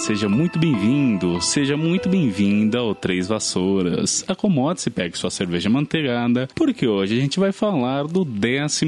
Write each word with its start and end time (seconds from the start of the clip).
Seja 0.00 0.30
muito 0.30 0.58
bem-vindo, 0.58 1.42
seja 1.42 1.76
muito 1.76 2.08
bem-vinda 2.08 2.78
ao 2.78 2.94
Três 2.94 3.28
Vassouras. 3.28 4.24
Acomode-se 4.26 4.88
pegue 4.88 5.18
sua 5.18 5.30
cerveja 5.30 5.68
manteigada, 5.68 6.48
porque 6.54 6.86
hoje 6.86 7.18
a 7.18 7.20
gente 7.20 7.38
vai 7.38 7.52
falar 7.52 8.04
do 8.04 8.24
14 8.24 8.86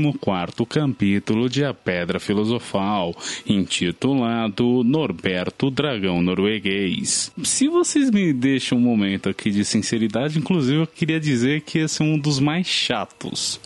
capítulo 0.66 1.50
de 1.50 1.66
A 1.66 1.74
Pedra 1.74 2.18
Filosofal, 2.18 3.14
intitulado 3.46 4.82
Norberto 4.82 5.70
Dragão 5.70 6.22
Norueguês. 6.22 7.30
Se 7.44 7.68
vocês 7.68 8.10
me 8.10 8.32
deixam 8.32 8.78
um 8.78 8.82
momento 8.82 9.28
aqui 9.28 9.50
de 9.50 9.66
sinceridade, 9.66 10.38
inclusive 10.38 10.80
eu 10.80 10.86
queria 10.86 11.20
dizer 11.20 11.60
que 11.60 11.80
esse 11.80 12.00
é 12.00 12.04
um 12.06 12.18
dos 12.18 12.40
mais 12.40 12.66
chatos. 12.66 13.60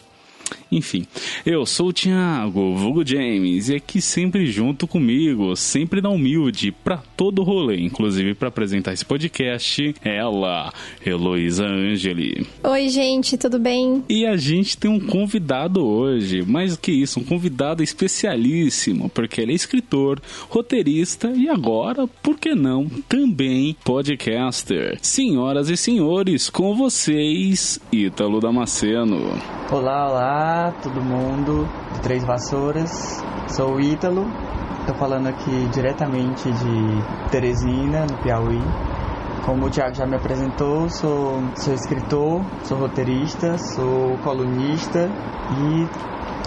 Enfim, 0.70 1.06
eu 1.45 1.64
sou 1.64 1.88
o 1.88 1.92
Thiago, 1.92 2.74
vulgo 2.74 3.06
James, 3.06 3.69
e 3.69 3.77
aqui 3.77 4.00
sempre 4.00 4.47
junto 4.47 4.86
comigo, 4.86 5.55
sempre 5.55 6.00
na 6.00 6.11
humilde, 6.11 6.72
pra 6.72 6.98
todo 7.16 7.42
rolê, 7.44 7.80
inclusive 7.80 8.34
para 8.34 8.48
apresentar 8.48 8.92
esse 8.92 9.05
podcast, 9.05 9.94
ela, 10.05 10.72
Heloísa 11.05 11.64
Angeli. 11.64 12.47
Oi, 12.64 12.89
gente, 12.89 13.39
tudo 13.39 13.58
bem? 13.58 14.05
E 14.08 14.27
a 14.27 14.36
gente 14.36 14.77
tem 14.77 14.91
um 14.91 15.00
convidado 15.00 15.84
hoje, 15.84 16.42
mais 16.42 16.72
do 16.72 16.80
que 16.80 16.92
isso, 16.92 17.20
um 17.20 17.24
convidado 17.24 17.83
especialíssimo, 17.83 19.08
porque 19.08 19.41
ele 19.41 19.52
é 19.52 19.55
escritor, 19.55 20.20
roteirista 20.48 21.30
e 21.30 21.48
agora, 21.48 22.06
por 22.22 22.39
que 22.39 22.55
não, 22.55 22.86
também 23.08 23.77
podcaster. 23.84 24.98
Senhoras 25.00 25.70
e 25.70 25.77
senhores, 25.77 26.50
com 26.50 26.74
vocês, 26.74 27.80
Ítalo 27.92 28.41
Damasceno. 28.41 29.41
Olá, 29.70 30.08
olá, 30.08 30.36
todo 30.83 31.03
mundo 31.03 31.69
de 31.95 32.01
Três 32.01 32.25
Vassouras. 32.25 32.91
Sou 33.48 33.75
o 33.75 33.81
Ítalo, 33.81 34.27
tô 34.87 34.95
falando 34.95 35.29
aqui 35.29 35.69
diretamente 35.73 36.51
de 36.51 37.31
Teresina, 37.31 38.06
no 38.06 38.17
Piauí. 38.19 38.61
Como 39.45 39.67
o 39.67 39.70
Thiago 39.70 39.95
já 39.95 40.07
me 40.07 40.17
apresentou, 40.17 40.89
sou, 40.89 41.42
sou 41.57 41.75
escritor, 41.75 42.42
sou 42.64 42.79
roteirista, 42.79 43.57
sou 43.59 44.17
colunista 44.25 45.09
e 45.53 45.87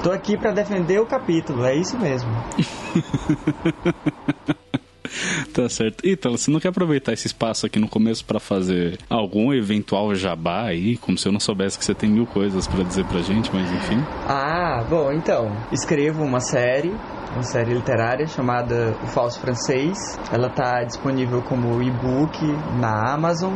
tô 0.04 0.12
aqui 0.12 0.38
para 0.38 0.52
defender 0.52 1.00
o 1.00 1.06
capítulo, 1.06 1.66
é 1.66 1.76
isso 1.76 1.98
mesmo. 1.98 2.30
Tá 5.54 5.68
certo. 5.68 6.06
Ítalo, 6.06 6.38
você 6.38 6.52
não 6.52 6.60
quer 6.60 6.70
aproveitar 6.70 7.14
esse 7.14 7.28
espaço 7.28 7.66
aqui 7.66 7.80
no 7.80 7.88
começo 7.88 8.24
para 8.24 8.40
fazer 8.40 8.98
algum 9.10 9.54
eventual 9.54 10.14
jabá 10.16 10.64
aí? 10.64 10.98
Como 10.98 11.18
se 11.18 11.28
eu 11.28 11.32
não 11.32 11.40
soubesse 11.40 11.78
que 11.78 11.86
você 11.86 11.94
tem 11.94 12.10
mil 12.10 12.26
coisas 12.26 12.68
para 12.68 12.84
dizer 12.84 13.06
pra 13.06 13.22
gente, 13.22 13.50
mas 13.54 13.72
enfim. 13.72 14.04
Ah, 14.28 14.84
bom, 14.90 15.12
então, 15.12 15.52
escrevo 15.72 16.24
uma 16.24 16.40
série 16.40 16.94
uma 17.34 17.44
série 17.44 17.74
literária 17.74 18.26
chamada 18.26 18.96
O 19.04 19.08
Falso 19.08 19.40
Francês. 19.40 19.98
Ela 20.32 20.48
está 20.48 20.84
disponível 20.84 21.42
como 21.44 21.82
e-book 21.82 22.44
na 22.80 23.14
Amazon. 23.14 23.54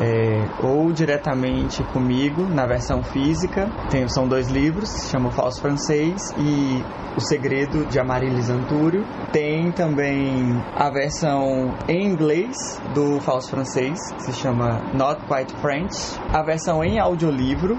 É, 0.00 0.66
ou 0.66 0.92
diretamente 0.92 1.82
comigo 1.84 2.42
na 2.42 2.66
versão 2.66 3.02
física. 3.02 3.68
Tem, 3.90 4.08
são 4.08 4.26
dois 4.26 4.48
livros, 4.48 5.10
chama 5.10 5.30
Falso 5.30 5.60
Francês 5.60 6.34
e 6.38 6.82
O 7.16 7.20
Segredo 7.20 7.84
de 7.86 7.98
Amarilis 7.98 8.48
Antúrio. 8.48 9.04
Tem 9.32 9.70
também 9.72 10.60
a 10.74 10.90
versão 10.90 11.74
em 11.88 12.06
inglês 12.06 12.56
do 12.94 13.20
Falso 13.20 13.50
Francês, 13.50 13.98
que 14.16 14.24
se 14.24 14.32
chama 14.32 14.80
Not 14.94 15.20
Quite 15.26 15.54
French. 15.60 16.18
A 16.32 16.42
versão 16.42 16.82
em 16.82 16.98
audiolivro 16.98 17.76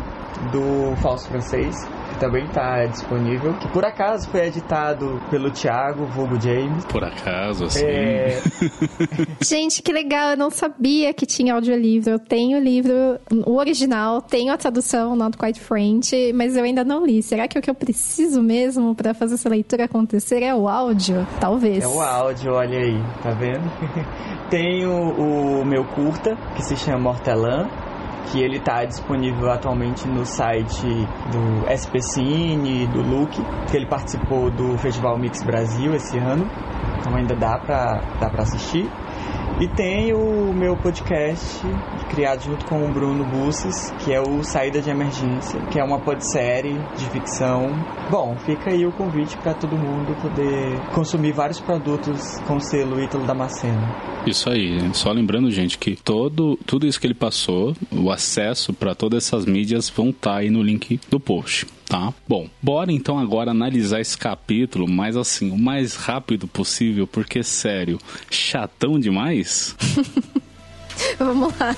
do 0.52 0.96
Falso 0.98 1.28
Francês, 1.28 1.76
que 2.14 2.20
também 2.20 2.46
está 2.46 2.86
disponível, 2.86 3.54
que 3.56 3.68
por 3.70 3.84
acaso 3.84 4.30
foi 4.30 4.46
editado 4.48 5.22
pelo 5.30 5.52
Thiago, 5.52 6.06
vulgo 6.06 6.40
James. 6.40 6.86
Por 6.86 7.04
acaso, 7.04 7.66
assim. 7.66 7.84
É, 7.84 8.42
Gente, 9.44 9.82
que 9.82 9.92
legal, 9.92 10.32
eu 10.32 10.38
não 10.38 10.50
sabia 10.50 11.14
que 11.14 11.26
tinha 11.26 11.54
audiolivro. 11.56 12.12
Eu 12.12 12.20
tenho 12.20 12.58
o 12.60 12.62
livro, 12.62 12.94
o 13.46 13.58
original, 13.58 14.22
tenho 14.22 14.54
a 14.54 14.58
tradução, 14.58 15.16
Not 15.16 15.38
Quite 15.38 15.60
French, 15.60 16.32
mas 16.34 16.56
eu 16.56 16.64
ainda 16.64 16.84
não 16.84 17.06
li. 17.06 17.22
Será 17.22 17.48
que 17.48 17.58
o 17.58 17.62
que 17.62 17.70
eu 17.70 17.76
preciso 17.76 18.42
mesmo 18.42 18.96
para 18.96 19.14
fazer 19.14 19.36
essa 19.36 19.50
leitura 19.50 19.86
acontecer 19.86 20.44
é 20.44 20.54
o 20.54 20.68
áudio? 20.68 21.28
Talvez. 21.40 21.84
é 21.84 21.88
o 21.88 22.02
áudio, 22.02 22.54
olha 22.54 22.78
aí, 22.78 23.02
tá 23.22 23.32
vendo? 23.32 23.72
Tem 24.50 24.86
o, 24.86 25.62
o 25.62 25.66
meu 25.66 25.84
curta, 25.84 26.38
que 26.56 26.64
se 26.64 26.76
chama 26.78 27.10
Hortelã, 27.10 27.68
que 28.32 28.42
ele 28.42 28.58
está 28.58 28.84
disponível 28.86 29.52
atualmente 29.52 30.08
no 30.08 30.26
site 30.26 30.88
do 31.32 31.66
SP 31.68 32.02
Cine, 32.02 32.88
do 32.88 33.02
Look, 33.02 33.32
que 33.70 33.78
ele 33.78 33.86
participou 33.86 34.50
do 34.50 34.78
Festival 34.78 35.18
Mix 35.18 35.44
Brasil 35.44 35.94
esse 35.94 36.18
ano, 36.18 36.50
então 37.00 37.16
ainda 37.16 37.36
dá 37.36 37.58
para 37.60 38.02
dá 38.20 38.30
assistir. 38.42 38.90
E 39.62 39.68
tem 39.68 40.12
o 40.14 40.52
meu 40.52 40.76
podcast, 40.76 41.62
criado 42.10 42.44
junto 42.44 42.66
com 42.66 42.84
o 42.84 42.92
Bruno 42.92 43.24
Busses, 43.24 43.92
que 44.04 44.12
é 44.12 44.20
o 44.20 44.44
Saída 44.44 44.82
de 44.82 44.90
Emergência, 44.90 45.60
que 45.72 45.80
é 45.80 45.84
uma 45.84 46.00
podsérie 46.00 46.76
de 46.98 47.06
ficção. 47.12 47.70
Bom, 48.10 48.36
fica 48.46 48.72
aí 48.72 48.86
o 48.86 48.92
convite 48.92 49.38
para 49.38 49.54
todo 49.54 49.78
mundo 49.78 50.20
poder 50.22 50.80
consumir 50.94 51.34
vários 51.34 51.60
produtos 51.60 52.40
com 52.48 52.60
selo 52.60 53.02
Ítalo 53.02 53.26
Damasceno. 53.26 53.88
Isso 54.26 54.50
aí. 54.50 54.80
Só 54.94 55.12
lembrando, 55.12 55.52
gente, 55.52 55.78
que 55.78 55.96
todo, 55.96 56.58
tudo 56.66 56.88
isso 56.88 57.00
que 57.00 57.06
ele 57.06 57.14
passou, 57.14 57.76
o 57.92 58.12
acesso 58.12 58.74
para 58.74 58.96
todas 58.96 59.24
essas 59.24 59.46
mídias 59.46 59.88
vão 59.90 60.10
estar 60.10 60.38
aí 60.38 60.50
no 60.50 60.64
link 60.64 61.00
do 61.10 61.20
post. 61.20 61.68
Tá? 61.94 62.12
Bom, 62.28 62.50
bora 62.60 62.92
então 62.92 63.20
agora 63.20 63.52
analisar 63.52 64.02
esse 64.02 64.18
capítulo, 64.18 64.90
mas 64.90 65.16
assim, 65.16 65.52
o 65.52 65.58
mais 65.60 65.94
rápido 65.94 66.48
possível, 66.48 67.06
porque 67.06 67.44
sério, 67.44 68.00
chatão 68.32 69.00
demais? 69.00 69.76
Vamos 71.20 71.54
lá. 71.60 71.76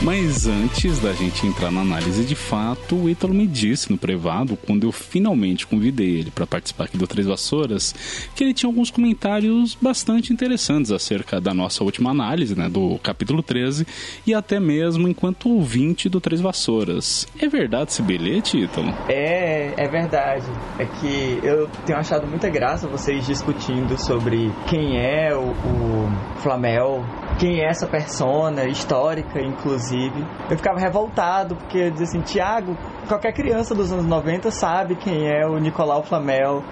Mas 0.00 0.46
antes 0.46 1.00
da 1.00 1.12
gente 1.12 1.44
entrar 1.44 1.72
na 1.72 1.80
análise 1.80 2.24
de 2.24 2.36
fato, 2.36 2.94
o 2.94 3.10
Ítalo 3.10 3.34
me 3.34 3.48
disse 3.48 3.90
no 3.90 3.98
privado, 3.98 4.56
quando 4.56 4.86
eu 4.86 4.92
finalmente 4.92 5.66
convidei 5.66 6.18
ele 6.18 6.30
para 6.30 6.46
participar 6.46 6.84
aqui 6.84 6.96
do 6.96 7.06
Três 7.06 7.26
Vassouras, 7.26 7.92
que 8.34 8.44
ele 8.44 8.54
tinha 8.54 8.70
alguns 8.70 8.92
comentários 8.92 9.76
bastante 9.80 10.32
interessantes 10.32 10.92
acerca 10.92 11.40
da 11.40 11.52
nossa 11.52 11.82
última 11.82 12.10
análise, 12.10 12.56
né, 12.56 12.68
do 12.68 12.96
capítulo 13.02 13.42
13, 13.42 13.86
e 14.24 14.32
até 14.32 14.60
mesmo 14.60 15.08
enquanto 15.08 15.50
ouvinte 15.50 16.08
do 16.08 16.20
Três 16.20 16.40
Vassouras. 16.40 17.26
É 17.40 17.48
verdade 17.48 17.90
esse 17.90 18.02
bilhete, 18.02 18.56
Ítalo? 18.56 18.94
É, 19.08 19.74
é 19.76 19.88
verdade. 19.88 20.46
É 20.78 20.84
que 20.84 21.40
eu 21.42 21.68
tenho 21.84 21.98
achado 21.98 22.24
muita 22.26 22.48
graça 22.48 22.86
vocês 22.86 23.26
discutindo 23.26 23.98
sobre 23.98 24.52
quem 24.68 24.96
é 24.96 25.34
o, 25.34 25.50
o 25.50 26.38
Flamel, 26.40 27.04
quem 27.38 27.60
é 27.60 27.68
essa 27.68 27.86
persona 27.86 28.64
histórica, 28.64 29.40
inclusive. 29.40 30.24
Eu 30.50 30.56
ficava 30.56 30.78
revoltado, 30.78 31.54
porque 31.54 31.78
eu 31.78 31.90
dizia 31.90 32.06
assim, 32.06 32.20
Tiago, 32.20 32.76
qualquer 33.06 33.32
criança 33.32 33.74
dos 33.74 33.92
anos 33.92 34.04
90 34.06 34.50
sabe 34.50 34.96
quem 34.96 35.28
é 35.28 35.46
o 35.46 35.56
Nicolau 35.58 36.02
Flamel, 36.02 36.62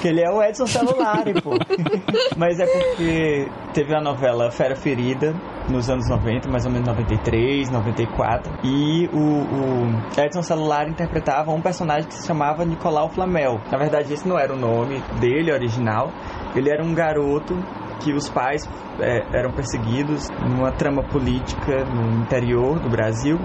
que 0.00 0.08
ele 0.08 0.22
é 0.22 0.30
o 0.30 0.42
Edson 0.42 0.66
Celulari, 0.66 1.40
pô. 1.42 1.50
Mas 2.36 2.60
é 2.60 2.66
porque 2.66 3.48
teve 3.74 3.94
a 3.94 4.00
novela 4.00 4.50
Fera 4.50 4.76
Ferida, 4.76 5.34
nos 5.68 5.90
anos 5.90 6.08
90, 6.08 6.48
mais 6.48 6.64
ou 6.64 6.72
menos 6.72 6.86
93, 6.88 7.70
94, 7.70 8.52
e 8.64 9.08
o, 9.12 9.18
o 9.18 10.20
Edson 10.20 10.42
Celular 10.42 10.88
interpretava 10.88 11.50
um 11.52 11.60
personagem 11.60 12.08
que 12.08 12.14
se 12.14 12.26
chamava 12.26 12.64
Nicolau 12.64 13.08
Flamel. 13.10 13.60
Na 13.70 13.78
verdade, 13.78 14.12
esse 14.12 14.26
não 14.26 14.38
era 14.38 14.52
o 14.52 14.56
nome 14.56 15.02
dele 15.20 15.52
original, 15.52 16.10
ele 16.54 16.70
era 16.70 16.82
um 16.82 16.94
garoto 16.94 17.56
que 18.02 18.12
os 18.12 18.28
pais 18.28 18.62
é, 19.00 19.38
eram 19.38 19.52
perseguidos 19.52 20.28
numa 20.48 20.72
trama 20.72 21.02
política 21.02 21.84
no 21.84 22.20
interior 22.20 22.78
do 22.80 22.88
Brasil 22.90 23.38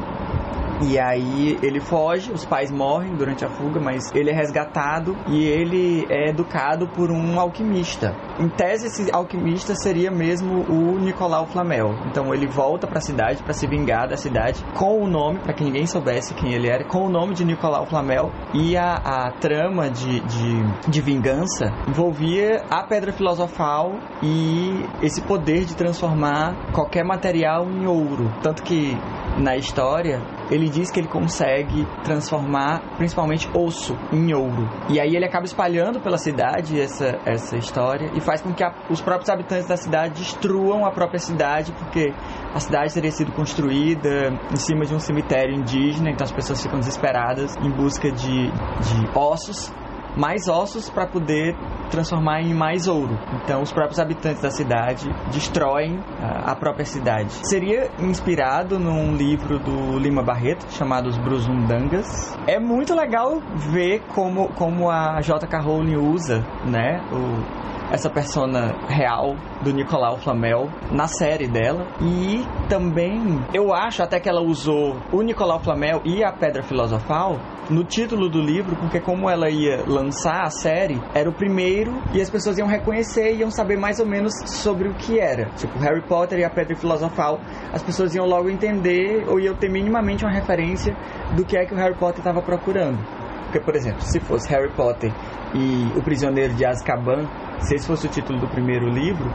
E 0.81 0.99
aí 0.99 1.57
ele 1.63 1.79
foge, 1.79 2.31
os 2.31 2.45
pais 2.45 2.71
morrem 2.71 3.15
durante 3.15 3.43
a 3.43 3.49
fuga, 3.49 3.79
mas 3.79 4.13
ele 4.13 4.29
é 4.29 4.33
resgatado 4.33 5.17
e 5.27 5.43
ele 5.43 6.05
é 6.09 6.29
educado 6.29 6.87
por 6.87 7.09
um 7.09 7.39
alquimista. 7.39 8.15
Em 8.39 8.47
tese, 8.47 8.87
esse 8.87 9.11
alquimista 9.11 9.73
seria 9.75 10.11
mesmo 10.11 10.61
o 10.69 10.99
Nicolau 10.99 11.47
Flamel. 11.47 11.95
Então 12.05 12.33
ele 12.33 12.47
volta 12.47 12.85
para 12.85 12.99
a 12.99 13.01
cidade 13.01 13.41
para 13.41 13.53
se 13.53 13.65
vingar 13.65 14.07
da 14.07 14.15
cidade 14.15 14.63
com 14.75 15.01
o 15.03 15.07
nome, 15.07 15.39
para 15.39 15.53
que 15.53 15.63
ninguém 15.63 15.87
soubesse 15.87 16.35
quem 16.35 16.53
ele 16.53 16.69
era, 16.69 16.83
com 16.83 17.05
o 17.05 17.09
nome 17.09 17.33
de 17.33 17.43
Nicolau 17.43 17.87
Flamel. 17.87 18.31
E 18.53 18.77
a, 18.77 18.93
a 18.93 19.31
trama 19.31 19.89
de, 19.89 20.19
de, 20.19 20.89
de 20.89 21.01
vingança 21.01 21.73
envolvia 21.87 22.63
a 22.69 22.83
Pedra 22.83 23.11
Filosofal 23.11 23.93
e 24.21 24.85
esse 25.01 25.21
poder 25.21 25.65
de 25.65 25.75
transformar 25.75 26.71
qualquer 26.71 27.03
material 27.03 27.65
em 27.65 27.87
ouro. 27.87 28.31
Tanto 28.43 28.61
que 28.61 28.95
na 29.37 29.55
história 29.55 30.21
ele 30.49 30.69
diz 30.69 30.91
que 30.91 30.99
ele 30.99 31.07
consegue 31.07 31.85
transformar 32.03 32.81
principalmente 32.97 33.49
osso 33.53 33.97
em 34.11 34.33
ouro. 34.33 34.69
E 34.89 34.99
aí 34.99 35.15
ele 35.15 35.25
acaba 35.25 35.45
espalhando 35.45 35.99
pela 35.99 36.17
cidade 36.17 36.79
essa, 36.79 37.19
essa 37.25 37.57
história 37.57 38.11
e 38.15 38.21
faz 38.21 38.41
com 38.41 38.53
que 38.53 38.63
a, 38.63 38.73
os 38.89 39.01
próprios 39.01 39.29
habitantes 39.29 39.67
da 39.67 39.77
cidade 39.77 40.15
destruam 40.15 40.85
a 40.85 40.91
própria 40.91 41.19
cidade, 41.19 41.71
porque 41.73 42.13
a 42.53 42.59
cidade 42.59 42.93
teria 42.93 43.11
sido 43.11 43.31
construída 43.31 44.33
em 44.51 44.55
cima 44.55 44.85
de 44.85 44.93
um 44.93 44.99
cemitério 44.99 45.55
indígena, 45.55 46.09
então 46.09 46.23
as 46.23 46.31
pessoas 46.31 46.61
ficam 46.61 46.79
desesperadas 46.79 47.55
em 47.57 47.69
busca 47.69 48.11
de, 48.11 48.51
de 48.51 49.17
ossos 49.17 49.71
mais 50.17 50.47
ossos 50.47 50.89
para 50.89 51.05
poder 51.05 51.55
transformar 51.89 52.41
em 52.41 52.53
mais 52.53 52.87
ouro. 52.87 53.17
Então, 53.43 53.61
os 53.61 53.71
próprios 53.71 53.99
habitantes 53.99 54.41
da 54.41 54.49
cidade 54.49 55.09
destroem 55.31 55.99
a 56.19 56.55
própria 56.55 56.85
cidade. 56.85 57.29
Seria 57.47 57.89
inspirado 57.99 58.79
num 58.79 59.15
livro 59.15 59.59
do 59.59 59.97
Lima 59.97 60.23
Barreto 60.23 60.65
chamado 60.71 61.07
Os 61.07 61.17
Brusundangas. 61.17 62.37
É 62.47 62.59
muito 62.59 62.93
legal 62.95 63.39
ver 63.71 64.01
como, 64.13 64.49
como 64.49 64.89
a 64.89 65.21
J.K. 65.21 65.59
Rowling 65.59 65.95
usa, 65.95 66.43
né, 66.65 67.01
o, 67.11 67.76
essa 67.91 68.09
persona 68.09 68.75
real 68.87 69.35
do 69.61 69.71
Nicolau 69.71 70.17
Flamel 70.17 70.69
na 70.91 71.07
série 71.07 71.47
dela. 71.47 71.87
E 72.01 72.45
também 72.69 73.39
eu 73.53 73.73
acho 73.73 74.03
até 74.03 74.19
que 74.19 74.29
ela 74.29 74.41
usou 74.41 74.97
o 75.11 75.21
Nicolau 75.21 75.59
Flamel 75.59 76.01
e 76.05 76.23
a 76.23 76.31
Pedra 76.31 76.63
Filosofal 76.63 77.39
no 77.69 77.83
título 77.83 78.29
do 78.29 78.39
livro, 78.39 78.75
porque 78.77 78.99
como 78.99 79.29
ela 79.29 79.49
ia 79.49 79.83
lançar 79.85 80.43
a 80.43 80.49
série, 80.49 81.01
era 81.13 81.29
o 81.29 81.33
primeiro 81.33 82.01
e 82.13 82.21
as 82.21 82.29
pessoas 82.29 82.57
iam 82.57 82.67
reconhecer 82.67 83.33
e 83.33 83.39
iam 83.39 83.51
saber 83.51 83.77
mais 83.77 83.99
ou 83.99 84.05
menos 84.05 84.33
sobre 84.45 84.87
o 84.87 84.93
que 84.93 85.19
era. 85.19 85.49
Tipo, 85.57 85.77
Harry 85.79 86.01
Potter 86.01 86.39
e 86.39 86.45
a 86.45 86.49
Pedra 86.49 86.75
Filosofal, 86.75 87.39
as 87.73 87.83
pessoas 87.83 88.15
iam 88.15 88.25
logo 88.25 88.49
entender 88.49 89.27
ou 89.27 89.39
iam 89.39 89.55
ter 89.55 89.69
minimamente 89.69 90.23
uma 90.23 90.31
referência 90.31 90.95
do 91.35 91.43
que 91.43 91.57
é 91.57 91.65
que 91.65 91.73
o 91.73 91.77
Harry 91.77 91.95
Potter 91.95 92.19
estava 92.19 92.41
procurando. 92.41 92.97
Porque, 93.43 93.59
por 93.59 93.75
exemplo, 93.75 94.01
se 94.01 94.19
fosse 94.19 94.49
Harry 94.49 94.71
Potter 94.71 95.11
e 95.53 95.97
o 95.97 96.01
Prisioneiro 96.01 96.53
de 96.53 96.65
Azkaban, 96.65 97.25
se 97.59 97.75
esse 97.75 97.87
fosse 97.87 98.07
o 98.07 98.09
título 98.09 98.39
do 98.39 98.47
primeiro 98.47 98.87
livro, 98.87 99.29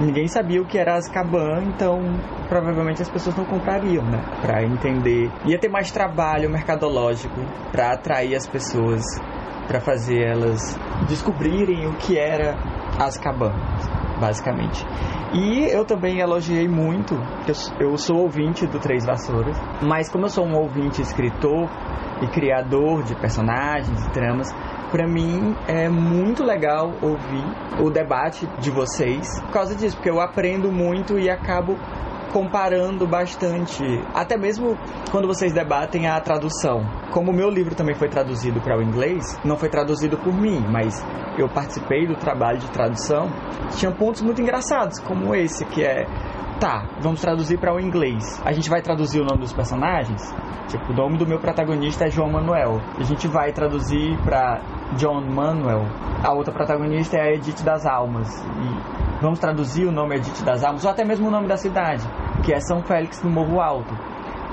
ninguém 0.00 0.26
sabia 0.28 0.60
o 0.60 0.64
que 0.64 0.78
era 0.78 0.96
Azkaban, 0.96 1.64
então 1.66 2.00
provavelmente 2.48 3.02
as 3.02 3.08
pessoas 3.08 3.36
não 3.36 3.44
comprariam, 3.44 4.04
né? 4.04 4.22
Para 4.40 4.64
entender. 4.64 5.30
Ia 5.44 5.58
ter 5.58 5.68
mais 5.68 5.90
trabalho 5.90 6.50
mercadológico 6.50 7.40
para 7.70 7.92
atrair 7.92 8.34
as 8.34 8.46
pessoas, 8.46 9.02
para 9.66 9.80
fazer 9.80 10.22
elas 10.22 10.78
descobrirem 11.08 11.86
o 11.86 11.92
que 11.94 12.18
era 12.18 12.56
Azkaban, 12.98 13.52
basicamente. 14.20 14.84
E 15.32 15.68
eu 15.70 15.84
também 15.84 16.20
elogiei 16.20 16.66
muito, 16.66 17.14
eu, 17.46 17.90
eu 17.90 17.96
sou 17.98 18.22
ouvinte 18.22 18.66
do 18.66 18.78
Três 18.78 19.04
Vassouras, 19.04 19.56
mas 19.82 20.10
como 20.10 20.24
eu 20.24 20.30
sou 20.30 20.46
um 20.46 20.56
ouvinte 20.56 21.02
escritor 21.02 21.68
e 22.22 22.26
criador 22.28 23.02
de 23.02 23.14
personagens 23.14 24.06
e 24.06 24.10
tramas, 24.10 24.48
para 24.90 25.06
mim 25.06 25.54
é 25.66 25.88
muito 25.88 26.42
legal 26.42 26.92
ouvir 27.02 27.44
o 27.80 27.90
debate 27.90 28.46
de 28.58 28.70
vocês 28.70 29.40
por 29.42 29.52
causa 29.52 29.74
disso, 29.74 29.96
porque 29.96 30.10
eu 30.10 30.20
aprendo 30.20 30.70
muito 30.72 31.18
e 31.18 31.30
acabo 31.30 31.76
comparando 32.32 33.06
bastante, 33.06 33.82
até 34.14 34.36
mesmo 34.36 34.76
quando 35.10 35.26
vocês 35.26 35.52
debatem 35.52 36.06
a 36.06 36.20
tradução. 36.20 36.82
Como 37.10 37.30
o 37.30 37.34
meu 37.34 37.48
livro 37.48 37.74
também 37.74 37.94
foi 37.94 38.08
traduzido 38.08 38.60
para 38.60 38.78
o 38.78 38.82
inglês, 38.82 39.24
não 39.44 39.56
foi 39.56 39.68
traduzido 39.68 40.16
por 40.18 40.32
mim, 40.32 40.60
mas 40.70 41.02
eu 41.38 41.48
participei 41.48 42.06
do 42.06 42.16
trabalho 42.16 42.58
de 42.58 42.70
tradução, 42.70 43.28
tinha 43.76 43.90
pontos 43.90 44.20
muito 44.22 44.42
engraçados, 44.42 44.98
como 45.00 45.34
esse 45.34 45.64
que 45.66 45.82
é 45.82 46.06
tá, 46.58 46.84
vamos 47.00 47.20
traduzir 47.20 47.58
para 47.58 47.74
o 47.74 47.80
inglês. 47.80 48.40
A 48.44 48.52
gente 48.52 48.68
vai 48.68 48.82
traduzir 48.82 49.20
o 49.20 49.24
nome 49.24 49.40
dos 49.40 49.52
personagens? 49.52 50.34
Tipo, 50.68 50.92
o 50.92 50.94
nome 50.94 51.16
do 51.16 51.26
meu 51.26 51.38
protagonista 51.38 52.06
é 52.06 52.10
João 52.10 52.30
Manuel. 52.30 52.80
A 52.98 53.02
gente 53.02 53.26
vai 53.26 53.52
traduzir 53.52 54.18
para 54.22 54.60
John 54.96 55.22
Manuel. 55.22 55.86
A 56.22 56.32
outra 56.32 56.52
protagonista 56.52 57.16
é 57.16 57.22
a 57.22 57.32
Edith 57.32 57.62
das 57.62 57.86
Almas. 57.86 58.28
E 58.44 59.22
vamos 59.22 59.38
traduzir 59.38 59.86
o 59.86 59.92
nome 59.92 60.16
Edith 60.16 60.44
das 60.44 60.64
Almas, 60.64 60.84
ou 60.84 60.90
até 60.90 61.04
mesmo 61.04 61.28
o 61.28 61.30
nome 61.30 61.46
da 61.46 61.56
cidade, 61.56 62.06
que 62.44 62.52
é 62.52 62.60
São 62.60 62.82
Félix 62.82 63.20
do 63.22 63.30
Morro 63.30 63.60
Alto. 63.60 63.94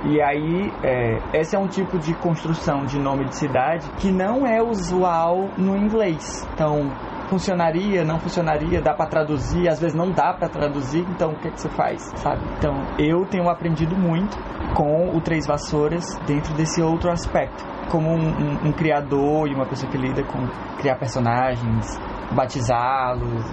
E 0.06 0.22
aí, 0.22 0.72
é, 0.84 1.18
esse 1.34 1.56
é 1.56 1.60
um 1.60 1.68
tipo 1.68 1.98
de 1.98 2.14
construção 2.14 2.86
de 2.86 3.00
nome 3.00 3.26
de 3.26 3.36
cidade 3.36 3.90
que 3.98 4.12
não 4.12 4.46
é 4.46 4.62
usual 4.62 5.50
no 5.58 5.76
inglês. 5.76 6.48
Então, 6.54 6.92
funcionaria, 7.28 8.04
não 8.04 8.20
funcionaria, 8.20 8.82
dá 8.82 8.94
para 8.94 9.08
traduzir, 9.08 9.68
às 9.68 9.80
vezes 9.80 9.96
não 9.96 10.12
dá 10.12 10.34
para 10.34 10.50
traduzir, 10.50 11.06
então 11.10 11.32
o 11.32 11.36
que, 11.36 11.48
é 11.48 11.52
que 11.52 11.62
você 11.62 11.70
faz, 11.70 12.02
sabe? 12.18 12.42
Então 12.58 12.74
eu 13.00 13.26
tenho 13.26 13.50
aprendido 13.50 13.96
muito 13.96 14.38
com 14.76 15.16
o 15.16 15.22
Três 15.22 15.48
Vassouras 15.48 16.06
dentro 16.28 16.54
desse 16.54 16.82
outro 16.82 17.10
aspecto, 17.12 17.64
como 17.90 18.10
um, 18.10 18.28
um, 18.28 18.68
um 18.68 18.72
criador 18.72 19.48
e 19.48 19.54
uma 19.54 19.66
pessoa 19.66 19.92
que 19.92 19.98
lida 19.98 20.24
com 20.24 20.48
criar 20.78 20.96
personagens, 20.96 22.00
batizá-los, 22.32 23.44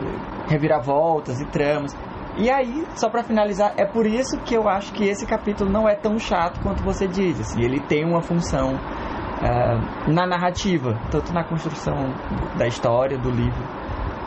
reviravoltas 0.48 1.40
e 1.40 1.46
tramas. 1.46 1.96
E 2.36 2.50
aí, 2.50 2.86
só 2.94 3.10
para 3.10 3.22
finalizar, 3.22 3.74
é 3.76 3.84
por 3.84 4.06
isso 4.06 4.38
que 4.40 4.54
eu 4.54 4.66
acho 4.66 4.92
que 4.94 5.04
esse 5.04 5.26
capítulo 5.26 5.70
não 5.70 5.86
é 5.86 5.94
tão 5.94 6.18
chato 6.18 6.60
quanto 6.62 6.82
você 6.82 7.06
diz. 7.06 7.38
Assim, 7.38 7.62
ele 7.62 7.78
tem 7.80 8.06
uma 8.06 8.22
função 8.22 8.78
uh, 9.42 10.10
na 10.10 10.26
narrativa, 10.26 10.98
tanto 11.10 11.32
na 11.32 11.44
construção 11.44 12.14
da 12.56 12.66
história, 12.66 13.18
do 13.18 13.30
livro 13.30 13.62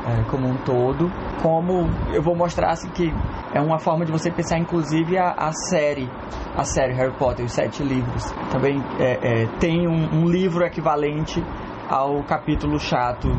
uh, 0.05 0.29
como 0.29 0.47
um 0.47 0.57
todo, 0.57 1.11
como 1.41 1.89
eu 2.13 2.21
vou 2.21 2.35
mostrar 2.35 2.71
assim, 2.71 2.89
que 2.89 3.11
é 3.53 3.61
uma 3.61 3.79
forma 3.79 4.05
de 4.05 4.11
você 4.11 4.29
pensar 4.29 4.59
inclusive 4.59 5.17
a, 5.17 5.31
a 5.31 5.51
série, 5.69 6.09
a 6.55 6.63
série 6.63 6.93
Harry 6.93 7.13
Potter, 7.13 7.45
os 7.45 7.53
sete 7.53 7.83
livros. 7.83 8.23
Também 8.51 8.81
é, 8.99 9.43
é, 9.43 9.47
tem 9.59 9.87
um, 9.87 10.23
um 10.23 10.27
livro 10.27 10.63
equivalente 10.63 11.43
ao 11.89 12.23
capítulo 12.23 12.79
chato 12.79 13.29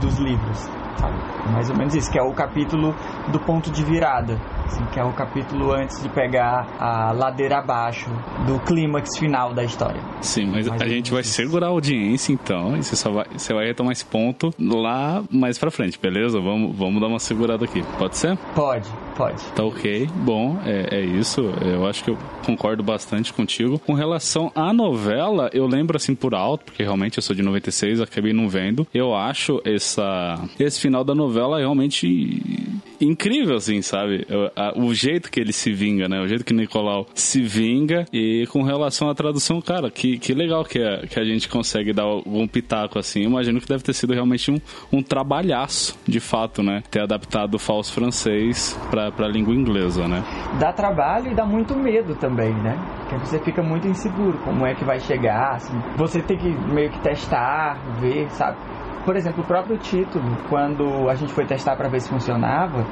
dos 0.00 0.18
livros, 0.18 0.70
sabe? 0.98 1.14
Mais 1.52 1.70
ou 1.70 1.76
menos 1.76 1.94
isso, 1.94 2.10
que 2.10 2.18
é 2.18 2.22
o 2.22 2.32
capítulo 2.32 2.94
do 3.28 3.38
ponto 3.40 3.70
de 3.70 3.84
virada 3.84 4.38
assim, 4.66 4.84
que 4.92 5.00
é 5.00 5.04
o 5.04 5.12
capítulo 5.12 5.72
antes 5.72 6.02
de 6.02 6.08
pegar 6.08 6.66
a 6.78 7.12
ladeira 7.12 7.58
abaixo 7.58 8.10
do 8.46 8.58
clímax 8.60 9.16
final 9.18 9.52
da 9.54 9.64
história. 9.64 10.00
Sim, 10.20 10.46
mas 10.46 10.66
mais 10.68 10.82
a 10.82 10.86
gente 10.86 11.12
vai 11.12 11.22
segurar 11.22 11.66
a 11.66 11.70
audiência 11.70 12.32
então, 12.32 12.76
e 12.76 12.82
você 12.82 12.96
só 12.96 13.10
vai, 13.10 13.26
você 13.32 13.54
vai 13.54 13.66
retomar 13.66 13.92
esse 13.92 14.04
ponto 14.04 14.52
lá 14.58 15.24
mais 15.30 15.58
pra 15.58 15.70
frente, 15.70 15.98
beleza? 15.98 16.40
Vamos, 16.40 16.76
vamos 16.76 17.00
dar 17.00 17.06
uma 17.06 17.18
segurada 17.18 17.64
aqui, 17.64 17.82
pode 17.98 18.16
ser? 18.16 18.36
Pode, 18.54 18.88
pode. 19.16 19.42
Tá 19.54 19.64
ok, 19.64 20.08
bom, 20.16 20.58
é, 20.64 20.96
é 20.96 21.00
isso, 21.00 21.40
eu 21.62 21.86
acho 21.86 22.04
que 22.04 22.10
eu 22.10 22.18
concordo 22.44 22.82
bastante 22.82 23.32
contigo. 23.32 23.78
Com 23.78 23.94
relação 23.94 24.50
à 24.54 24.72
novela, 24.72 25.48
eu 25.52 25.66
lembro 25.66 25.96
assim 25.96 26.14
por 26.14 26.34
alto, 26.34 26.64
porque 26.66 26.82
realmente 26.82 27.18
eu 27.18 27.22
sou 27.22 27.34
de 27.34 27.42
96, 27.42 28.00
acabei 28.00 28.32
não 28.32 28.48
vendo, 28.48 28.86
eu 28.92 29.14
acho 29.14 29.60
essa, 29.64 30.38
esse 30.58 30.80
final 30.86 31.02
da 31.02 31.14
novela 31.14 31.58
realmente 31.58 32.06
incrível, 33.00 33.56
assim, 33.56 33.82
sabe? 33.82 34.24
Eu, 34.28 34.50
o 34.76 34.94
jeito 34.94 35.30
que 35.30 35.40
ele 35.40 35.52
se 35.52 35.72
vinga, 35.72 36.08
né? 36.08 36.20
O 36.20 36.28
jeito 36.28 36.44
que 36.44 36.54
Nicolau 36.54 37.06
se 37.12 37.42
vinga. 37.42 38.06
E 38.12 38.46
com 38.52 38.62
relação 38.62 39.10
à 39.10 39.14
tradução, 39.14 39.60
cara, 39.60 39.90
que, 39.90 40.16
que 40.16 40.32
legal 40.32 40.64
que 40.64 40.80
a, 40.80 41.06
que 41.06 41.18
a 41.18 41.24
gente 41.24 41.48
consegue 41.48 41.92
dar 41.92 42.04
algum 42.04 42.46
pitaco 42.46 42.98
assim. 42.98 43.22
Imagino 43.22 43.60
que 43.60 43.66
deve 43.66 43.82
ter 43.82 43.92
sido 43.92 44.12
realmente 44.12 44.50
um, 44.50 44.58
um 44.92 45.02
trabalhaço, 45.02 45.98
de 46.06 46.20
fato, 46.20 46.62
né? 46.62 46.82
Ter 46.90 47.02
adaptado 47.02 47.54
o 47.54 47.58
falso 47.58 47.92
francês 47.92 48.78
pra, 48.88 49.10
pra 49.10 49.26
língua 49.26 49.54
inglesa, 49.54 50.06
né? 50.06 50.22
Dá 50.60 50.72
trabalho 50.72 51.32
e 51.32 51.34
dá 51.34 51.44
muito 51.44 51.74
medo 51.74 52.14
também, 52.14 52.54
né? 52.54 52.78
Porque 53.00 53.26
você 53.26 53.38
fica 53.40 53.62
muito 53.62 53.88
inseguro 53.88 54.38
como 54.44 54.64
é 54.64 54.74
que 54.74 54.84
vai 54.84 55.00
chegar, 55.00 55.56
assim. 55.56 55.76
Você 55.96 56.22
tem 56.22 56.38
que 56.38 56.48
meio 56.48 56.90
que 56.90 57.00
testar, 57.00 57.76
ver, 58.00 58.30
sabe? 58.30 58.56
Por 59.06 59.16
exemplo, 59.16 59.44
o 59.44 59.46
próprio 59.46 59.78
título, 59.78 60.36
quando 60.48 61.08
a 61.08 61.14
gente 61.14 61.32
foi 61.32 61.46
testar 61.46 61.76
para 61.76 61.88
ver 61.88 62.00
se 62.00 62.10
funcionava, 62.10 62.84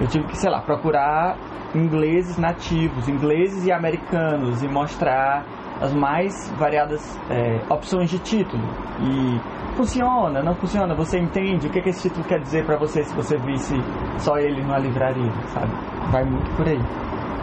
eu 0.00 0.08
tive 0.08 0.26
que, 0.26 0.36
sei 0.36 0.50
lá, 0.50 0.60
procurar 0.60 1.36
ingleses 1.72 2.36
nativos, 2.36 3.08
ingleses 3.08 3.64
e 3.64 3.70
americanos 3.70 4.64
e 4.64 4.68
mostrar 4.68 5.46
as 5.80 5.94
mais 5.94 6.50
variadas 6.58 7.00
é, 7.30 7.60
opções 7.72 8.10
de 8.10 8.18
título. 8.18 8.64
E 9.00 9.76
funciona, 9.76 10.42
não 10.42 10.56
funciona, 10.56 10.92
você 10.92 11.20
entende 11.20 11.68
o 11.68 11.70
que, 11.70 11.80
que 11.80 11.90
esse 11.90 12.08
título 12.08 12.24
quer 12.24 12.40
dizer 12.40 12.66
para 12.66 12.76
você 12.76 13.04
se 13.04 13.14
você 13.14 13.36
visse 13.38 13.76
só 14.18 14.36
ele 14.38 14.60
numa 14.60 14.78
livraria, 14.78 15.30
sabe? 15.52 15.72
Vai 16.10 16.24
muito 16.24 16.50
por 16.56 16.66
aí. 16.66 16.80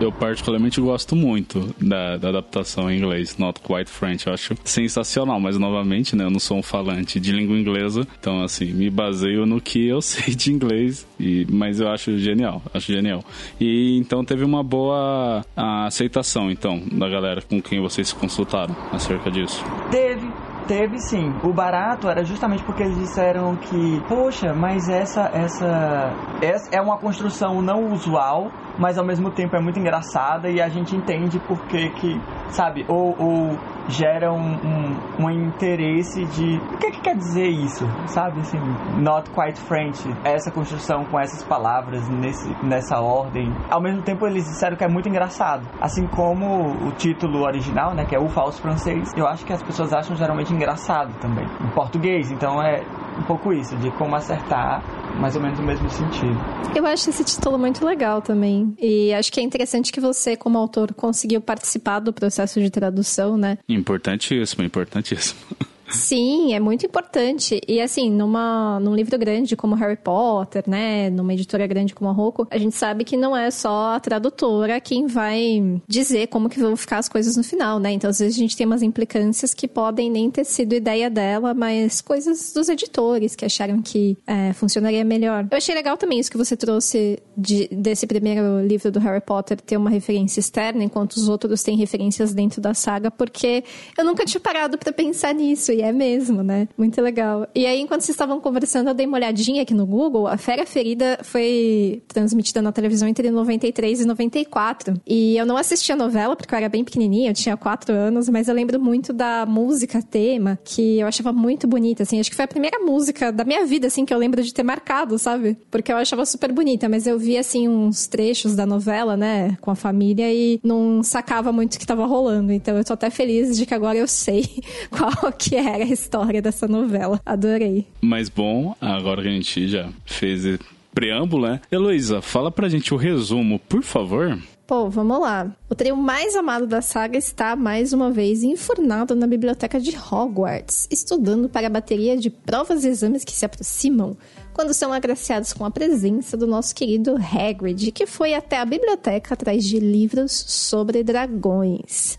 Eu 0.01 0.11
particularmente 0.11 0.81
gosto 0.81 1.15
muito 1.15 1.75
da, 1.79 2.17
da, 2.17 2.29
adaptação 2.29 2.89
em 2.89 2.97
inglês, 2.97 3.37
Not 3.37 3.61
Quite 3.61 3.87
French. 3.87 4.25
Eu 4.25 4.33
acho 4.33 4.55
sensacional, 4.63 5.39
mas 5.39 5.59
novamente, 5.59 6.15
né, 6.15 6.23
eu 6.23 6.31
não 6.31 6.39
sou 6.39 6.57
um 6.57 6.63
falante 6.63 7.19
de 7.19 7.31
língua 7.31 7.55
inglesa, 7.55 8.07
então 8.19 8.41
assim, 8.41 8.73
me 8.73 8.89
baseio 8.89 9.45
no 9.45 9.61
que 9.61 9.87
eu 9.87 10.01
sei 10.01 10.33
de 10.33 10.51
inglês, 10.51 11.07
e, 11.19 11.45
mas 11.51 11.79
eu 11.79 11.87
acho 11.87 12.17
genial, 12.17 12.63
acho 12.73 12.91
genial. 12.91 13.23
E 13.59 13.95
então 13.99 14.25
teve 14.25 14.43
uma 14.43 14.63
boa 14.63 15.45
aceitação, 15.55 16.49
então, 16.49 16.81
da 16.91 17.07
galera 17.07 17.41
com 17.43 17.61
quem 17.61 17.79
vocês 17.79 18.11
consultaram 18.11 18.75
acerca 18.91 19.29
disso. 19.29 19.63
Teve, 19.91 20.27
Teve 20.67 20.99
sim. 20.99 21.33
O 21.43 21.51
barato 21.51 22.07
era 22.07 22.23
justamente 22.23 22.63
porque 22.63 22.83
eles 22.83 22.97
disseram 22.97 23.55
que, 23.57 24.01
poxa, 24.07 24.53
mas 24.53 24.87
essa, 24.87 25.29
essa, 25.33 26.13
essa 26.41 26.69
é 26.71 26.81
uma 26.81 26.97
construção 26.97 27.61
não 27.61 27.91
usual, 27.91 28.51
mas 28.81 28.97
ao 28.97 29.05
mesmo 29.05 29.29
tempo 29.29 29.55
é 29.55 29.61
muito 29.61 29.79
engraçada 29.79 30.49
e 30.49 30.59
a 30.59 30.67
gente 30.67 30.95
entende 30.95 31.39
porque 31.47 31.89
que, 31.91 32.19
sabe, 32.49 32.83
ou, 32.87 33.15
ou 33.17 33.57
gera 33.87 34.33
um, 34.33 34.39
um, 34.39 35.25
um, 35.25 35.29
interesse 35.29 36.25
de 36.25 36.57
o 36.57 36.77
que, 36.77 36.87
é 36.87 36.91
que 36.91 37.01
quer 37.01 37.15
dizer 37.15 37.47
isso, 37.47 37.85
sabe? 38.07 38.39
Assim, 38.39 38.57
not 38.97 39.29
quite 39.29 39.59
French, 39.59 40.01
essa 40.23 40.49
construção 40.49 41.05
com 41.05 41.19
essas 41.19 41.43
palavras 41.43 42.07
nesse, 42.09 42.49
nessa 42.63 42.99
ordem. 42.99 43.53
Ao 43.69 43.81
mesmo 43.81 44.01
tempo, 44.01 44.25
eles 44.25 44.45
disseram 44.45 44.75
que 44.75 44.83
é 44.83 44.87
muito 44.87 45.07
engraçado, 45.07 45.63
assim 45.79 46.07
como 46.07 46.87
o 46.87 46.91
título 46.93 47.43
original, 47.43 47.93
né, 47.93 48.05
que 48.05 48.15
é 48.15 48.19
o 48.19 48.29
falso 48.29 48.59
francês. 48.61 49.11
Eu 49.15 49.27
acho 49.27 49.45
que 49.45 49.53
as 49.53 49.61
pessoas 49.61 49.93
acham 49.93 50.15
geralmente 50.15 50.51
engraçado 50.51 51.13
também 51.19 51.45
em 51.45 51.69
português, 51.69 52.31
então 52.31 52.61
é 52.63 52.83
um 53.17 53.23
pouco 53.23 53.53
isso, 53.53 53.75
de 53.77 53.91
como 53.91 54.15
acertar 54.15 54.83
mais 55.19 55.35
ou 55.35 55.41
menos 55.41 55.59
o 55.59 55.63
mesmo 55.63 55.89
sentido. 55.89 56.37
Eu 56.75 56.85
acho 56.85 57.09
esse 57.09 57.23
título 57.23 57.57
muito 57.57 57.85
legal 57.85 58.21
também. 58.21 58.73
E 58.79 59.13
acho 59.13 59.31
que 59.31 59.39
é 59.39 59.43
interessante 59.43 59.91
que 59.91 59.99
você, 59.99 60.35
como 60.35 60.57
autor, 60.57 60.93
conseguiu 60.93 61.41
participar 61.41 61.99
do 61.99 62.13
processo 62.13 62.59
de 62.59 62.69
tradução, 62.69 63.37
né? 63.37 63.57
Importantíssimo, 63.67 64.63
importantíssimo. 64.63 65.39
Sim, 65.91 66.53
é 66.53 66.59
muito 66.59 66.85
importante. 66.85 67.59
E 67.67 67.81
assim, 67.81 68.09
numa, 68.09 68.79
num 68.79 68.95
livro 68.95 69.17
grande 69.17 69.55
como 69.55 69.75
Harry 69.75 69.97
Potter, 69.97 70.63
né? 70.67 71.09
Numa 71.09 71.33
editora 71.33 71.67
grande 71.67 71.93
como 71.93 72.09
a 72.09 72.13
Rocco, 72.13 72.47
a 72.49 72.57
gente 72.57 72.75
sabe 72.75 73.03
que 73.03 73.17
não 73.17 73.35
é 73.35 73.51
só 73.51 73.95
a 73.95 73.99
tradutora 73.99 74.79
quem 74.79 75.05
vai 75.05 75.81
dizer 75.87 76.27
como 76.27 76.49
que 76.49 76.59
vão 76.59 76.75
ficar 76.75 76.97
as 76.97 77.09
coisas 77.09 77.35
no 77.35 77.43
final, 77.43 77.79
né? 77.79 77.91
Então, 77.91 78.09
às 78.09 78.19
vezes 78.19 78.35
a 78.35 78.39
gente 78.39 78.55
tem 78.55 78.65
umas 78.65 78.81
implicâncias 78.81 79.53
que 79.53 79.67
podem 79.67 80.09
nem 80.09 80.31
ter 80.31 80.45
sido 80.45 80.73
ideia 80.73 81.09
dela, 81.09 81.53
mas 81.53 82.01
coisas 82.01 82.53
dos 82.53 82.69
editores 82.69 83.35
que 83.35 83.45
acharam 83.45 83.81
que 83.81 84.17
é, 84.25 84.53
funcionaria 84.53 85.03
melhor. 85.03 85.47
Eu 85.51 85.57
achei 85.57 85.75
legal 85.75 85.97
também 85.97 86.19
isso 86.19 86.31
que 86.31 86.37
você 86.37 86.55
trouxe 86.55 87.21
de, 87.37 87.67
desse 87.67 88.07
primeiro 88.07 88.65
livro 88.65 88.91
do 88.91 88.99
Harry 88.99 89.21
Potter 89.21 89.59
ter 89.59 89.77
uma 89.77 89.89
referência 89.89 90.39
externa, 90.39 90.83
enquanto 90.83 91.13
os 91.13 91.27
outros 91.27 91.63
têm 91.63 91.75
referências 91.75 92.33
dentro 92.33 92.61
da 92.61 92.73
saga, 92.73 93.11
porque 93.11 93.63
eu 93.97 94.05
nunca 94.05 94.25
tinha 94.25 94.39
parado 94.39 94.77
para 94.77 94.93
pensar 94.93 95.33
nisso. 95.33 95.71
E 95.71 95.80
é 95.81 95.91
mesmo, 95.91 96.43
né? 96.43 96.67
Muito 96.77 97.01
legal. 97.01 97.47
E 97.53 97.65
aí, 97.65 97.79
enquanto 97.79 98.01
vocês 98.01 98.15
estavam 98.15 98.39
conversando, 98.39 98.89
eu 98.89 98.93
dei 98.93 99.05
uma 99.05 99.17
olhadinha 99.17 99.61
aqui 99.61 99.73
no 99.73 99.85
Google. 99.85 100.27
A 100.27 100.37
Fera 100.37 100.65
Ferida 100.65 101.19
foi 101.23 102.01
transmitida 102.07 102.61
na 102.61 102.71
televisão 102.71 103.07
entre 103.07 103.29
93 103.29 104.01
e 104.01 104.05
94. 104.05 105.01
E 105.05 105.37
eu 105.37 105.45
não 105.45 105.57
assisti 105.57 105.91
a 105.91 105.95
novela, 105.95 106.35
porque 106.35 106.53
eu 106.53 106.57
era 106.57 106.69
bem 106.69 106.83
pequenininha, 106.83 107.31
eu 107.31 107.33
tinha 107.33 107.57
4 107.57 107.93
anos, 107.93 108.29
mas 108.29 108.47
eu 108.47 108.55
lembro 108.55 108.79
muito 108.79 109.13
da 109.13 109.45
música 109.45 110.01
tema, 110.01 110.59
que 110.63 110.99
eu 110.99 111.07
achava 111.07 111.31
muito 111.31 111.67
bonita, 111.67 112.03
assim. 112.03 112.19
Acho 112.19 112.29
que 112.29 112.35
foi 112.35 112.45
a 112.45 112.47
primeira 112.47 112.79
música 112.79 113.31
da 113.31 113.43
minha 113.43 113.65
vida, 113.65 113.87
assim, 113.87 114.05
que 114.05 114.13
eu 114.13 114.17
lembro 114.17 114.41
de 114.43 114.53
ter 114.53 114.63
marcado, 114.63 115.17
sabe? 115.17 115.57
Porque 115.69 115.91
eu 115.91 115.97
achava 115.97 116.25
super 116.25 116.51
bonita, 116.51 116.87
mas 116.89 117.07
eu 117.07 117.17
vi, 117.17 117.37
assim, 117.37 117.67
uns 117.67 118.07
trechos 118.07 118.55
da 118.55 118.65
novela, 118.65 119.15
né, 119.17 119.57
com 119.61 119.71
a 119.71 119.75
família 119.75 120.31
e 120.33 120.59
não 120.63 121.03
sacava 121.03 121.51
muito 121.51 121.75
o 121.75 121.79
que 121.79 121.85
tava 121.85 122.05
rolando. 122.05 122.51
Então 122.51 122.77
eu 122.77 122.83
tô 122.83 122.93
até 122.93 123.09
feliz 123.09 123.57
de 123.57 123.65
que 123.65 123.73
agora 123.73 123.97
eu 123.97 124.07
sei 124.07 124.45
qual 124.89 125.31
que 125.33 125.55
é 125.55 125.70
era 125.71 125.83
a 125.83 125.87
história 125.87 126.41
dessa 126.41 126.67
novela. 126.67 127.19
Adorei. 127.25 127.87
Mas 128.01 128.29
bom, 128.29 128.75
agora 128.79 129.21
que 129.21 129.27
a 129.27 129.31
gente 129.31 129.67
já 129.67 129.89
fez 130.05 130.59
preâmbulo, 130.93 131.47
né? 131.47 131.61
Heloísa, 131.71 132.21
fala 132.21 132.51
pra 132.51 132.69
gente 132.69 132.93
o 132.93 132.97
resumo, 132.97 133.59
por 133.59 133.83
favor. 133.83 134.37
Pô, 134.71 134.89
vamos 134.89 135.19
lá. 135.19 135.53
O 135.69 135.75
trio 135.75 135.97
mais 135.97 136.33
amado 136.33 136.65
da 136.65 136.81
saga 136.81 137.17
está, 137.17 137.57
mais 137.57 137.91
uma 137.91 138.09
vez, 138.09 138.41
enfurnado 138.41 139.13
na 139.13 139.27
biblioteca 139.27 139.77
de 139.81 139.93
Hogwarts, 139.97 140.87
estudando 140.89 141.49
para 141.49 141.67
a 141.67 141.69
bateria 141.69 142.15
de 142.15 142.29
provas 142.29 142.85
e 142.85 142.87
exames 142.87 143.25
que 143.25 143.33
se 143.33 143.43
aproximam, 143.43 144.15
quando 144.53 144.73
são 144.73 144.93
agraciados 144.93 145.51
com 145.51 145.65
a 145.65 145.71
presença 145.71 146.37
do 146.37 146.47
nosso 146.47 146.73
querido 146.73 147.17
Hagrid, 147.17 147.91
que 147.91 148.05
foi 148.05 148.33
até 148.33 148.59
a 148.59 148.65
biblioteca 148.65 149.33
atrás 149.33 149.65
de 149.65 149.77
livros 149.77 150.31
sobre 150.31 151.03
dragões. 151.03 152.17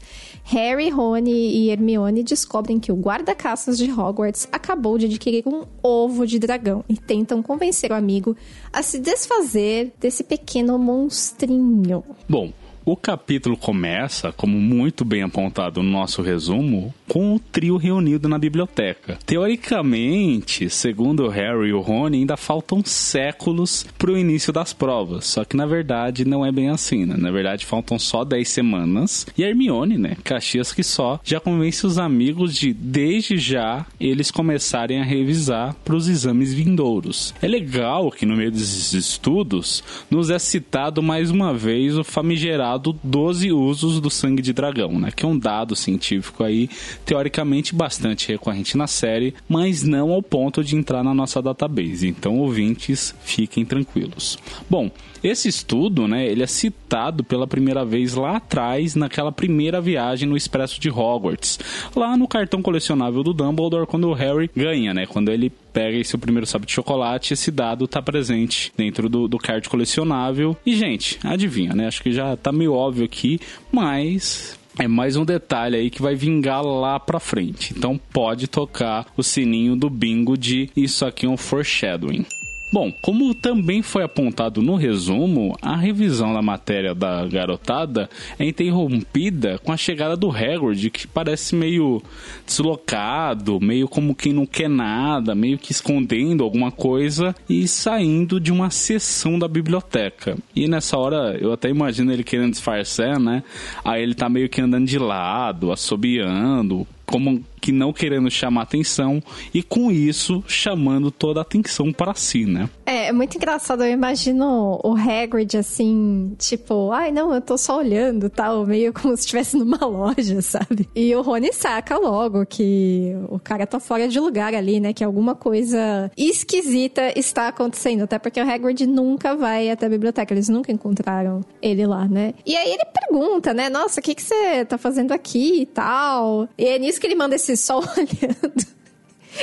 Harry, 0.52 0.90
Rony 0.90 1.30
e 1.32 1.70
Hermione 1.70 2.22
descobrem 2.22 2.78
que 2.78 2.92
o 2.92 2.94
guarda-caças 2.94 3.78
de 3.78 3.90
Hogwarts 3.90 4.46
acabou 4.52 4.98
de 4.98 5.06
adquirir 5.06 5.48
um 5.48 5.64
ovo 5.82 6.26
de 6.26 6.38
dragão 6.38 6.84
e 6.86 6.94
tentam 6.94 7.42
convencer 7.42 7.90
o 7.90 7.94
amigo 7.94 8.36
a 8.70 8.82
se 8.82 8.98
desfazer 8.98 9.94
desse 9.98 10.22
pequeno 10.22 10.78
monstrinho. 10.78 12.04
Bom, 12.28 12.52
o 12.84 12.94
capítulo 12.94 13.56
começa, 13.56 14.30
como 14.30 14.60
muito 14.60 15.06
bem 15.06 15.22
apontado 15.22 15.82
no 15.82 15.90
nosso 15.90 16.20
resumo, 16.20 16.92
com 17.12 17.34
o 17.34 17.38
trio 17.38 17.76
reunido 17.76 18.28
na 18.28 18.38
biblioteca. 18.38 19.18
Teoricamente, 19.24 20.68
segundo 20.70 21.28
Harry 21.28 21.68
e 21.68 21.72
o 21.72 21.80
Rony, 21.80 22.18
ainda 22.18 22.36
faltam 22.36 22.82
séculos 22.84 23.86
para 23.98 24.10
o 24.10 24.18
início 24.18 24.52
das 24.52 24.72
provas. 24.72 25.26
Só 25.26 25.44
que 25.44 25.56
na 25.56 25.66
verdade 25.66 26.24
não 26.24 26.44
é 26.44 26.50
bem 26.50 26.70
assim, 26.70 27.04
né? 27.04 27.14
Na 27.16 27.30
verdade 27.30 27.66
faltam 27.66 27.98
só 27.98 28.24
10 28.24 28.48
semanas. 28.48 29.26
E 29.36 29.44
a 29.44 29.48
Hermione, 29.48 29.98
né? 29.98 30.16
Caxias 30.24 30.72
que 30.72 30.82
só, 30.82 31.20
já 31.22 31.38
convence 31.38 31.86
os 31.86 31.98
amigos 31.98 32.54
de 32.54 32.72
desde 32.72 33.36
já 33.36 33.86
eles 34.00 34.30
começarem 34.30 35.00
a 35.00 35.04
revisar 35.04 35.74
para 35.84 35.94
os 35.94 36.08
exames 36.08 36.52
vindouros. 36.52 37.34
É 37.40 37.46
legal 37.46 38.10
que 38.10 38.26
no 38.26 38.36
meio 38.36 38.50
desses 38.50 38.92
estudos 38.92 39.84
nos 40.10 40.30
é 40.30 40.38
citado 40.38 41.02
mais 41.02 41.30
uma 41.30 41.52
vez 41.54 41.96
o 41.96 42.04
famigerado 42.04 42.82
dado 42.82 42.98
12 43.04 43.52
usos 43.52 44.00
do 44.00 44.10
sangue 44.10 44.42
de 44.42 44.52
dragão, 44.52 44.98
né? 44.98 45.10
Que 45.14 45.24
é 45.24 45.28
um 45.28 45.38
dado 45.38 45.76
científico 45.76 46.42
aí, 46.42 46.68
teoricamente 47.04 47.74
bastante 47.74 48.28
recorrente 48.28 48.76
na 48.76 48.86
série, 48.86 49.34
mas 49.48 49.82
não 49.82 50.12
ao 50.12 50.22
ponto 50.22 50.62
de 50.62 50.76
entrar 50.76 51.02
na 51.02 51.14
nossa 51.14 51.42
database. 51.42 52.08
Então, 52.08 52.38
ouvintes, 52.38 53.14
fiquem 53.22 53.64
tranquilos. 53.64 54.38
Bom, 54.68 54.90
esse 55.22 55.48
estudo, 55.48 56.08
né, 56.08 56.26
ele 56.26 56.42
é 56.42 56.46
citado 56.46 57.22
pela 57.22 57.46
primeira 57.46 57.84
vez 57.84 58.14
lá 58.14 58.38
atrás, 58.38 58.96
naquela 58.96 59.30
primeira 59.30 59.80
viagem 59.80 60.28
no 60.28 60.36
Expresso 60.36 60.80
de 60.80 60.90
Hogwarts, 60.90 61.60
lá 61.94 62.16
no 62.16 62.26
cartão 62.26 62.60
colecionável 62.60 63.22
do 63.22 63.32
Dumbledore, 63.32 63.86
quando 63.86 64.08
o 64.08 64.14
Harry 64.14 64.50
ganha, 64.54 64.92
né, 64.92 65.06
quando 65.06 65.30
ele 65.30 65.52
pega 65.72 65.96
esse 65.96 66.18
primeiro 66.18 66.46
sapo 66.46 66.66
de 66.66 66.72
chocolate, 66.72 67.34
esse 67.34 67.50
dado 67.50 67.86
tá 67.86 68.02
presente 68.02 68.72
dentro 68.76 69.08
do, 69.08 69.28
do 69.28 69.38
card 69.38 69.68
colecionável. 69.68 70.56
E, 70.66 70.74
gente, 70.74 71.18
adivinha, 71.22 71.72
né? 71.72 71.86
Acho 71.86 72.02
que 72.02 72.12
já 72.12 72.36
tá 72.36 72.52
meio 72.52 72.74
óbvio 72.74 73.04
aqui, 73.04 73.40
mas 73.70 74.58
é 74.78 74.88
mais 74.88 75.16
um 75.16 75.24
detalhe 75.24 75.76
aí 75.76 75.90
que 75.90 76.02
vai 76.02 76.14
vingar 76.14 76.62
lá 76.64 76.98
pra 76.98 77.20
frente. 77.20 77.74
Então 77.76 77.98
pode 78.12 78.46
tocar 78.46 79.06
o 79.16 79.22
sininho 79.22 79.76
do 79.76 79.90
bingo 79.90 80.36
de 80.36 80.70
isso 80.76 81.04
aqui 81.04 81.26
é 81.26 81.28
um 81.28 81.36
foreshadowing. 81.36 82.24
Bom, 82.72 82.90
como 83.02 83.34
também 83.34 83.82
foi 83.82 84.02
apontado 84.02 84.62
no 84.62 84.76
resumo, 84.76 85.54
a 85.60 85.76
revisão 85.76 86.32
da 86.32 86.40
matéria 86.40 86.94
da 86.94 87.26
garotada 87.26 88.08
é 88.38 88.46
interrompida 88.46 89.58
com 89.58 89.70
a 89.70 89.76
chegada 89.76 90.16
do 90.16 90.30
Hagrid, 90.30 90.88
que 90.88 91.06
parece 91.06 91.54
meio 91.54 92.02
deslocado, 92.46 93.60
meio 93.60 93.86
como 93.86 94.14
quem 94.14 94.32
não 94.32 94.46
quer 94.46 94.70
nada, 94.70 95.34
meio 95.34 95.58
que 95.58 95.70
escondendo 95.70 96.42
alguma 96.42 96.72
coisa 96.72 97.34
e 97.46 97.68
saindo 97.68 98.40
de 98.40 98.50
uma 98.50 98.70
sessão 98.70 99.38
da 99.38 99.46
biblioteca. 99.46 100.38
E 100.56 100.66
nessa 100.66 100.96
hora 100.96 101.36
eu 101.38 101.52
até 101.52 101.68
imagino 101.68 102.10
ele 102.10 102.24
querendo 102.24 102.52
disfarçar, 102.52 103.20
né? 103.20 103.42
Aí 103.84 104.02
ele 104.02 104.14
tá 104.14 104.30
meio 104.30 104.48
que 104.48 104.62
andando 104.62 104.86
de 104.86 104.98
lado, 104.98 105.72
assobiando, 105.72 106.86
como 107.12 107.44
que 107.60 107.70
não 107.70 107.92
querendo 107.92 108.28
chamar 108.30 108.62
atenção 108.62 109.22
e 109.52 109.62
com 109.62 109.92
isso 109.92 110.42
chamando 110.48 111.10
toda 111.10 111.40
a 111.40 111.42
atenção 111.42 111.92
para 111.92 112.14
si, 112.14 112.46
né? 112.46 112.68
É, 112.84 113.08
é 113.08 113.12
muito 113.12 113.36
engraçado, 113.36 113.84
eu 113.84 113.92
imagino 113.92 114.80
o 114.82 114.96
Hagrid 114.96 115.56
assim, 115.58 116.34
tipo, 116.38 116.90
ai 116.90 117.12
não, 117.12 117.32
eu 117.34 117.40
tô 117.40 117.58
só 117.58 117.76
olhando, 117.76 118.30
tal, 118.30 118.66
meio 118.66 118.92
como 118.92 119.14
se 119.14 119.22
estivesse 119.22 119.56
numa 119.56 119.78
loja, 119.86 120.40
sabe? 120.40 120.88
E 120.94 121.14
o 121.14 121.20
Rony 121.20 121.52
saca 121.52 121.98
logo 121.98 122.46
que 122.46 123.12
o 123.28 123.38
cara 123.38 123.66
tá 123.66 123.78
fora 123.78 124.08
de 124.08 124.18
lugar 124.18 124.54
ali, 124.54 124.80
né? 124.80 124.92
Que 124.92 125.04
alguma 125.04 125.34
coisa 125.34 126.10
esquisita 126.16 127.12
está 127.16 127.48
acontecendo, 127.48 128.02
até 128.02 128.18
porque 128.18 128.40
o 128.40 128.50
Hagrid 128.50 128.86
nunca 128.86 129.36
vai 129.36 129.70
até 129.70 129.86
a 129.86 129.90
biblioteca, 129.90 130.32
eles 130.32 130.48
nunca 130.48 130.72
encontraram 130.72 131.42
ele 131.60 131.86
lá, 131.86 132.08
né? 132.08 132.32
E 132.46 132.56
aí 132.56 132.72
ele 132.72 132.84
pergunta, 132.86 133.52
né? 133.52 133.68
Nossa, 133.68 134.00
o 134.00 134.02
que 134.02 134.14
que 134.14 134.22
você 134.22 134.64
tá 134.64 134.78
fazendo 134.78 135.12
aqui 135.12 135.62
e 135.62 135.66
tal? 135.66 136.48
E 136.56 136.64
é 136.64 136.78
nisso 136.78 137.01
que 137.02 137.06
ele 137.08 137.16
manda 137.16 137.34
esse 137.34 137.56
só 137.56 137.80
olhando. 137.98 138.66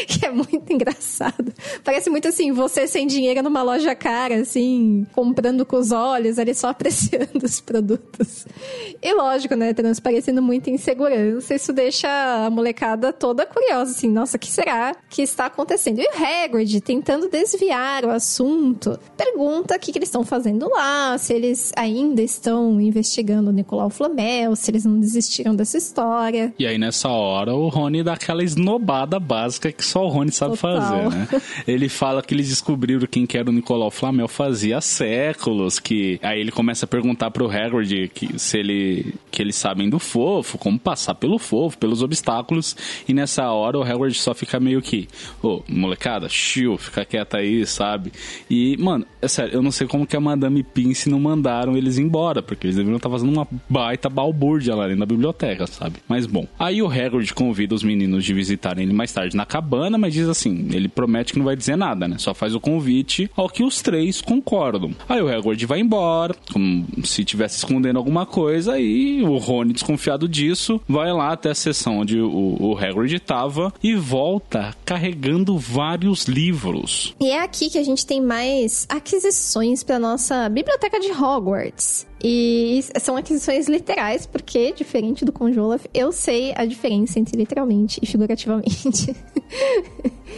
Que 0.07 0.25
é 0.25 0.31
muito 0.31 0.71
engraçado. 0.71 1.53
Parece 1.83 2.09
muito 2.09 2.27
assim, 2.27 2.51
você 2.51 2.87
sem 2.87 3.07
dinheiro 3.07 3.41
numa 3.41 3.61
loja 3.63 3.95
cara, 3.95 4.35
assim, 4.35 5.05
comprando 5.13 5.65
com 5.65 5.77
os 5.77 5.91
olhos, 5.91 6.37
ali 6.37 6.53
só 6.53 6.69
apreciando 6.69 7.43
os 7.43 7.59
produtos. 7.59 8.45
E 9.01 9.13
lógico, 9.13 9.55
né, 9.55 9.73
transparecendo 9.73 10.41
muita 10.41 10.69
insegurança, 10.69 11.55
isso 11.55 11.73
deixa 11.73 12.07
a 12.45 12.49
molecada 12.49 13.11
toda 13.11 13.45
curiosa, 13.45 13.91
assim, 13.91 14.09
nossa, 14.09 14.37
o 14.37 14.39
que 14.39 14.51
será 14.51 14.95
que 15.09 15.21
está 15.21 15.45
acontecendo? 15.47 15.99
E 15.99 16.05
o 16.05 16.23
Hagrid, 16.23 16.81
tentando 16.81 17.29
desviar 17.29 18.05
o 18.05 18.09
assunto, 18.09 18.99
pergunta 19.17 19.75
o 19.75 19.79
que, 19.79 19.91
que 19.91 19.97
eles 19.97 20.09
estão 20.09 20.23
fazendo 20.23 20.69
lá, 20.69 21.17
se 21.17 21.33
eles 21.33 21.71
ainda 21.75 22.21
estão 22.21 22.79
investigando 22.79 23.49
o 23.49 23.53
Nicolau 23.53 23.89
Flamel, 23.89 24.55
se 24.55 24.69
eles 24.69 24.85
não 24.85 24.99
desistiram 24.99 25.55
dessa 25.55 25.77
história. 25.77 26.53
E 26.59 26.65
aí, 26.65 26.77
nessa 26.77 27.09
hora, 27.09 27.53
o 27.53 27.67
Rony 27.69 28.03
dá 28.03 28.13
aquela 28.13 28.43
esnobada 28.43 29.19
básica 29.19 29.71
que 29.79 29.85
só 29.85 30.05
o 30.05 30.09
Rony 30.09 30.31
sabe 30.31 30.57
Total. 30.57 30.81
fazer, 30.81 31.09
né? 31.09 31.27
Ele 31.65 31.87
fala 31.87 32.21
que 32.21 32.33
eles 32.33 32.49
descobriram 32.49 33.07
quem 33.07 33.25
que 33.25 33.37
era 33.37 33.49
o 33.49 33.53
Nicolau 33.53 33.89
Flamel 33.89 34.27
fazia 34.27 34.81
séculos, 34.81 35.79
que 35.79 36.19
aí 36.21 36.41
ele 36.41 36.51
começa 36.51 36.85
a 36.85 36.87
perguntar 36.87 37.31
pro 37.31 37.49
Hagrid 37.49 38.09
que 38.09 38.37
se 38.37 38.57
ele 38.57 39.13
que 39.31 39.41
eles 39.41 39.55
sabem 39.55 39.89
do 39.89 39.99
fofo, 39.99 40.57
como 40.57 40.77
passar 40.77 41.15
pelo 41.15 41.39
fofo, 41.39 41.77
pelos 41.77 42.01
obstáculos, 42.01 42.75
e 43.07 43.13
nessa 43.13 43.49
hora 43.51 43.77
o 43.77 43.83
Hagrid 43.83 44.15
só 44.15 44.33
fica 44.33 44.59
meio 44.59 44.81
que, 44.81 45.07
ô, 45.41 45.47
oh, 45.47 45.63
molecada, 45.69 46.27
chill, 46.27 46.77
fica 46.77 47.05
quieta 47.05 47.37
aí, 47.37 47.65
sabe? 47.65 48.11
E, 48.49 48.75
mano, 48.77 49.05
é 49.21 49.27
sério, 49.27 49.53
eu 49.53 49.61
não 49.61 49.71
sei 49.71 49.87
como 49.87 50.05
que 50.05 50.17
a 50.17 50.19
Madame 50.19 50.61
Pince 50.61 51.09
não 51.09 51.19
mandaram 51.19 51.77
eles 51.77 51.97
embora, 51.97 52.41
porque 52.41 52.67
eles 52.67 52.75
deveriam 52.75 52.97
estar 52.97 53.09
fazendo 53.09 53.31
uma 53.31 53.47
baita 53.69 54.09
balbúrdia 54.09 54.75
lá 54.75 54.87
na 54.89 55.05
biblioteca, 55.05 55.65
sabe? 55.67 55.99
Mas 56.07 56.25
bom, 56.25 56.45
aí 56.57 56.81
o 56.81 56.87
Hagrid 56.87 57.33
convida 57.33 57.73
os 57.73 57.83
meninos 57.83 58.25
de 58.25 58.33
visitarem 58.33 58.83
ele 58.83 58.93
mais 58.93 59.11
tarde 59.13 59.37
na 59.37 59.45
cabana, 59.45 59.68
mas 59.97 60.13
diz 60.13 60.27
assim, 60.27 60.69
ele 60.71 60.87
promete 60.87 61.33
que 61.33 61.39
não 61.39 61.45
vai 61.45 61.55
dizer 61.55 61.75
nada, 61.75 62.07
né? 62.07 62.17
Só 62.17 62.33
faz 62.33 62.55
o 62.55 62.59
convite 62.59 63.29
ao 63.35 63.49
que 63.49 63.63
os 63.63 63.81
três 63.81 64.21
concordam. 64.21 64.93
Aí 65.07 65.21
o 65.21 65.27
Hagrid 65.27 65.65
vai 65.65 65.79
embora, 65.79 66.35
como 66.51 66.85
se 67.03 67.21
estivesse 67.21 67.57
escondendo 67.57 67.97
alguma 67.97 68.25
coisa, 68.25 68.79
e 68.79 69.21
o 69.21 69.37
Rony, 69.37 69.73
desconfiado 69.73 70.27
disso, 70.27 70.81
vai 70.87 71.11
lá 71.11 71.31
até 71.31 71.51
a 71.51 71.55
sessão 71.55 71.99
onde 71.99 72.19
o, 72.19 72.57
o 72.59 72.77
Hagrid 72.77 73.15
estava 73.15 73.73
e 73.83 73.95
volta 73.95 74.75
carregando 74.85 75.57
vários 75.57 76.25
livros. 76.25 77.15
E 77.19 77.29
é 77.29 77.41
aqui 77.41 77.69
que 77.69 77.77
a 77.77 77.83
gente 77.83 78.05
tem 78.05 78.21
mais 78.21 78.85
aquisições 78.89 79.83
para 79.83 79.99
nossa 79.99 80.49
biblioteca 80.49 80.99
de 80.99 81.11
Hogwarts. 81.11 82.08
E 82.21 82.83
são 82.99 83.15
aquisições 83.15 83.67
literais, 83.67 84.25
porque, 84.25 84.73
diferente 84.73 85.23
do 85.23 85.31
Conjolaf, 85.31 85.85
eu 85.93 86.11
sei 86.11 86.53
a 86.55 86.65
diferença 86.65 87.17
entre 87.19 87.37
literalmente 87.37 87.99
e 88.01 88.05
figurativamente. 88.05 89.15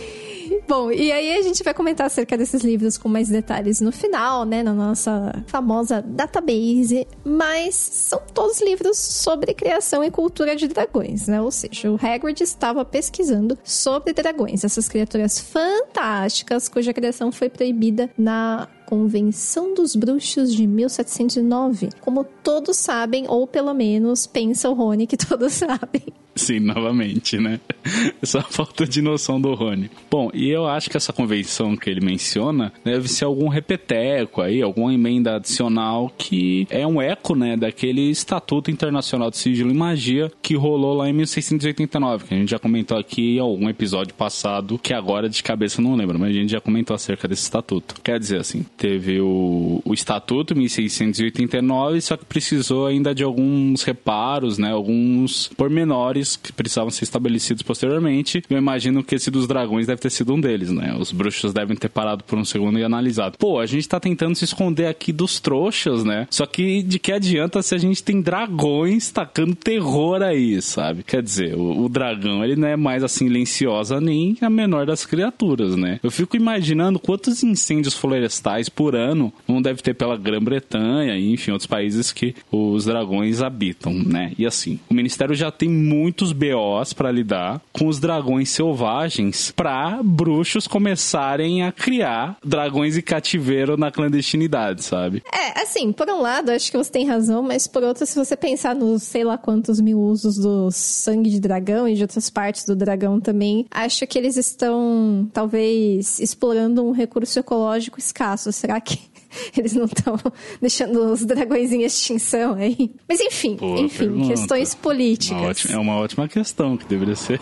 Bom, 0.67 0.91
e 0.91 1.11
aí 1.11 1.37
a 1.37 1.41
gente 1.41 1.63
vai 1.63 1.73
comentar 1.73 2.07
acerca 2.07 2.37
desses 2.37 2.61
livros 2.61 2.97
com 2.97 3.09
mais 3.09 3.29
detalhes 3.29 3.81
no 3.81 3.91
final, 3.91 4.45
né, 4.45 4.61
na 4.61 4.73
nossa 4.73 5.43
famosa 5.47 6.01
database, 6.01 7.07
mas 7.23 7.75
são 7.75 8.21
todos 8.33 8.61
livros 8.61 8.97
sobre 8.97 9.53
criação 9.53 10.03
e 10.03 10.11
cultura 10.11 10.55
de 10.55 10.67
dragões, 10.67 11.27
né? 11.27 11.41
Ou 11.41 11.51
seja, 11.51 11.91
o 11.91 11.95
Hagrid 11.95 12.41
estava 12.41 12.83
pesquisando 12.85 13.57
sobre 13.63 14.13
dragões, 14.13 14.63
essas 14.63 14.87
criaturas 14.87 15.39
fantásticas 15.39 16.67
cuja 16.67 16.93
criação 16.93 17.31
foi 17.31 17.49
proibida 17.49 18.09
na 18.17 18.67
Convenção 18.91 19.73
dos 19.73 19.95
Bruxos 19.95 20.53
de 20.53 20.67
1709. 20.67 21.91
Como 22.01 22.25
todos 22.25 22.75
sabem, 22.75 23.23
ou 23.25 23.47
pelo 23.47 23.73
menos 23.73 24.27
pensa 24.27 24.69
o 24.69 24.73
Rony 24.73 25.07
que 25.07 25.15
todos 25.15 25.53
sabem. 25.55 26.03
Sim, 26.35 26.59
novamente, 26.59 27.37
né? 27.37 27.59
Essa 28.21 28.41
falta 28.41 28.85
de 28.85 29.01
noção 29.01 29.39
do 29.39 29.53
Rony. 29.53 29.89
Bom, 30.09 30.29
e 30.33 30.49
eu 30.49 30.67
acho 30.67 30.89
que 30.89 30.97
essa 30.97 31.11
convenção 31.11 31.75
que 31.75 31.89
ele 31.89 31.99
menciona 31.99 32.71
deve 32.85 33.07
ser 33.07 33.25
algum 33.25 33.47
repeteco 33.47 34.41
aí, 34.41 34.61
alguma 34.61 34.93
emenda 34.93 35.35
adicional 35.35 36.11
que 36.17 36.67
é 36.69 36.85
um 36.85 37.01
eco, 37.01 37.35
né, 37.35 37.57
daquele 37.57 38.09
Estatuto 38.09 38.69
Internacional 38.71 39.29
de 39.29 39.37
Sigilo 39.37 39.71
e 39.71 39.73
Magia 39.73 40.31
que 40.41 40.55
rolou 40.55 40.95
lá 40.95 41.09
em 41.09 41.13
1689, 41.13 42.25
que 42.25 42.33
a 42.33 42.37
gente 42.37 42.51
já 42.51 42.59
comentou 42.59 42.97
aqui 42.97 43.37
em 43.37 43.39
algum 43.39 43.69
episódio 43.69 44.13
passado, 44.13 44.77
que 44.77 44.93
agora 44.93 45.27
de 45.27 45.41
cabeça 45.41 45.81
não 45.81 45.95
lembro, 45.95 46.19
mas 46.19 46.29
a 46.29 46.33
gente 46.33 46.51
já 46.51 46.61
comentou 46.61 46.95
acerca 46.95 47.27
desse 47.27 47.43
estatuto. 47.43 47.95
Quer 48.03 48.19
dizer 48.19 48.39
assim, 48.39 48.65
teve 48.77 49.19
o, 49.19 49.81
o 49.83 49.93
Estatuto 49.93 50.55
1689, 50.55 52.01
só 52.01 52.15
que 52.15 52.25
precisou 52.25 52.85
ainda 52.85 53.13
de 53.13 53.23
alguns 53.23 53.83
reparos, 53.83 54.57
né, 54.57 54.71
alguns 54.71 55.47
pormenores 55.49 56.20
que 56.35 56.51
precisavam 56.51 56.89
ser 56.89 57.03
estabelecidos 57.03 57.63
posteriormente. 57.63 58.43
Eu 58.49 58.57
imagino 58.57 59.03
que 59.03 59.15
esse 59.15 59.31
dos 59.31 59.47
dragões 59.47 59.87
deve 59.87 60.01
ter 60.01 60.09
sido 60.09 60.33
um 60.33 60.41
deles, 60.41 60.71
né? 60.71 60.95
Os 60.97 61.11
bruxos 61.11 61.53
devem 61.53 61.75
ter 61.75 61.89
parado 61.89 62.23
por 62.23 62.37
um 62.37 62.45
segundo 62.45 62.79
e 62.79 62.83
analisado. 62.83 63.37
Pô, 63.37 63.59
a 63.59 63.65
gente 63.65 63.87
tá 63.87 63.99
tentando 63.99 64.35
se 64.35 64.45
esconder 64.45 64.87
aqui 64.87 65.11
dos 65.11 65.39
trouxas, 65.39 66.03
né? 66.03 66.27
Só 66.29 66.45
que 66.45 66.83
de 66.83 66.99
que 66.99 67.11
adianta 67.11 67.61
se 67.61 67.75
a 67.75 67.77
gente 67.77 68.03
tem 68.03 68.21
dragões 68.21 69.11
tacando 69.11 69.55
terror 69.55 70.21
aí, 70.21 70.61
sabe? 70.61 71.03
Quer 71.03 71.21
dizer, 71.21 71.55
o, 71.55 71.85
o 71.85 71.89
dragão, 71.89 72.43
ele 72.43 72.55
não 72.55 72.67
é 72.67 72.75
mais 72.75 73.03
a 73.03 73.07
silenciosa 73.07 73.99
nem 73.99 74.37
a 74.41 74.49
menor 74.49 74.85
das 74.85 75.05
criaturas, 75.05 75.75
né? 75.75 75.99
Eu 76.03 76.11
fico 76.11 76.35
imaginando 76.35 76.99
quantos 76.99 77.43
incêndios 77.43 77.95
florestais 77.95 78.69
por 78.69 78.95
ano 78.95 79.31
não 79.47 79.61
deve 79.61 79.81
ter 79.81 79.93
pela 79.93 80.17
Grã-Bretanha 80.17 81.15
e, 81.17 81.33
enfim, 81.33 81.51
outros 81.51 81.67
países 81.67 82.11
que 82.11 82.35
os 82.51 82.85
dragões 82.85 83.41
habitam, 83.41 83.93
né? 83.93 84.33
E 84.37 84.45
assim, 84.45 84.79
o 84.89 84.93
Ministério 84.93 85.35
já 85.35 85.51
tem 85.51 85.69
muito 85.69 86.10
muitos 86.11 86.33
BOs 86.33 86.91
para 86.91 87.09
lidar 87.09 87.61
com 87.71 87.87
os 87.87 87.97
dragões 87.97 88.49
selvagens 88.49 89.53
para 89.55 90.01
bruxos 90.03 90.67
começarem 90.67 91.63
a 91.63 91.71
criar 91.71 92.37
dragões 92.43 92.97
e 92.97 93.01
cativeiro 93.01 93.77
na 93.77 93.89
clandestinidade, 93.89 94.83
sabe? 94.83 95.23
É, 95.33 95.61
assim, 95.61 95.93
por 95.93 96.09
um 96.09 96.19
lado, 96.19 96.51
acho 96.51 96.69
que 96.69 96.77
você 96.77 96.91
tem 96.91 97.07
razão, 97.07 97.41
mas 97.41 97.65
por 97.65 97.81
outro, 97.81 98.05
se 98.05 98.13
você 98.13 98.35
pensar 98.35 98.75
nos 98.75 99.03
sei 99.03 99.23
lá 99.23 99.37
quantos 99.37 99.79
mil 99.79 100.01
usos 100.01 100.35
do 100.35 100.69
sangue 100.69 101.29
de 101.29 101.39
dragão 101.39 101.87
e 101.87 101.95
de 101.95 102.01
outras 102.01 102.29
partes 102.29 102.65
do 102.65 102.75
dragão 102.75 103.21
também, 103.21 103.65
acho 103.71 104.05
que 104.05 104.19
eles 104.19 104.35
estão 104.35 105.29
talvez 105.31 106.19
explorando 106.19 106.83
um 106.83 106.91
recurso 106.91 107.39
ecológico 107.39 107.97
escasso. 107.99 108.51
Será 108.51 108.81
que 108.81 109.10
eles 109.57 109.73
não 109.73 109.85
estão 109.85 110.17
deixando 110.61 111.11
os 111.11 111.25
dragões 111.25 111.71
em 111.71 111.83
extinção 111.83 112.53
aí. 112.53 112.91
Mas 113.07 113.19
enfim, 113.19 113.55
Pô, 113.57 113.77
enfim, 113.77 114.05
pergunta. 114.05 114.27
questões 114.29 114.75
políticas. 114.75 115.39
Uma 115.39 115.49
ótima, 115.49 115.73
é 115.73 115.77
uma 115.77 115.95
ótima 115.97 116.27
questão 116.27 116.77
que 116.77 116.85
deveria 116.85 117.15
ser 117.15 117.39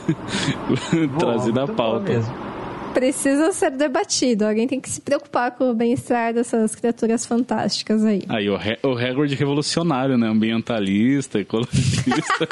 trazida 1.18 1.64
à 1.64 1.68
pauta. 1.68 2.22
Precisa 2.94 3.52
ser 3.52 3.72
debatido. 3.72 4.46
Alguém 4.46 4.68
tem 4.68 4.80
que 4.80 4.90
se 4.90 5.00
preocupar 5.00 5.52
com 5.52 5.70
o 5.70 5.74
bem-estar 5.76 6.34
dessas 6.34 6.74
criaturas 6.76 7.26
fantásticas 7.26 8.04
aí. 8.04 8.24
Aí, 8.28 8.50
o, 8.50 8.56
He 8.56 8.80
o 8.84 8.98
Hagrid 8.98 9.36
revolucionário, 9.36 10.18
né? 10.18 10.28
Ambientalista, 10.28 11.38
ecologista. 11.40 12.48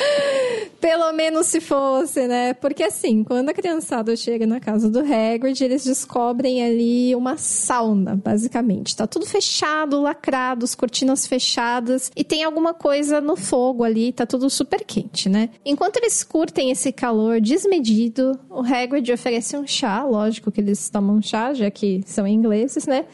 Pelo 0.80 1.12
menos 1.12 1.46
se 1.46 1.60
fosse, 1.60 2.26
né? 2.26 2.54
Porque 2.54 2.82
assim, 2.82 3.22
quando 3.22 3.50
a 3.50 3.54
criançada 3.54 4.16
chega 4.16 4.46
na 4.46 4.58
casa 4.58 4.88
do 4.88 5.00
Hagrid, 5.00 5.62
eles 5.62 5.84
descobrem 5.84 6.64
ali 6.64 7.14
uma 7.14 7.36
sauna, 7.36 8.16
basicamente. 8.16 8.96
Tá 8.96 9.06
tudo 9.06 9.26
fechado, 9.26 10.00
lacrado, 10.00 10.64
as 10.64 10.74
cortinas 10.74 11.26
fechadas 11.26 12.10
e 12.16 12.24
tem 12.24 12.42
alguma 12.44 12.72
coisa 12.72 13.20
no 13.20 13.36
fogo 13.36 13.84
ali, 13.84 14.12
tá 14.12 14.24
tudo 14.24 14.48
super 14.48 14.84
quente, 14.84 15.28
né? 15.28 15.50
Enquanto 15.64 15.98
eles 15.98 16.24
curtem 16.24 16.70
esse 16.70 16.92
calor 16.92 17.40
desmedido, 17.40 18.38
o 18.48 18.60
Hagrid 18.60 19.12
oferece 19.12 19.56
um 19.56 19.66
chá, 19.66 20.04
lógico 20.04 20.50
que 20.50 20.60
eles 20.60 20.88
tomam 20.88 21.20
chá, 21.20 21.52
já 21.52 21.70
que 21.70 22.02
são 22.06 22.26
ingleses, 22.26 22.86
né? 22.86 23.04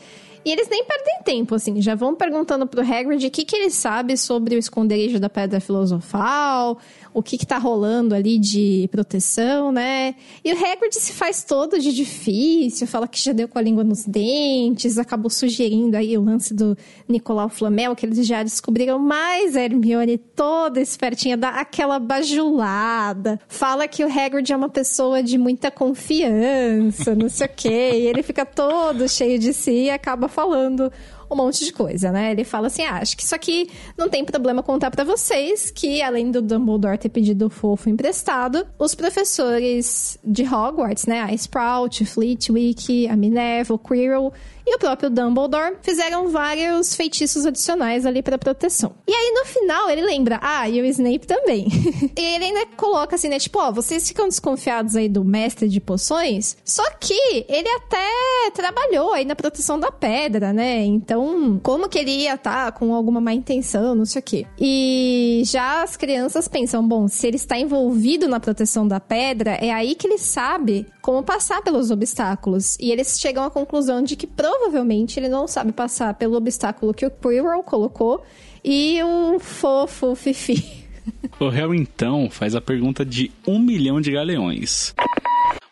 E 0.46 0.52
eles 0.52 0.68
nem 0.68 0.84
perdem 0.84 1.18
tempo, 1.24 1.56
assim, 1.56 1.82
já 1.82 1.96
vão 1.96 2.14
perguntando 2.14 2.68
pro 2.68 2.80
Hagrid 2.80 3.26
o 3.26 3.30
que, 3.32 3.44
que 3.44 3.56
ele 3.56 3.68
sabe 3.68 4.16
sobre 4.16 4.54
o 4.54 4.58
esconderijo 4.58 5.18
da 5.18 5.28
Pedra 5.28 5.58
Filosofal, 5.58 6.78
o 7.12 7.20
que, 7.20 7.36
que 7.36 7.44
tá 7.44 7.58
rolando 7.58 8.14
ali 8.14 8.38
de 8.38 8.88
proteção, 8.92 9.72
né? 9.72 10.14
E 10.44 10.52
o 10.52 10.56
Hagrid 10.56 10.94
se 10.94 11.12
faz 11.12 11.42
todo 11.42 11.80
de 11.80 11.92
difícil, 11.92 12.86
fala 12.86 13.08
que 13.08 13.18
já 13.18 13.32
deu 13.32 13.48
com 13.48 13.58
a 13.58 13.62
língua 13.62 13.82
nos 13.82 14.04
dentes, 14.04 14.98
acabou 14.98 15.30
sugerindo 15.30 15.96
aí 15.96 16.16
o 16.16 16.22
lance 16.22 16.54
do 16.54 16.78
Nicolau 17.08 17.48
Flamel, 17.48 17.96
que 17.96 18.06
eles 18.06 18.24
já 18.24 18.44
descobriram 18.44 19.00
mais 19.00 19.56
a 19.56 19.62
Hermione 19.62 20.16
toda 20.16 20.80
espertinha, 20.80 21.36
dá 21.36 21.48
aquela 21.48 21.98
bajulada, 21.98 23.40
fala 23.48 23.88
que 23.88 24.04
o 24.04 24.08
Hagrid 24.08 24.52
é 24.52 24.56
uma 24.56 24.68
pessoa 24.68 25.24
de 25.24 25.36
muita 25.36 25.72
confiança, 25.72 27.16
não 27.16 27.28
sei 27.28 27.46
o 27.48 27.50
quê, 27.50 27.90
e 27.94 28.06
ele 28.06 28.22
fica 28.22 28.46
todo 28.46 29.08
cheio 29.08 29.40
de 29.40 29.52
si 29.52 29.86
e 29.86 29.90
acaba 29.90 30.28
falando 30.36 30.92
um 31.30 31.34
monte 31.34 31.64
de 31.64 31.72
coisa, 31.72 32.12
né? 32.12 32.32
Ele 32.32 32.44
fala 32.44 32.66
assim: 32.66 32.84
ah, 32.84 32.98
acho 32.98 33.16
que 33.16 33.22
isso 33.22 33.34
aqui 33.34 33.70
não 33.96 34.08
tem 34.10 34.22
problema 34.22 34.62
contar 34.62 34.90
para 34.90 35.02
vocês 35.02 35.70
que, 35.70 36.02
além 36.02 36.30
do 36.30 36.42
Dumbledore 36.42 36.98
ter 36.98 37.08
pedido 37.08 37.46
o 37.46 37.50
fofo 37.50 37.88
emprestado, 37.88 38.66
os 38.78 38.94
professores 38.94 40.18
de 40.22 40.42
Hogwarts, 40.42 41.06
né? 41.06 41.22
A 41.22 41.32
Sprout, 41.32 42.04
Flitwick, 42.04 43.08
a 43.08 43.16
Minerva, 43.16 43.72
o 43.72 43.78
Quirrell 43.78 44.30
e 44.66 44.74
o 44.74 44.78
próprio 44.78 45.08
Dumbledore 45.08 45.76
fizeram 45.80 46.28
vários 46.28 46.94
feitiços 46.94 47.46
adicionais 47.46 48.04
ali 48.04 48.22
para 48.22 48.36
proteção. 48.36 48.94
E 49.06 49.12
aí 49.12 49.32
no 49.32 49.46
final 49.46 49.88
ele 49.88 50.02
lembra, 50.02 50.40
ah, 50.42 50.68
e 50.68 50.80
o 50.80 50.84
Snape 50.84 51.26
também. 51.26 51.68
e 52.16 52.20
ele 52.20 52.46
ainda 52.46 52.66
coloca 52.76 53.14
assim, 53.14 53.28
né, 53.28 53.38
tipo, 53.38 53.58
ó, 53.58 53.70
vocês 53.70 54.08
ficam 54.08 54.28
desconfiados 54.28 54.96
aí 54.96 55.08
do 55.08 55.24
mestre 55.24 55.68
de 55.68 55.80
poções, 55.80 56.56
só 56.64 56.82
que 56.98 57.46
ele 57.48 57.68
até 57.68 58.50
trabalhou 58.52 59.12
aí 59.12 59.24
na 59.24 59.36
proteção 59.36 59.78
da 59.78 59.92
pedra, 59.92 60.52
né? 60.52 60.84
Então, 60.84 61.60
como 61.62 61.88
que 61.88 61.98
ele 61.98 62.10
ia 62.10 62.34
estar 62.34 62.66
tá 62.66 62.72
com 62.72 62.92
alguma 62.94 63.20
má 63.20 63.32
intenção, 63.32 63.94
não 63.94 64.04
sei 64.04 64.20
o 64.20 64.22
quê. 64.22 64.46
E 64.58 65.42
já 65.44 65.82
as 65.82 65.96
crianças 65.96 66.48
pensam, 66.48 66.86
bom, 66.86 67.06
se 67.06 67.26
ele 67.26 67.36
está 67.36 67.58
envolvido 67.58 68.26
na 68.26 68.40
proteção 68.40 68.86
da 68.86 68.98
pedra, 68.98 69.52
é 69.52 69.70
aí 69.70 69.94
que 69.94 70.06
ele 70.06 70.18
sabe 70.18 70.86
como 71.06 71.22
passar 71.22 71.62
pelos 71.62 71.92
obstáculos. 71.92 72.76
E 72.80 72.90
eles 72.90 73.20
chegam 73.20 73.44
à 73.44 73.48
conclusão 73.48 74.02
de 74.02 74.16
que 74.16 74.26
provavelmente 74.26 75.20
ele 75.20 75.28
não 75.28 75.46
sabe 75.46 75.70
passar 75.70 76.14
pelo 76.14 76.34
obstáculo 76.34 76.92
que 76.92 77.06
o 77.06 77.10
Quirrell 77.12 77.62
colocou 77.62 78.26
e 78.64 79.00
o 79.04 79.38
fofo 79.38 80.16
Fifi. 80.16 80.84
O 81.38 81.48
Harry 81.48 81.78
então 81.78 82.28
faz 82.28 82.56
a 82.56 82.60
pergunta 82.60 83.04
de 83.04 83.30
um 83.46 83.60
milhão 83.60 84.00
de 84.00 84.10
galeões. 84.10 84.92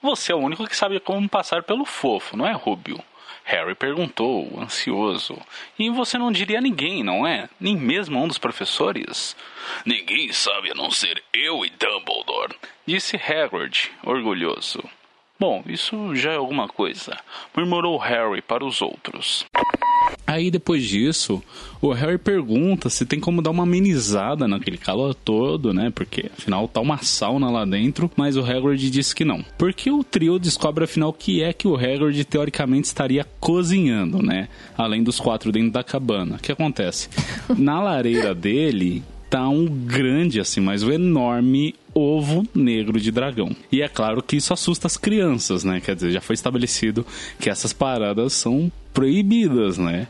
Você 0.00 0.30
é 0.30 0.34
o 0.34 0.38
único 0.38 0.64
que 0.68 0.76
sabe 0.76 1.00
como 1.00 1.28
passar 1.28 1.64
pelo 1.64 1.84
fofo, 1.84 2.36
não 2.36 2.46
é, 2.46 2.52
Rubio? 2.52 3.02
Harry 3.42 3.74
perguntou, 3.74 4.48
ansioso. 4.60 5.36
E 5.76 5.90
você 5.90 6.16
não 6.16 6.30
diria 6.30 6.58
a 6.58 6.62
ninguém, 6.62 7.02
não 7.02 7.26
é? 7.26 7.48
Nem 7.58 7.76
mesmo 7.76 8.16
a 8.16 8.22
um 8.22 8.28
dos 8.28 8.38
professores? 8.38 9.34
Ninguém 9.84 10.32
sabe 10.32 10.70
a 10.70 10.74
não 10.74 10.92
ser 10.92 11.20
eu 11.32 11.64
e 11.64 11.70
Dumbledore, 11.70 12.54
disse 12.86 13.16
Hagrid, 13.16 13.90
orgulhoso. 14.04 14.84
Bom, 15.38 15.62
isso 15.66 16.14
já 16.14 16.32
é 16.32 16.36
alguma 16.36 16.68
coisa, 16.68 17.16
murmurou 17.56 17.98
Harry 17.98 18.40
para 18.40 18.64
os 18.64 18.80
outros. 18.80 19.44
Aí 20.26 20.50
depois 20.50 20.84
disso, 20.84 21.42
o 21.82 21.92
Harry 21.92 22.18
pergunta 22.18 22.88
se 22.88 23.04
tem 23.04 23.20
como 23.20 23.42
dar 23.42 23.50
uma 23.50 23.64
amenizada 23.64 24.46
naquele 24.46 24.78
calor 24.78 25.14
todo, 25.14 25.74
né? 25.74 25.90
Porque 25.94 26.30
afinal 26.36 26.66
tá 26.68 26.80
uma 26.80 26.98
sauna 26.98 27.50
lá 27.50 27.64
dentro, 27.64 28.10
mas 28.16 28.36
o 28.36 28.44
Hagrid 28.44 28.90
diz 28.90 29.12
que 29.12 29.24
não. 29.24 29.44
Porque 29.58 29.90
o 29.90 30.02
trio 30.04 30.38
descobre 30.38 30.84
afinal 30.84 31.12
que 31.12 31.42
é 31.42 31.52
que 31.52 31.68
o 31.68 31.76
Hagrid 31.76 32.24
teoricamente 32.24 32.86
estaria 32.86 33.26
cozinhando, 33.38 34.22
né? 34.22 34.48
Além 34.76 35.02
dos 35.02 35.20
quatro 35.20 35.52
dentro 35.52 35.72
da 35.72 35.84
cabana. 35.84 36.36
O 36.36 36.38
que 36.38 36.52
acontece? 36.52 37.08
Na 37.56 37.82
lareira 37.82 38.34
dele 38.34 39.02
tá 39.28 39.48
um 39.48 39.66
grande 39.66 40.40
assim, 40.40 40.60
mas 40.60 40.82
um 40.82 40.92
enorme 40.92 41.74
ovo 41.94 42.44
negro 42.54 43.00
de 43.00 43.10
dragão. 43.10 43.54
E 43.70 43.80
é 43.82 43.88
claro 43.88 44.22
que 44.22 44.36
isso 44.36 44.52
assusta 44.52 44.86
as 44.86 44.96
crianças, 44.96 45.64
né? 45.64 45.80
Quer 45.80 45.94
dizer, 45.94 46.10
já 46.10 46.20
foi 46.20 46.34
estabelecido 46.34 47.06
que 47.38 47.48
essas 47.48 47.72
paradas 47.72 48.32
são 48.32 48.70
proibidas, 48.92 49.78
né? 49.78 50.08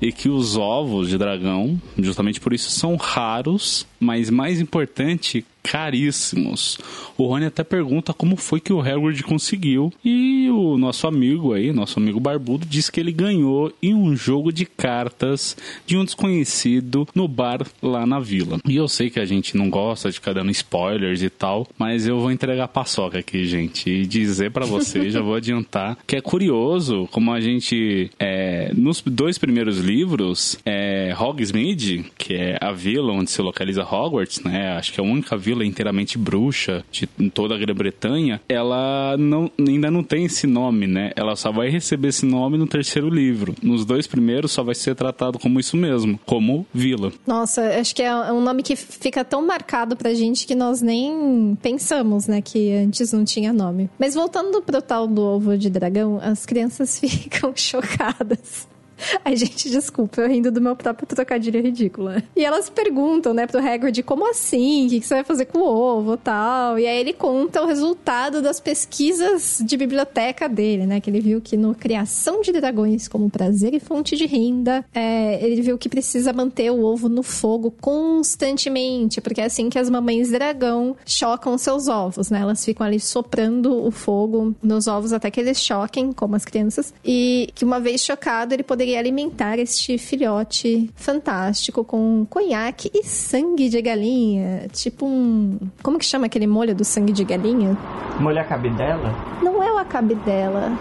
E 0.00 0.12
que 0.12 0.28
os 0.28 0.56
ovos 0.56 1.08
de 1.08 1.18
dragão, 1.18 1.80
justamente 1.98 2.40
por 2.40 2.52
isso, 2.52 2.70
são 2.70 2.96
raros, 2.96 3.86
mas 3.98 4.30
mais 4.30 4.60
importante, 4.60 5.44
caríssimos. 5.64 6.78
O 7.16 7.26
Rony 7.26 7.46
até 7.46 7.64
pergunta 7.64 8.12
como 8.12 8.36
foi 8.36 8.60
que 8.60 8.72
o 8.72 8.80
Hagrid 8.80 9.22
conseguiu 9.22 9.92
e 10.04 10.48
o 10.50 10.76
nosso 10.76 11.06
amigo 11.06 11.54
aí, 11.54 11.72
nosso 11.72 11.98
amigo 11.98 12.20
barbudo, 12.20 12.66
diz 12.66 12.90
que 12.90 13.00
ele 13.00 13.10
ganhou 13.10 13.72
em 13.82 13.94
um 13.94 14.14
jogo 14.14 14.52
de 14.52 14.66
cartas 14.66 15.56
de 15.86 15.96
um 15.96 16.04
desconhecido 16.04 17.08
no 17.14 17.26
bar 17.26 17.66
lá 17.82 18.06
na 18.06 18.20
vila. 18.20 18.58
E 18.68 18.76
eu 18.76 18.86
sei 18.86 19.08
que 19.08 19.18
a 19.18 19.24
gente 19.24 19.56
não 19.56 19.70
gosta 19.70 20.10
de 20.10 20.16
ficar 20.16 20.34
dando 20.34 20.50
spoilers 20.50 21.22
e 21.22 21.30
tal, 21.30 21.66
mas 21.78 22.06
eu 22.06 22.20
vou 22.20 22.30
entregar 22.30 22.68
paçoca 22.68 23.18
aqui, 23.18 23.46
gente, 23.46 23.88
e 23.88 24.06
dizer 24.06 24.50
para 24.50 24.66
vocês, 24.66 25.14
já 25.14 25.22
vou 25.22 25.34
adiantar, 25.34 25.96
que 26.06 26.16
é 26.16 26.20
curioso 26.20 27.08
como 27.10 27.32
a 27.32 27.40
gente, 27.40 28.10
é, 28.18 28.70
nos 28.74 29.00
dois 29.00 29.38
primeiros 29.38 29.78
livros, 29.78 30.58
é, 30.64 31.14
Hogsmeade, 31.18 32.04
que 32.18 32.34
é 32.34 32.58
a 32.60 32.72
vila 32.72 33.12
onde 33.12 33.30
se 33.30 33.40
localiza 33.40 33.82
Hogwarts, 33.82 34.42
né, 34.42 34.76
acho 34.76 34.92
que 34.92 35.00
é 35.00 35.04
a 35.04 35.06
única 35.06 35.36
vila 35.36 35.53
vila 35.54 35.64
inteiramente 35.64 36.18
bruxa 36.18 36.84
de 36.90 37.06
toda 37.30 37.54
a 37.54 37.58
Grã-Bretanha, 37.58 38.40
ela 38.48 39.16
não, 39.16 39.50
ainda 39.58 39.90
não 39.90 40.02
tem 40.02 40.24
esse 40.24 40.46
nome, 40.46 40.86
né? 40.86 41.12
Ela 41.14 41.36
só 41.36 41.52
vai 41.52 41.68
receber 41.70 42.08
esse 42.08 42.26
nome 42.26 42.58
no 42.58 42.66
terceiro 42.66 43.08
livro. 43.08 43.54
Nos 43.62 43.84
dois 43.84 44.06
primeiros 44.06 44.52
só 44.52 44.62
vai 44.62 44.74
ser 44.74 44.94
tratado 44.96 45.38
como 45.38 45.60
isso 45.60 45.76
mesmo, 45.76 46.18
como 46.26 46.66
vila. 46.74 47.12
Nossa, 47.26 47.62
acho 47.78 47.94
que 47.94 48.02
é 48.02 48.32
um 48.32 48.40
nome 48.40 48.62
que 48.62 48.74
fica 48.74 49.24
tão 49.24 49.46
marcado 49.46 49.96
pra 49.96 50.12
gente 50.12 50.46
que 50.46 50.54
nós 50.54 50.82
nem 50.82 51.56
pensamos, 51.62 52.26
né, 52.26 52.42
que 52.42 52.72
antes 52.72 53.12
não 53.12 53.24
tinha 53.24 53.52
nome. 53.52 53.88
Mas 53.98 54.14
voltando 54.14 54.60
pro 54.60 54.82
tal 54.82 55.06
do 55.06 55.22
ovo 55.22 55.56
de 55.56 55.70
dragão, 55.70 56.18
as 56.20 56.44
crianças 56.44 56.98
ficam 57.00 57.52
chocadas. 57.54 58.66
Ai, 59.24 59.36
gente, 59.36 59.70
desculpa, 59.70 60.20
eu 60.20 60.28
rindo 60.28 60.50
do 60.50 60.60
meu 60.60 60.76
próprio 60.76 61.06
trocadilho 61.06 61.62
ridícula. 61.62 62.22
E 62.36 62.44
elas 62.44 62.68
perguntam, 62.68 63.34
né, 63.34 63.46
pro 63.46 63.60
Hagrid, 63.60 64.02
como 64.02 64.28
assim? 64.28 64.86
O 64.86 64.90
que 64.90 65.00
você 65.02 65.14
vai 65.14 65.24
fazer 65.24 65.46
com 65.46 65.58
o 65.58 65.66
ovo 65.66 66.16
tal? 66.16 66.78
E 66.78 66.86
aí 66.86 66.98
ele 66.98 67.12
conta 67.12 67.62
o 67.62 67.66
resultado 67.66 68.42
das 68.42 68.60
pesquisas 68.60 69.62
de 69.64 69.76
biblioteca 69.76 70.48
dele, 70.48 70.86
né? 70.86 71.00
Que 71.00 71.10
ele 71.10 71.20
viu 71.20 71.40
que 71.40 71.56
no 71.56 71.74
Criação 71.74 72.40
de 72.40 72.52
Dragões 72.52 73.08
como 73.08 73.30
prazer 73.30 73.74
e 73.74 73.80
fonte 73.80 74.16
de 74.16 74.26
renda, 74.26 74.84
é, 74.94 75.44
ele 75.44 75.60
viu 75.62 75.78
que 75.78 75.88
precisa 75.88 76.32
manter 76.32 76.70
o 76.70 76.82
ovo 76.84 77.08
no 77.08 77.22
fogo 77.22 77.70
constantemente, 77.70 79.20
porque 79.20 79.40
é 79.40 79.44
assim 79.44 79.68
que 79.68 79.78
as 79.78 79.90
mamães 79.90 80.30
dragão 80.30 80.96
chocam 81.04 81.56
seus 81.58 81.88
ovos, 81.88 82.30
né? 82.30 82.40
Elas 82.40 82.64
ficam 82.64 82.86
ali 82.86 83.00
soprando 83.00 83.84
o 83.84 83.90
fogo 83.90 84.54
nos 84.62 84.86
ovos 84.86 85.12
até 85.12 85.30
que 85.30 85.40
eles 85.40 85.60
choquem, 85.60 86.12
como 86.12 86.36
as 86.36 86.44
crianças, 86.44 86.94
e 87.04 87.50
que 87.54 87.64
uma 87.64 87.80
vez 87.80 88.02
chocado 88.02 88.54
ele 88.54 88.62
poderia 88.62 88.93
alimentar 88.96 89.58
este 89.58 89.98
filhote 89.98 90.90
fantástico 90.94 91.84
com 91.84 92.26
conhaque 92.28 92.90
e 92.94 93.02
sangue 93.04 93.68
de 93.68 93.80
galinha. 93.80 94.66
Tipo 94.72 95.06
um. 95.06 95.58
Como 95.82 95.98
que 95.98 96.04
chama 96.04 96.26
aquele 96.26 96.46
molho 96.46 96.74
do 96.74 96.84
sangue 96.84 97.12
de 97.12 97.24
galinha? 97.24 97.76
Molho 98.18 98.40
a 98.40 98.44
cabidela? 98.44 99.14
Não 99.42 99.62
é 99.62 99.72
o 99.72 99.78
acabidela. 99.78 100.72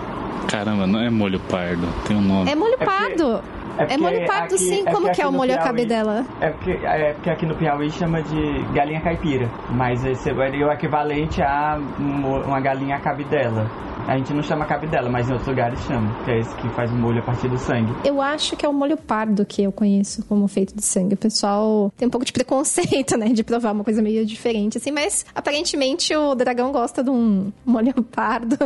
Caramba, 0.47 0.85
não 0.85 0.99
é 0.99 1.09
molho 1.09 1.39
pardo, 1.39 1.87
tem 2.05 2.15
um 2.15 2.21
nome. 2.21 2.51
É 2.51 2.55
molho 2.55 2.77
pardo. 2.77 3.41
É, 3.77 3.93
é 3.93 3.97
molho 3.97 4.25
pardo, 4.25 4.55
aqui, 4.55 4.57
sim. 4.63 4.83
É 4.85 4.91
Como 4.91 5.11
que 5.11 5.21
é 5.21 5.27
o 5.27 5.31
molho 5.31 5.53
Piauí, 5.53 5.65
cabidela? 5.65 6.25
É 6.39 6.49
porque, 6.49 6.71
é 6.71 7.13
porque 7.13 7.29
aqui 7.29 7.45
no 7.45 7.55
Piauí 7.55 7.89
chama 7.91 8.21
de 8.21 8.63
galinha 8.73 9.01
caipira. 9.01 9.49
Mas 9.69 10.03
esse 10.05 10.29
é 10.29 10.33
o 10.33 10.71
equivalente 10.71 11.41
a 11.41 11.79
uma 11.99 12.59
galinha 12.59 12.99
cabidela. 12.99 13.69
A 14.07 14.17
gente 14.17 14.33
não 14.33 14.43
chama 14.43 14.65
cabidela, 14.65 15.09
mas 15.09 15.29
em 15.29 15.31
outros 15.31 15.47
lugares 15.47 15.79
chama, 15.85 16.13
que 16.25 16.31
é 16.31 16.39
esse 16.39 16.53
que 16.55 16.67
faz 16.69 16.91
o 16.91 16.95
molho 16.95 17.19
a 17.19 17.21
partir 17.21 17.47
do 17.47 17.57
sangue. 17.57 17.93
Eu 18.03 18.21
acho 18.21 18.57
que 18.57 18.65
é 18.65 18.69
o 18.69 18.73
molho 18.73 18.97
pardo 18.97 19.45
que 19.45 19.63
eu 19.63 19.71
conheço 19.71 20.25
como 20.25 20.45
feito 20.47 20.75
de 20.75 20.83
sangue. 20.83 21.13
O 21.13 21.17
pessoal 21.17 21.91
tem 21.95 22.07
um 22.07 22.11
pouco 22.11 22.25
de 22.25 22.33
preconceito, 22.33 23.15
né, 23.17 23.27
de 23.27 23.43
provar 23.43 23.71
uma 23.71 23.83
coisa 23.83 24.01
meio 24.01 24.25
diferente, 24.25 24.77
assim, 24.77 24.91
mas 24.91 25.25
aparentemente 25.33 26.13
o 26.13 26.35
dragão 26.35 26.73
gosta 26.73 27.01
de 27.01 27.09
um 27.09 27.51
molho 27.65 27.93
pardo 28.03 28.57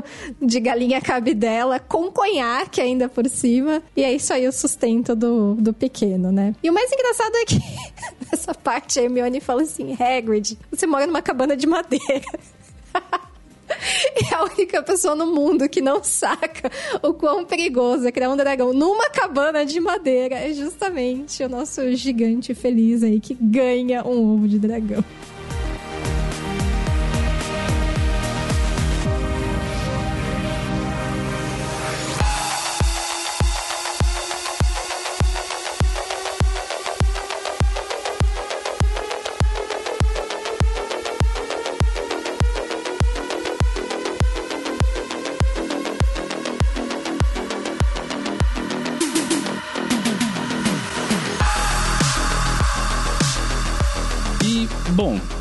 de 0.41 0.59
galinha 0.59 0.99
cabidela 0.99 1.79
com 1.79 2.11
conhaque 2.11 2.81
ainda 2.81 3.07
por 3.07 3.27
cima, 3.27 3.83
e 3.95 4.03
é 4.03 4.11
isso 4.11 4.33
aí 4.33 4.47
o 4.47 4.51
sustento 4.51 4.96
do, 5.01 5.55
do 5.55 5.73
pequeno, 5.73 6.31
né? 6.31 6.55
E 6.63 6.69
o 6.69 6.73
mais 6.73 6.91
engraçado 6.91 7.35
é 7.35 7.45
que 7.45 7.59
nessa 8.31 8.53
parte 8.53 8.99
a 8.99 9.03
Hermione 9.03 9.39
fala 9.39 9.61
assim, 9.63 9.95
Hagrid, 9.99 10.57
você 10.71 10.85
mora 10.87 11.07
numa 11.07 11.21
cabana 11.21 11.55
de 11.55 11.67
madeira. 11.67 12.25
é 14.31 14.35
a 14.35 14.43
única 14.43 14.81
pessoa 14.81 15.15
no 15.15 15.27
mundo 15.27 15.67
que 15.67 15.81
não 15.81 16.03
saca 16.03 16.71
o 17.01 17.13
quão 17.13 17.45
perigoso 17.45 18.07
é 18.07 18.11
criar 18.11 18.29
um 18.29 18.37
dragão 18.37 18.73
numa 18.73 19.09
cabana 19.09 19.65
de 19.65 19.79
madeira. 19.79 20.35
É 20.35 20.53
justamente 20.53 21.43
o 21.43 21.49
nosso 21.49 21.93
gigante 21.95 22.53
feliz 22.53 23.03
aí 23.03 23.19
que 23.19 23.33
ganha 23.33 24.03
um 24.03 24.35
ovo 24.35 24.47
de 24.47 24.59
dragão. 24.59 25.03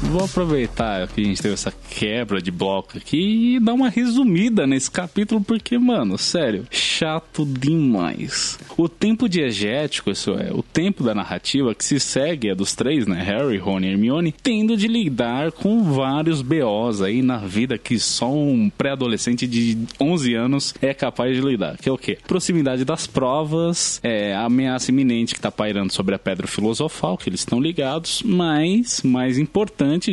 Vou 0.02 0.22
aproveitar 0.22 1.08
que 1.08 1.22
a 1.22 1.24
gente 1.24 1.40
teve 1.40 1.54
essa 1.54 1.72
quebra 1.88 2.42
de 2.42 2.50
bloco 2.50 2.98
aqui 2.98 3.56
e 3.56 3.60
dar 3.60 3.72
uma 3.72 3.88
resumida 3.88 4.66
nesse 4.66 4.90
capítulo, 4.90 5.40
porque, 5.40 5.78
mano, 5.78 6.18
sério, 6.18 6.66
chato 6.70 7.46
demais. 7.46 8.58
O 8.76 8.86
tempo 8.86 9.26
diegético, 9.26 10.10
isso 10.10 10.32
é, 10.32 10.52
o 10.52 10.62
tempo 10.62 11.02
da 11.02 11.14
narrativa 11.14 11.74
que 11.74 11.82
se 11.82 11.98
segue 11.98 12.50
é 12.50 12.54
dos 12.54 12.74
três, 12.74 13.06
né? 13.06 13.22
Harry, 13.22 13.56
Rony 13.56 13.86
e 13.86 13.90
Hermione, 13.92 14.30
tendo 14.30 14.76
de 14.76 14.88
lidar 14.88 15.50
com 15.52 15.82
vários 15.84 16.42
BOs 16.42 17.00
aí 17.00 17.22
na 17.22 17.38
vida 17.38 17.78
que 17.78 17.98
só 17.98 18.30
um 18.30 18.68
pré-adolescente 18.68 19.46
de 19.46 19.78
11 19.98 20.34
anos 20.34 20.74
é 20.82 20.92
capaz 20.92 21.34
de 21.34 21.40
lidar. 21.40 21.78
Que 21.78 21.88
é 21.88 21.92
o 21.92 21.96
quê? 21.96 22.18
Proximidade 22.28 22.84
das 22.84 23.06
provas, 23.06 24.00
é, 24.02 24.34
a 24.34 24.44
ameaça 24.44 24.90
iminente 24.90 25.34
que 25.34 25.40
tá 25.40 25.50
pairando 25.50 25.94
sobre 25.94 26.14
a 26.14 26.18
pedra 26.18 26.46
filosofal, 26.46 27.16
que 27.16 27.30
eles 27.30 27.40
estão 27.40 27.58
ligados, 27.58 28.22
mas, 28.22 29.00
mais 29.02 29.38
importante 29.38 29.45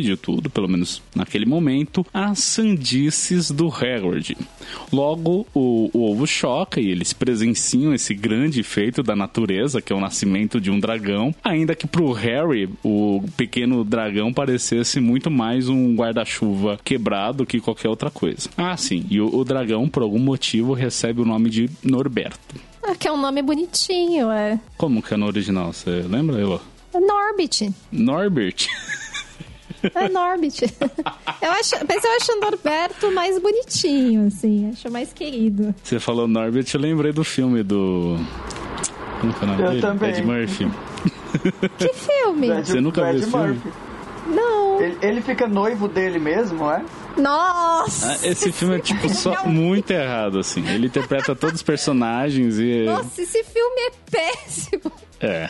de 0.00 0.16
tudo, 0.16 0.48
pelo 0.50 0.68
menos 0.68 1.02
naquele 1.14 1.46
momento, 1.46 2.04
as 2.12 2.38
sandices 2.38 3.50
do 3.50 3.68
Hagrid. 3.68 4.36
Logo, 4.92 5.46
o, 5.54 5.90
o 5.92 6.10
ovo 6.10 6.26
choca 6.26 6.80
e 6.80 6.90
eles 6.90 7.12
presenciam 7.12 7.94
esse 7.94 8.14
grande 8.14 8.62
feito 8.62 9.02
da 9.02 9.14
natureza, 9.14 9.80
que 9.80 9.92
é 9.92 9.96
o 9.96 10.00
nascimento 10.00 10.60
de 10.60 10.70
um 10.70 10.80
dragão, 10.80 11.34
ainda 11.42 11.74
que 11.74 11.86
pro 11.86 12.12
Harry, 12.12 12.68
o 12.82 13.22
pequeno 13.36 13.84
dragão 13.84 14.32
parecesse 14.32 15.00
muito 15.00 15.30
mais 15.30 15.68
um 15.68 15.94
guarda-chuva 15.94 16.78
quebrado 16.82 17.46
que 17.46 17.60
qualquer 17.60 17.88
outra 17.88 18.10
coisa. 18.10 18.48
Ah, 18.56 18.76
sim, 18.76 19.04
e 19.10 19.20
o, 19.20 19.34
o 19.34 19.44
dragão, 19.44 19.88
por 19.88 20.02
algum 20.02 20.18
motivo, 20.18 20.72
recebe 20.72 21.20
o 21.20 21.24
nome 21.24 21.50
de 21.50 21.70
Norberto. 21.82 22.54
Ah, 22.82 22.94
que 22.94 23.08
é 23.08 23.12
um 23.12 23.20
nome 23.20 23.40
bonitinho, 23.42 24.30
é. 24.30 24.60
Como 24.76 25.02
que 25.02 25.14
é 25.14 25.16
no 25.16 25.26
original? 25.26 25.72
Você 25.72 25.90
lembra, 25.90 26.40
Elo? 26.40 26.60
É 26.92 27.00
Norbit. 27.00 27.72
Norbert. 27.90 28.68
É 29.94 30.08
Norbit. 30.08 30.62
eu 31.42 31.50
acho, 31.52 31.74
mas 31.88 32.04
eu 32.04 32.10
acho 32.16 32.32
o 32.32 32.40
Norberto 32.40 33.10
mais 33.12 33.38
bonitinho, 33.38 34.26
assim. 34.28 34.70
Acho 34.72 34.90
mais 34.90 35.12
querido. 35.12 35.74
Você 35.82 35.98
falou 35.98 36.26
Norbert, 36.28 36.66
eu 36.72 36.80
lembrei 36.80 37.12
do 37.12 37.24
filme 37.24 37.62
do. 37.62 38.16
Como 39.20 39.32
que 39.32 39.44
é 39.44 39.46
o 39.46 39.50
nome 39.50 39.62
Eu 39.62 39.68
dele? 39.70 39.80
também. 39.80 40.10
Ed 40.10 40.22
Murphy. 40.22 40.70
Que 41.78 41.92
filme? 41.94 42.48
Você 42.64 42.80
nunca 42.80 43.04
viu 43.10 43.20
esse 43.20 43.30
filme? 43.30 43.60
Não. 44.26 44.80
Ele, 44.80 44.96
ele 45.02 45.20
fica 45.20 45.46
noivo 45.46 45.86
dele 45.88 46.18
mesmo, 46.18 46.70
é? 46.70 46.82
Nossa! 47.16 48.08
Ah, 48.12 48.26
Esse 48.26 48.50
filme 48.50 48.76
é, 48.76 48.78
tipo, 48.80 49.08
só 49.08 49.46
muito 49.46 49.90
errado, 49.92 50.38
assim. 50.40 50.66
Ele 50.68 50.86
interpreta 50.88 51.34
todos 51.36 51.56
os 51.56 51.62
personagens 51.62 52.58
e. 52.58 52.84
Nossa, 52.86 53.22
esse 53.22 53.44
filme 53.44 53.80
é 53.82 53.90
péssimo. 54.10 54.90
É. 55.20 55.48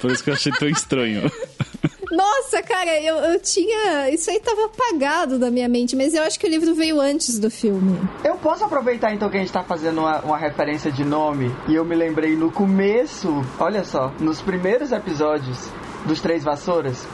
Por 0.00 0.10
isso 0.10 0.24
que 0.24 0.30
eu 0.30 0.34
achei 0.34 0.50
tão 0.52 0.68
estranho. 0.68 1.30
Nossa, 2.10 2.62
cara, 2.62 3.00
eu, 3.00 3.16
eu 3.16 3.40
tinha. 3.40 4.10
Isso 4.10 4.30
aí 4.30 4.40
tava 4.40 4.66
apagado 4.66 5.38
da 5.38 5.50
minha 5.50 5.68
mente, 5.68 5.94
mas 5.94 6.14
eu 6.14 6.22
acho 6.22 6.38
que 6.38 6.46
o 6.46 6.50
livro 6.50 6.74
veio 6.74 7.00
antes 7.00 7.38
do 7.38 7.50
filme. 7.50 7.98
Eu 8.24 8.36
posso 8.36 8.64
aproveitar 8.64 9.14
então 9.14 9.30
que 9.30 9.36
a 9.36 9.40
gente 9.40 9.52
tá 9.52 9.62
fazendo 9.62 10.00
uma, 10.00 10.20
uma 10.20 10.38
referência 10.38 10.90
de 10.90 11.04
nome 11.04 11.54
e 11.68 11.74
eu 11.74 11.84
me 11.84 11.94
lembrei 11.94 12.34
no 12.36 12.50
começo, 12.50 13.42
olha 13.58 13.84
só, 13.84 14.12
nos 14.18 14.42
primeiros 14.42 14.92
episódios 14.92 15.70
dos 16.04 16.20
Três 16.20 16.42
Vassouras. 16.42 17.06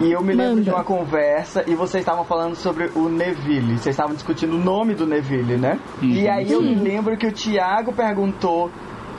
E 0.00 0.10
eu 0.10 0.22
me 0.22 0.32
lembro 0.32 0.56
Manda. 0.56 0.62
de 0.62 0.70
uma 0.70 0.82
conversa 0.82 1.64
e 1.68 1.74
vocês 1.74 2.02
estavam 2.02 2.24
falando 2.24 2.56
sobre 2.56 2.90
o 2.96 3.08
Neville. 3.08 3.78
Vocês 3.78 3.94
estavam 3.94 4.14
discutindo 4.14 4.54
o 4.56 4.58
nome 4.58 4.94
do 4.94 5.06
Neville, 5.06 5.56
né? 5.56 5.78
E 6.02 6.28
aí 6.28 6.50
eu 6.50 6.60
me 6.60 6.74
lembro 6.74 7.16
que 7.16 7.26
o 7.26 7.32
Thiago 7.32 7.92
perguntou, 7.92 8.72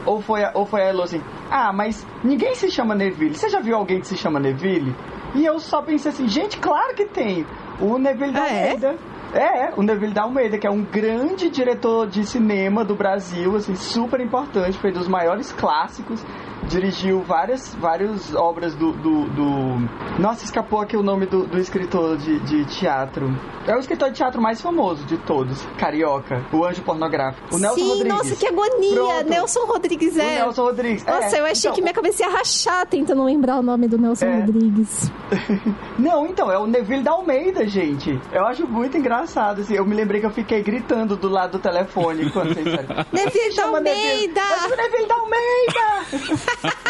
ou 0.06 0.22
foi 0.22 0.44
a, 0.44 0.52
ou 0.54 0.66
foi 0.66 0.82
a 0.82 0.86
Elo 0.88 1.04
assim, 1.04 1.22
ah, 1.58 1.72
mas 1.72 2.06
ninguém 2.22 2.54
se 2.54 2.70
chama 2.70 2.94
Neville. 2.94 3.34
Você 3.34 3.48
já 3.48 3.62
viu 3.62 3.78
alguém 3.78 4.02
que 4.02 4.08
se 4.08 4.18
chama 4.18 4.42
Neville? 4.42 4.94
E 5.34 5.46
eu 5.46 5.58
só 5.58 5.82
pensei 5.82 6.12
assim, 6.12 6.28
gente, 6.28 6.58
claro 6.60 6.94
que 6.94 7.06
tem. 7.06 7.46
O 7.80 7.98
Neville 7.98 8.34
da 8.34 8.44
Ah, 8.44 8.50
é? 8.50 8.64
Almeida. 8.64 8.98
É, 9.36 9.74
o 9.76 9.84
Neville 9.84 10.14
da 10.14 10.24
Almeida, 10.24 10.58
que 10.58 10.66
é 10.66 10.72
um 10.72 10.82
grande 10.84 11.50
diretor 11.50 12.08
de 12.08 12.26
cinema 12.26 12.86
do 12.86 12.96
Brasil, 12.96 13.56
assim, 13.56 13.76
super 13.76 14.20
importante, 14.22 14.78
foi 14.78 14.92
dos 14.92 15.08
maiores 15.10 15.52
clássicos, 15.52 16.24
dirigiu 16.70 17.22
várias, 17.22 17.76
várias 17.76 18.34
obras 18.34 18.74
do, 18.76 18.92
do, 18.94 19.26
do- 19.26 19.90
Nossa, 20.20 20.44
escapou 20.46 20.80
aqui 20.82 20.96
o 20.98 21.04
nome 21.04 21.26
do, 21.26 21.46
do 21.46 21.60
escritor 21.60 22.18
de, 22.18 22.40
de 22.40 22.66
teatro. 22.66 23.30
É 23.68 23.76
o 23.76 23.80
escritor 23.80 24.10
de 24.10 24.16
teatro 24.16 24.42
mais 24.42 24.62
famoso 24.62 25.04
de 25.06 25.18
todos, 25.18 25.64
carioca, 25.78 26.44
o 26.54 26.64
anjo 26.64 26.82
pornográfico. 26.84 27.56
O 27.56 27.60
Nelson 27.60 27.76
Sim, 27.76 27.90
Rodrigues. 27.90 28.14
nossa, 28.14 28.36
que 28.36 28.48
agonia! 28.48 28.94
Pronto. 28.96 29.30
Nelson 29.30 29.66
Rodrigues 29.66 30.16
O 30.16 30.22
é. 30.22 30.36
Nelson 30.36 30.64
Rodrigues. 30.64 31.06
Nossa, 31.06 31.36
é, 31.36 31.40
eu 31.40 31.46
achei 31.46 31.60
então, 31.70 31.74
que 31.74 31.82
minha 31.82 31.94
cabeça 31.94 32.24
ia 32.24 32.30
rachar 32.30 32.86
tentando 32.88 33.24
lembrar 33.24 33.58
o 33.58 33.62
nome 33.64 33.88
do 33.88 33.98
Nelson 33.98 34.26
É. 34.26 34.40
Rodrigues. 34.40 35.12
Não, 36.00 36.26
então, 36.28 36.52
é 36.52 36.58
o 36.58 36.68
Neville 36.68 37.04
da 37.04 37.12
Almeida, 37.12 37.68
gente. 37.68 38.20
Eu 38.32 38.46
acho 38.46 38.68
muito 38.68 38.98
engraçado, 38.98 39.25
assim. 39.26 39.76
Eu 39.76 39.86
me 39.86 39.96
lembrei 39.96 40.20
que 40.20 40.26
eu 40.26 40.32
fiquei 40.32 40.62
gritando 40.64 41.16
do 41.16 41.28
lado 41.30 41.54
do 41.54 41.60
telefone 41.60 42.30
quando 42.32 42.54
vocês 42.54 42.66
disseram. 42.66 43.06
Neville 43.12 43.50
da 43.56 43.62
Chama 43.64 43.80
Neville. 43.80 44.12
Almeida! 44.12 44.42
Mas 44.50 44.72
o 44.72 44.76
Neville 44.76 45.08
da 45.08 45.16
Almeida! 45.16 46.86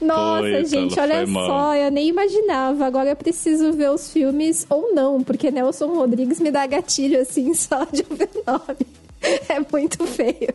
Nossa, 0.00 0.40
Foi, 0.42 0.64
gente, 0.66 1.00
olha 1.00 1.26
mal. 1.26 1.46
só, 1.46 1.74
eu 1.74 1.90
nem 1.90 2.08
imaginava. 2.08 2.86
Agora 2.86 3.10
eu 3.10 3.16
preciso 3.16 3.72
ver 3.72 3.90
os 3.90 4.12
filmes 4.12 4.64
ou 4.70 4.94
não, 4.94 5.20
porque 5.22 5.50
Nelson 5.50 5.88
Rodrigues 5.88 6.38
me 6.38 6.50
dá 6.50 6.66
gatilho 6.66 7.20
assim 7.20 7.52
só 7.54 7.84
de 7.84 8.02
ver 8.02 8.30
o 8.34 8.50
nome. 8.50 8.86
É 9.48 9.60
muito 9.72 10.04
feio. 10.06 10.52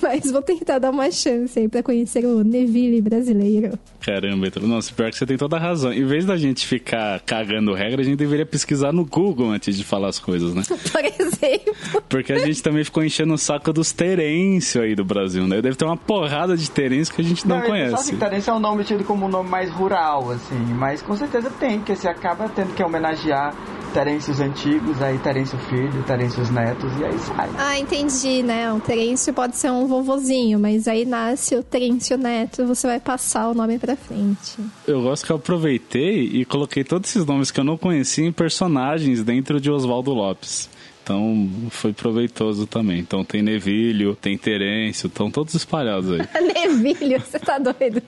Mas 0.00 0.30
vou 0.30 0.42
tentar 0.42 0.78
dar 0.78 0.90
uma 0.90 1.10
chance 1.10 1.58
aí 1.58 1.68
pra 1.68 1.82
conhecer 1.82 2.24
o 2.24 2.42
Neville 2.42 3.00
brasileiro. 3.00 3.78
Caramba, 4.00 4.46
então, 4.46 4.62
nossa, 4.62 4.92
pior 4.92 5.10
que 5.10 5.18
você 5.18 5.26
tem 5.26 5.36
toda 5.36 5.56
a 5.56 5.58
razão. 5.58 5.92
Em 5.92 6.04
vez 6.04 6.24
da 6.24 6.36
gente 6.36 6.66
ficar 6.66 7.20
cagando 7.20 7.74
regra, 7.74 8.00
a 8.00 8.04
gente 8.04 8.16
deveria 8.16 8.46
pesquisar 8.46 8.92
no 8.92 9.04
Google 9.04 9.50
antes 9.50 9.76
de 9.76 9.84
falar 9.84 10.08
as 10.08 10.18
coisas, 10.18 10.54
né? 10.54 10.62
Por 10.92 11.04
exemplo. 11.04 12.02
Porque 12.08 12.32
a 12.32 12.38
gente 12.38 12.62
também 12.62 12.84
ficou 12.84 13.04
enchendo 13.04 13.34
o 13.34 13.38
saco 13.38 13.72
dos 13.72 13.92
Terêncio 13.92 14.82
aí 14.82 14.94
do 14.94 15.04
Brasil, 15.04 15.46
né? 15.46 15.60
Deve 15.60 15.76
ter 15.76 15.84
uma 15.84 15.96
porrada 15.96 16.56
de 16.56 16.70
Terêncio 16.70 17.14
que 17.14 17.20
a 17.20 17.24
gente 17.24 17.46
não, 17.46 17.60
só 17.60 17.66
conhece. 17.66 17.94
assim, 17.94 18.16
Terence 18.16 18.48
é 18.48 18.52
um 18.52 18.60
nome 18.60 18.84
tido 18.84 19.04
como 19.04 19.26
um 19.26 19.28
nome 19.28 19.48
mais 19.48 19.70
rural, 19.70 20.30
assim. 20.30 20.58
Mas 20.74 21.02
com 21.02 21.16
certeza 21.16 21.50
tem, 21.50 21.78
porque 21.78 21.94
você 21.96 22.08
acaba 22.08 22.48
tendo 22.48 22.74
que 22.74 22.82
homenagear 22.82 23.54
Terêncios 23.92 24.38
antigos, 24.38 25.00
aí 25.00 25.18
Terêncio 25.18 25.58
filho, 25.58 26.02
Terêncios 26.04 26.50
netos, 26.50 26.92
e 26.98 27.04
aí 27.04 27.18
sai. 27.18 27.48
Ah, 27.56 27.78
entendi, 27.78 28.07
né? 28.42 28.72
Um 28.72 28.80
Terêncio 28.80 29.34
pode 29.34 29.56
ser 29.56 29.70
um 29.70 29.86
vovozinho, 29.86 30.58
mas 30.58 30.88
aí 30.88 31.04
nasce 31.04 31.54
o 31.54 31.62
Terêncio 31.62 32.16
Neto, 32.16 32.66
você 32.66 32.86
vai 32.86 32.98
passar 32.98 33.48
o 33.48 33.54
nome 33.54 33.78
pra 33.78 33.96
frente. 33.96 34.56
Eu 34.86 35.02
gosto 35.02 35.26
que 35.26 35.32
eu 35.32 35.36
aproveitei 35.36 36.22
e 36.22 36.44
coloquei 36.46 36.82
todos 36.82 37.10
esses 37.10 37.26
nomes 37.26 37.50
que 37.50 37.60
eu 37.60 37.64
não 37.64 37.76
conhecia 37.76 38.24
em 38.24 38.32
personagens 38.32 39.22
dentro 39.22 39.60
de 39.60 39.70
Oswaldo 39.70 40.14
Lopes. 40.14 40.70
Então 41.02 41.68
foi 41.70 41.92
proveitoso 41.92 42.66
também. 42.66 42.98
Então 42.98 43.22
tem 43.22 43.42
Nevilho, 43.42 44.16
tem 44.16 44.38
Terêncio, 44.38 45.08
estão 45.08 45.30
todos 45.30 45.54
espalhados 45.54 46.10
aí. 46.10 46.26
Neville, 46.54 47.18
você 47.18 47.38
tá 47.38 47.58
doido? 47.58 48.02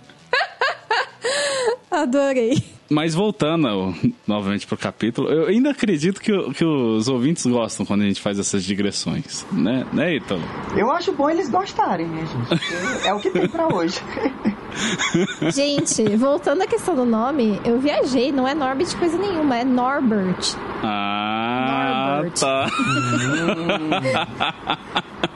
Adorei. 1.90 2.79
Mas 2.90 3.14
voltando 3.14 3.68
ao- 3.68 3.94
novamente 4.26 4.66
pro 4.66 4.76
capítulo, 4.76 5.28
eu 5.28 5.46
ainda 5.46 5.70
acredito 5.70 6.20
que, 6.20 6.32
que 6.54 6.64
os 6.64 7.06
ouvintes 7.06 7.46
gostam 7.46 7.86
quando 7.86 8.02
a 8.02 8.04
gente 8.04 8.20
faz 8.20 8.36
essas 8.38 8.64
digressões, 8.64 9.46
né, 9.52 9.86
né 9.92 10.16
Ítalo? 10.16 10.42
Eu 10.76 10.90
acho 10.90 11.12
bom 11.12 11.30
eles 11.30 11.48
gostarem, 11.48 12.06
né, 12.08 12.26
gente? 12.26 13.06
É 13.06 13.14
o 13.14 13.20
que 13.20 13.30
tem 13.30 13.48
pra 13.48 13.68
hoje. 13.72 14.00
Gente, 15.52 16.04
voltando 16.16 16.62
à 16.62 16.66
questão 16.66 16.94
do 16.94 17.04
nome, 17.04 17.60
eu 17.64 17.80
viajei, 17.80 18.30
não 18.30 18.46
é 18.46 18.54
Norbert 18.54 18.96
coisa 18.96 19.18
nenhuma, 19.18 19.56
é 19.58 19.64
Norbert. 19.64 20.54
Ah, 20.82 22.20
Norbert. 22.22 22.38
tá. 22.38 22.66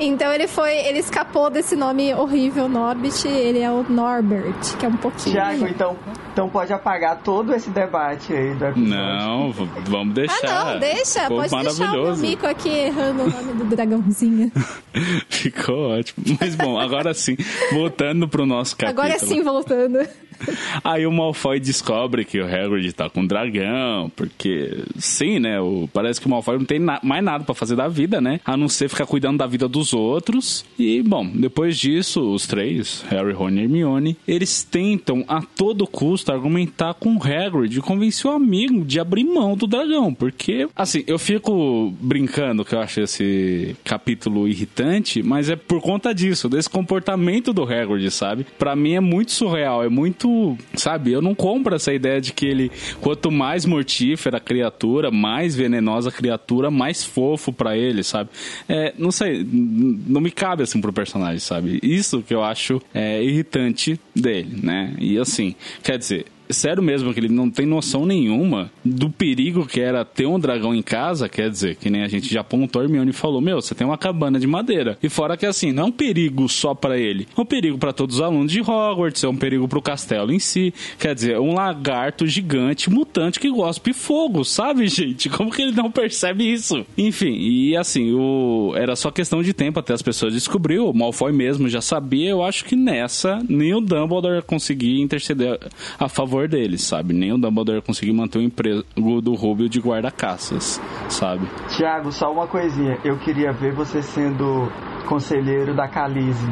Então 0.00 0.32
ele 0.32 0.48
foi, 0.48 0.74
ele 0.74 0.98
escapou 0.98 1.50
desse 1.50 1.76
nome 1.76 2.14
horrível 2.14 2.68
Norbert, 2.68 3.24
ele 3.24 3.60
é 3.60 3.70
o 3.70 3.84
Norbert, 3.88 4.76
que 4.78 4.86
é 4.86 4.88
um 4.88 4.96
pouquinho. 4.96 5.34
Tiago, 5.34 5.66
então, 5.66 5.96
então 6.32 6.48
pode 6.48 6.72
apagar 6.72 7.20
todo 7.22 7.54
esse 7.54 7.70
debate 7.70 8.32
aí 8.32 8.54
do 8.54 8.64
episódio. 8.64 8.88
Não, 8.88 9.52
vamos 9.52 10.14
deixar. 10.14 10.38
Ah, 10.44 10.64
não, 10.72 10.80
deixa, 10.80 11.20
Ficou 11.22 11.36
pode 11.36 11.64
deixar 11.64 11.90
o 11.90 12.02
meu 12.02 12.16
mico 12.16 12.46
aqui 12.46 12.70
errando 12.70 13.24
o 13.24 13.30
nome 13.30 13.52
do 13.54 13.64
dragãozinho. 13.64 14.50
Ficou 15.28 15.98
ótimo. 15.98 16.24
Mas 16.40 16.54
bom, 16.54 16.78
agora 16.78 17.12
sim, 17.14 17.36
voltando 17.72 18.28
pro 18.28 18.46
nosso 18.46 18.76
capítulo. 18.76 19.06
Agora 19.06 19.18
sim, 19.18 19.42
voltando. 19.42 19.98
Aí 20.84 21.06
o 21.06 21.12
Malfoy 21.12 21.58
descobre 21.60 22.24
que 22.24 22.40
o 22.40 22.44
Hagrid 22.46 22.92
tá 22.92 23.08
com 23.10 23.20
um 23.20 23.26
dragão, 23.26 24.10
porque 24.14 24.82
sim, 24.98 25.38
né? 25.38 25.60
O, 25.60 25.88
parece 25.92 26.20
que 26.20 26.26
o 26.26 26.30
Malfoy 26.30 26.58
não 26.58 26.64
tem 26.64 26.78
na- 26.78 27.00
mais 27.02 27.22
nada 27.24 27.44
pra 27.44 27.54
fazer 27.54 27.76
da 27.76 27.88
vida, 27.88 28.20
né? 28.20 28.40
A 28.44 28.56
não 28.56 28.68
ser 28.68 28.88
ficar 28.88 29.06
cuidando 29.06 29.38
da 29.38 29.46
vida 29.46 29.68
dos 29.68 29.92
outros. 29.92 30.64
E, 30.78 31.02
bom, 31.02 31.26
depois 31.26 31.76
disso, 31.78 32.32
os 32.32 32.46
três, 32.46 33.04
Harry, 33.08 33.32
Ron 33.32 33.50
e 33.50 33.60
Hermione, 33.60 34.16
eles 34.26 34.62
tentam 34.64 35.24
a 35.28 35.40
todo 35.42 35.86
custo 35.86 36.32
argumentar 36.32 36.94
com 36.94 37.16
o 37.16 37.22
Hagrid 37.22 37.76
e 37.78 37.80
convencer 37.80 38.30
o 38.30 38.34
amigo 38.34 38.84
de 38.84 39.00
abrir 39.00 39.24
mão 39.24 39.56
do 39.56 39.66
dragão, 39.66 40.12
porque, 40.14 40.68
assim, 40.76 41.02
eu 41.06 41.18
fico 41.18 41.92
brincando 42.00 42.64
que 42.64 42.74
eu 42.74 42.80
acho 42.80 43.00
esse 43.00 43.76
capítulo 43.84 44.46
irritante, 44.48 45.22
mas 45.22 45.48
é 45.48 45.56
por 45.56 45.80
conta 45.80 46.14
disso, 46.14 46.48
desse 46.48 46.68
comportamento 46.70 47.52
do 47.52 47.62
Hagrid, 47.62 48.10
sabe? 48.10 48.46
Pra 48.58 48.74
mim 48.76 48.92
é 48.94 49.00
muito 49.00 49.32
surreal, 49.32 49.82
é 49.84 49.88
muito 49.88 50.27
muito, 50.28 50.58
sabe? 50.74 51.12
Eu 51.12 51.22
não 51.22 51.34
compro 51.34 51.74
essa 51.74 51.92
ideia 51.92 52.20
de 52.20 52.32
que 52.32 52.46
ele, 52.46 52.70
quanto 53.00 53.30
mais 53.30 53.64
mortífera 53.64 54.36
a 54.36 54.40
criatura, 54.40 55.10
mais 55.10 55.54
venenosa 55.54 56.10
a 56.10 56.12
criatura, 56.12 56.70
mais 56.70 57.04
fofo 57.04 57.52
para 57.52 57.76
ele, 57.76 58.02
sabe? 58.02 58.30
É, 58.68 58.94
não 58.98 59.10
sei, 59.10 59.44
não 59.44 60.20
me 60.20 60.30
cabe 60.30 60.62
assim 60.62 60.80
pro 60.80 60.92
personagem, 60.92 61.38
sabe? 61.38 61.78
Isso 61.82 62.22
que 62.22 62.34
eu 62.34 62.42
acho 62.42 62.80
é, 62.94 63.22
irritante 63.22 64.00
dele, 64.14 64.60
né? 64.62 64.94
E 64.98 65.18
assim, 65.18 65.54
quer 65.82 65.98
dizer, 65.98 66.26
sério 66.50 66.82
mesmo 66.82 67.12
que 67.12 67.20
ele 67.20 67.28
não 67.28 67.50
tem 67.50 67.66
noção 67.66 68.06
nenhuma 68.06 68.70
do 68.84 69.10
perigo 69.10 69.66
que 69.66 69.80
era 69.80 70.04
ter 70.04 70.26
um 70.26 70.38
dragão 70.38 70.74
em 70.74 70.82
casa, 70.82 71.28
quer 71.28 71.50
dizer, 71.50 71.76
que 71.76 71.90
nem 71.90 72.02
a 72.02 72.08
gente 72.08 72.32
já 72.32 72.40
apontou, 72.40 72.82
Hermione 72.82 73.12
falou, 73.12 73.40
meu, 73.40 73.60
você 73.60 73.74
tem 73.74 73.86
uma 73.86 73.98
cabana 73.98 74.38
de 74.38 74.46
madeira. 74.46 74.98
E 75.02 75.08
fora 75.08 75.36
que 75.36 75.46
assim, 75.46 75.72
não 75.72 75.84
é 75.84 75.86
um 75.86 75.92
perigo 75.92 76.48
só 76.48 76.74
para 76.74 76.98
ele, 76.98 77.26
é 77.36 77.40
um 77.40 77.44
perigo 77.44 77.78
para 77.78 77.92
todos 77.92 78.16
os 78.16 78.22
alunos 78.22 78.50
de 78.52 78.60
Hogwarts, 78.60 79.24
é 79.24 79.28
um 79.28 79.36
perigo 79.36 79.68
pro 79.68 79.82
castelo 79.82 80.32
em 80.32 80.38
si. 80.38 80.72
Quer 80.98 81.14
dizer, 81.14 81.34
é 81.34 81.40
um 81.40 81.54
lagarto 81.54 82.26
gigante, 82.26 82.90
mutante 82.90 83.40
que 83.40 83.50
gospe 83.50 83.92
fogo, 83.92 84.44
sabe, 84.44 84.86
gente? 84.88 85.28
Como 85.28 85.50
que 85.50 85.62
ele 85.62 85.72
não 85.72 85.90
percebe 85.90 86.50
isso? 86.50 86.84
Enfim, 86.96 87.36
e 87.38 87.76
assim, 87.76 88.12
o... 88.12 88.72
era 88.76 88.96
só 88.96 89.10
questão 89.10 89.42
de 89.42 89.52
tempo 89.52 89.78
até 89.78 89.92
as 89.92 90.02
pessoas 90.02 90.32
descobrir, 90.32 90.78
o 90.78 90.92
Malfoy 90.92 91.32
mesmo 91.32 91.68
já 91.68 91.80
sabia, 91.80 92.30
eu 92.30 92.42
acho 92.42 92.64
que 92.64 92.76
nessa 92.76 93.42
nem 93.48 93.74
o 93.74 93.80
Dumbledore 93.80 94.42
conseguia 94.42 95.02
interceder 95.02 95.58
a 95.98 96.08
favor 96.08 96.37
favor 96.38 96.48
deles, 96.48 96.82
sabe? 96.82 97.12
Nem 97.12 97.32
o 97.32 97.38
Dumbledore 97.38 97.82
conseguiu 97.82 98.14
manter 98.14 98.38
o 98.38 98.42
emprego 98.42 98.84
do 99.20 99.34
Rubio 99.34 99.68
de 99.68 99.80
guarda-caças, 99.80 100.80
sabe? 101.08 101.48
Tiago, 101.76 102.12
só 102.12 102.32
uma 102.32 102.46
coisinha. 102.46 102.98
Eu 103.04 103.18
queria 103.18 103.52
ver 103.52 103.72
você 103.72 104.02
sendo 104.02 104.70
conselheiro 105.06 105.74
da 105.74 105.88
Calize. 105.88 106.46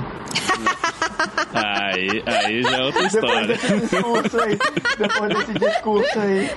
Aí, 1.54 2.22
aí 2.26 2.62
já 2.62 2.76
é 2.76 2.82
outra 2.82 3.06
história. 3.06 3.46
Depois 3.46 3.60
desse 3.60 3.80
discurso 3.80 4.40
aí. 4.40 4.58
Depois 4.98 5.38
desse 5.38 5.52
discurso 5.54 6.18
aí. 6.18 6.50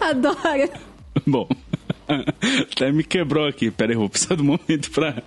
Adoro. 0.00 0.70
Bom, 1.26 1.48
até 2.72 2.90
me 2.90 3.04
quebrou 3.04 3.46
aqui. 3.46 3.70
Pera 3.70 3.92
aí, 3.92 3.96
vou 3.96 4.08
precisar 4.08 4.36
do 4.36 4.44
momento 4.44 4.90
pra. 4.90 5.22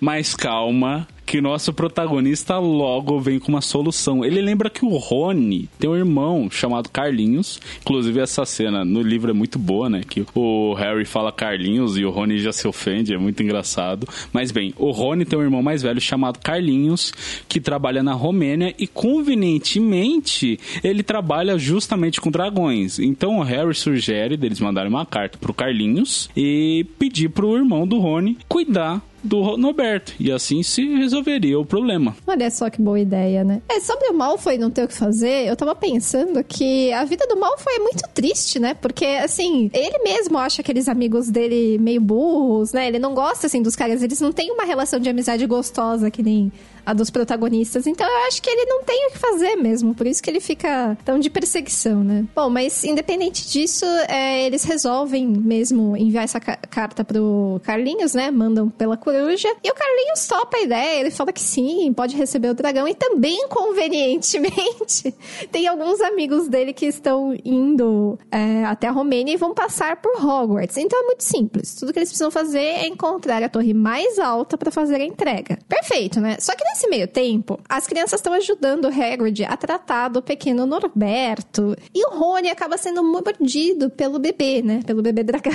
Mais 0.00 0.34
calma, 0.34 1.06
que 1.26 1.40
nosso 1.40 1.72
protagonista 1.72 2.58
logo 2.58 3.20
vem 3.20 3.38
com 3.38 3.48
uma 3.48 3.60
solução. 3.60 4.24
Ele 4.24 4.40
lembra 4.40 4.70
que 4.70 4.84
o 4.84 4.96
Rony 4.96 5.68
tem 5.78 5.88
um 5.88 5.96
irmão 5.96 6.48
chamado 6.50 6.88
Carlinhos. 6.88 7.60
Inclusive, 7.80 8.20
essa 8.20 8.44
cena 8.44 8.84
no 8.84 9.02
livro 9.02 9.30
é 9.30 9.34
muito 9.34 9.58
boa, 9.58 9.88
né? 9.88 10.02
Que 10.08 10.24
o 10.34 10.74
Harry 10.74 11.04
fala 11.04 11.32
Carlinhos 11.32 11.96
e 11.98 12.04
o 12.04 12.10
Rony 12.10 12.38
já 12.38 12.52
se 12.52 12.66
ofende, 12.68 13.14
é 13.14 13.18
muito 13.18 13.42
engraçado. 13.42 14.08
Mas 14.32 14.50
bem, 14.50 14.74
o 14.76 14.90
Rony 14.90 15.24
tem 15.24 15.38
um 15.38 15.42
irmão 15.42 15.62
mais 15.62 15.82
velho 15.82 16.00
chamado 16.00 16.38
Carlinhos, 16.38 17.12
que 17.48 17.60
trabalha 17.60 18.02
na 18.02 18.12
Romênia 18.12 18.74
e 18.78 18.86
convenientemente 18.86 20.58
ele 20.82 21.02
trabalha 21.02 21.58
justamente 21.58 22.20
com 22.20 22.30
dragões. 22.30 22.98
Então 22.98 23.38
o 23.38 23.42
Harry 23.42 23.74
sugere 23.74 24.36
deles 24.36 24.60
mandarem 24.60 24.90
uma 24.90 25.06
carta 25.06 25.38
pro 25.38 25.54
Carlinhos 25.54 26.28
e 26.36 26.86
pedir 26.98 27.28
pro 27.30 27.56
irmão 27.56 27.86
do 27.86 27.98
Rony 27.98 28.36
cuidar 28.48 29.02
do 29.24 29.56
Norberto. 29.56 30.12
E 30.20 30.30
assim 30.30 30.62
se 30.62 30.86
resolveria 30.96 31.58
o 31.58 31.64
problema. 31.64 32.14
Olha 32.26 32.50
só 32.50 32.68
que 32.68 32.80
boa 32.80 33.00
ideia, 33.00 33.42
né? 33.42 33.62
É, 33.68 33.80
sobre 33.80 34.08
o 34.08 34.14
Malfoy 34.14 34.58
não 34.58 34.70
ter 34.70 34.84
o 34.84 34.88
que 34.88 34.94
fazer, 34.94 35.48
eu 35.48 35.56
tava 35.56 35.74
pensando 35.74 36.44
que 36.44 36.92
a 36.92 37.04
vida 37.04 37.26
do 37.26 37.36
Malfoy 37.36 37.74
é 37.74 37.78
muito 37.78 38.02
triste, 38.12 38.58
né? 38.58 38.74
Porque, 38.74 39.04
assim, 39.04 39.70
ele 39.72 39.98
mesmo 40.00 40.38
acha 40.38 40.60
aqueles 40.60 40.88
amigos 40.88 41.30
dele 41.30 41.78
meio 41.78 42.00
burros, 42.00 42.72
né? 42.72 42.86
Ele 42.86 42.98
não 42.98 43.14
gosta, 43.14 43.46
assim, 43.46 43.62
dos 43.62 43.74
caras. 43.74 44.02
Eles 44.02 44.20
não 44.20 44.32
têm 44.32 44.52
uma 44.52 44.64
relação 44.64 45.00
de 45.00 45.08
amizade 45.08 45.46
gostosa 45.46 46.10
que 46.10 46.22
nem 46.22 46.52
a 46.84 46.92
dos 46.92 47.10
protagonistas. 47.10 47.86
Então 47.86 48.06
eu 48.06 48.26
acho 48.26 48.42
que 48.42 48.50
ele 48.50 48.64
não 48.66 48.82
tem 48.82 49.06
o 49.08 49.12
que 49.12 49.18
fazer 49.18 49.56
mesmo. 49.56 49.94
Por 49.94 50.06
isso 50.06 50.22
que 50.22 50.30
ele 50.30 50.40
fica 50.40 50.96
tão 51.04 51.18
de 51.18 51.30
perseguição, 51.30 52.02
né? 52.02 52.24
Bom, 52.34 52.50
mas 52.50 52.84
independente 52.84 53.48
disso, 53.48 53.84
é, 54.08 54.46
eles 54.46 54.64
resolvem 54.64 55.26
mesmo 55.26 55.96
enviar 55.96 56.24
essa 56.24 56.40
ca 56.40 56.56
carta 56.56 57.04
pro 57.04 57.60
Carlinhos, 57.62 58.14
né? 58.14 58.30
Mandam 58.30 58.68
pela 58.68 58.96
coruja. 58.96 59.48
E 59.62 59.70
o 59.70 59.74
Carlinhos 59.74 60.26
topa 60.26 60.56
a 60.56 60.60
ideia. 60.60 61.00
Ele 61.00 61.10
fala 61.10 61.32
que 61.32 61.40
sim, 61.40 61.92
pode 61.92 62.16
receber 62.16 62.48
o 62.48 62.54
dragão. 62.54 62.86
E 62.88 62.94
também, 62.94 63.46
convenientemente, 63.48 65.14
tem 65.50 65.66
alguns 65.66 66.00
amigos 66.00 66.48
dele 66.48 66.72
que 66.72 66.86
estão 66.86 67.36
indo 67.44 68.18
é, 68.30 68.64
até 68.64 68.88
a 68.88 68.90
Romênia 68.90 69.32
e 69.32 69.36
vão 69.36 69.54
passar 69.54 69.96
por 70.00 70.24
Hogwarts. 70.24 70.76
Então 70.76 71.00
é 71.00 71.06
muito 71.06 71.22
simples. 71.22 71.74
Tudo 71.74 71.92
que 71.92 71.98
eles 71.98 72.08
precisam 72.08 72.30
fazer 72.30 72.58
é 72.58 72.86
encontrar 72.86 73.42
a 73.42 73.48
torre 73.48 73.74
mais 73.74 74.18
alta 74.18 74.58
para 74.58 74.70
fazer 74.70 74.96
a 74.96 75.04
entrega. 75.04 75.58
Perfeito, 75.68 76.20
né? 76.20 76.36
Só 76.40 76.54
que 76.54 76.64
Nesse 76.74 76.88
meio 76.88 77.06
tempo, 77.06 77.60
as 77.68 77.86
crianças 77.86 78.18
estão 78.18 78.32
ajudando 78.32 78.86
o 78.86 78.88
Hagrid 78.88 79.44
a 79.44 79.56
tratar 79.56 80.08
do 80.08 80.20
pequeno 80.20 80.66
Norberto. 80.66 81.76
E 81.94 82.04
o 82.04 82.18
Rony 82.18 82.50
acaba 82.50 82.76
sendo 82.76 83.00
mordido 83.00 83.88
pelo 83.90 84.18
bebê, 84.18 84.60
né? 84.60 84.80
Pelo 84.84 85.00
bebê 85.00 85.22
dragão. 85.22 85.52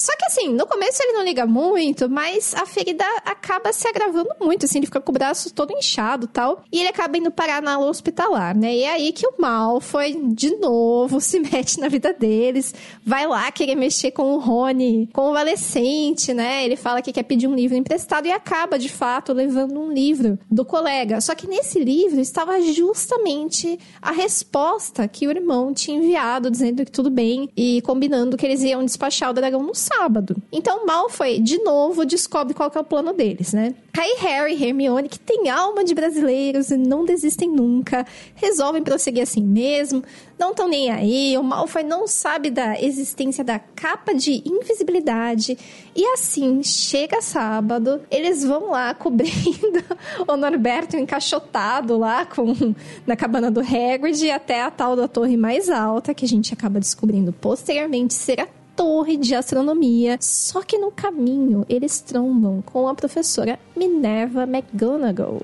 Só 0.00 0.16
que 0.16 0.24
assim, 0.24 0.48
no 0.48 0.66
começo 0.66 1.02
ele 1.02 1.12
não 1.12 1.22
liga 1.22 1.44
muito, 1.44 2.08
mas 2.08 2.54
a 2.54 2.64
ferida 2.64 3.04
acaba 3.24 3.72
se 3.72 3.86
agravando 3.86 4.30
muito, 4.40 4.64
assim, 4.64 4.78
ele 4.78 4.86
fica 4.86 5.00
com 5.00 5.10
o 5.10 5.12
braço 5.12 5.52
todo 5.52 5.72
inchado 5.72 6.26
tal. 6.26 6.64
E 6.72 6.80
ele 6.80 6.88
acaba 6.88 7.18
indo 7.18 7.30
parar 7.30 7.60
na 7.60 7.78
hospitalar, 7.78 8.56
né? 8.56 8.74
E 8.74 8.82
é 8.84 8.92
aí 8.92 9.12
que 9.12 9.26
o 9.26 9.34
Malfoy, 9.38 10.18
de 10.32 10.56
novo, 10.56 11.20
se 11.20 11.38
mete 11.52 11.78
na 11.78 11.88
vida 11.88 12.12
deles, 12.12 12.74
vai 13.04 13.26
lá 13.26 13.52
querer 13.52 13.74
mexer 13.74 14.10
com 14.10 14.34
o 14.34 14.38
Rony, 14.38 15.08
adolescente, 15.50 16.32
né? 16.32 16.64
Ele 16.64 16.76
fala 16.76 17.02
que 17.02 17.12
quer 17.12 17.22
pedir 17.22 17.46
um 17.46 17.54
livro 17.54 17.76
emprestado 17.76 18.26
e 18.26 18.32
acaba, 18.32 18.78
de 18.78 18.88
fato, 18.88 19.32
levando 19.32 19.78
um 19.78 19.92
livro 19.92 20.38
do 20.50 20.64
colega. 20.64 21.20
Só 21.20 21.34
que 21.34 21.46
nesse 21.46 21.82
livro 21.82 22.20
estava 22.20 22.60
justamente 22.60 23.78
a 24.00 24.12
resposta 24.12 25.06
que 25.08 25.26
o 25.26 25.30
irmão 25.30 25.72
tinha 25.74 25.98
enviado, 25.98 26.50
dizendo 26.50 26.84
que 26.84 26.92
tudo 26.92 27.10
bem 27.10 27.48
e 27.56 27.82
combinando 27.82 28.36
que 28.36 28.46
eles 28.46 28.62
iam 28.62 28.84
despachar 28.84 29.30
o 29.30 29.34
dragão 29.34 29.62
no 29.62 29.74
sábado. 29.96 30.36
Então 30.52 30.86
Malfoy, 30.86 31.40
de 31.40 31.58
novo, 31.62 32.04
descobre 32.04 32.54
qual 32.54 32.70
é 32.74 32.78
o 32.78 32.84
plano 32.84 33.12
deles, 33.12 33.52
né? 33.52 33.74
Aí 33.98 34.16
Harry 34.20 34.54
e 34.54 34.64
Hermione, 34.64 35.08
que 35.08 35.18
tem 35.18 35.50
alma 35.50 35.84
de 35.84 35.94
brasileiros 35.94 36.70
e 36.70 36.76
não 36.76 37.04
desistem 37.04 37.50
nunca, 37.50 38.06
resolvem 38.34 38.82
prosseguir 38.82 39.22
assim 39.22 39.42
mesmo, 39.42 40.02
não 40.38 40.50
estão 40.50 40.68
nem 40.68 40.90
aí, 40.90 41.36
o 41.36 41.42
Malfoy 41.42 41.82
não 41.82 42.06
sabe 42.06 42.50
da 42.50 42.80
existência 42.80 43.44
da 43.44 43.58
capa 43.58 44.14
de 44.14 44.42
invisibilidade, 44.46 45.58
e 45.94 46.06
assim, 46.06 46.62
chega 46.62 47.20
sábado, 47.20 48.00
eles 48.10 48.44
vão 48.44 48.70
lá 48.70 48.94
cobrindo 48.94 49.84
o 50.26 50.36
Norberto 50.36 50.96
encaixotado 50.96 51.98
lá 51.98 52.24
com, 52.24 52.74
na 53.06 53.16
cabana 53.16 53.50
do 53.50 53.60
Hagrid 53.60 54.30
até 54.30 54.62
a 54.62 54.70
tal 54.70 54.94
da 54.94 55.08
torre 55.08 55.36
mais 55.36 55.68
alta, 55.68 56.14
que 56.14 56.24
a 56.24 56.28
gente 56.28 56.54
acaba 56.54 56.80
descobrindo 56.80 57.32
posteriormente 57.32 58.14
ser 58.14 58.40
a 58.40 58.59
torre 58.80 59.18
de 59.18 59.34
astronomia. 59.34 60.16
Só 60.22 60.62
que 60.62 60.78
no 60.78 60.90
caminho 60.90 61.66
eles 61.68 62.00
trombam 62.00 62.62
com 62.62 62.88
a 62.88 62.94
professora 62.94 63.58
Minerva 63.76 64.44
McGonagall. 64.44 65.42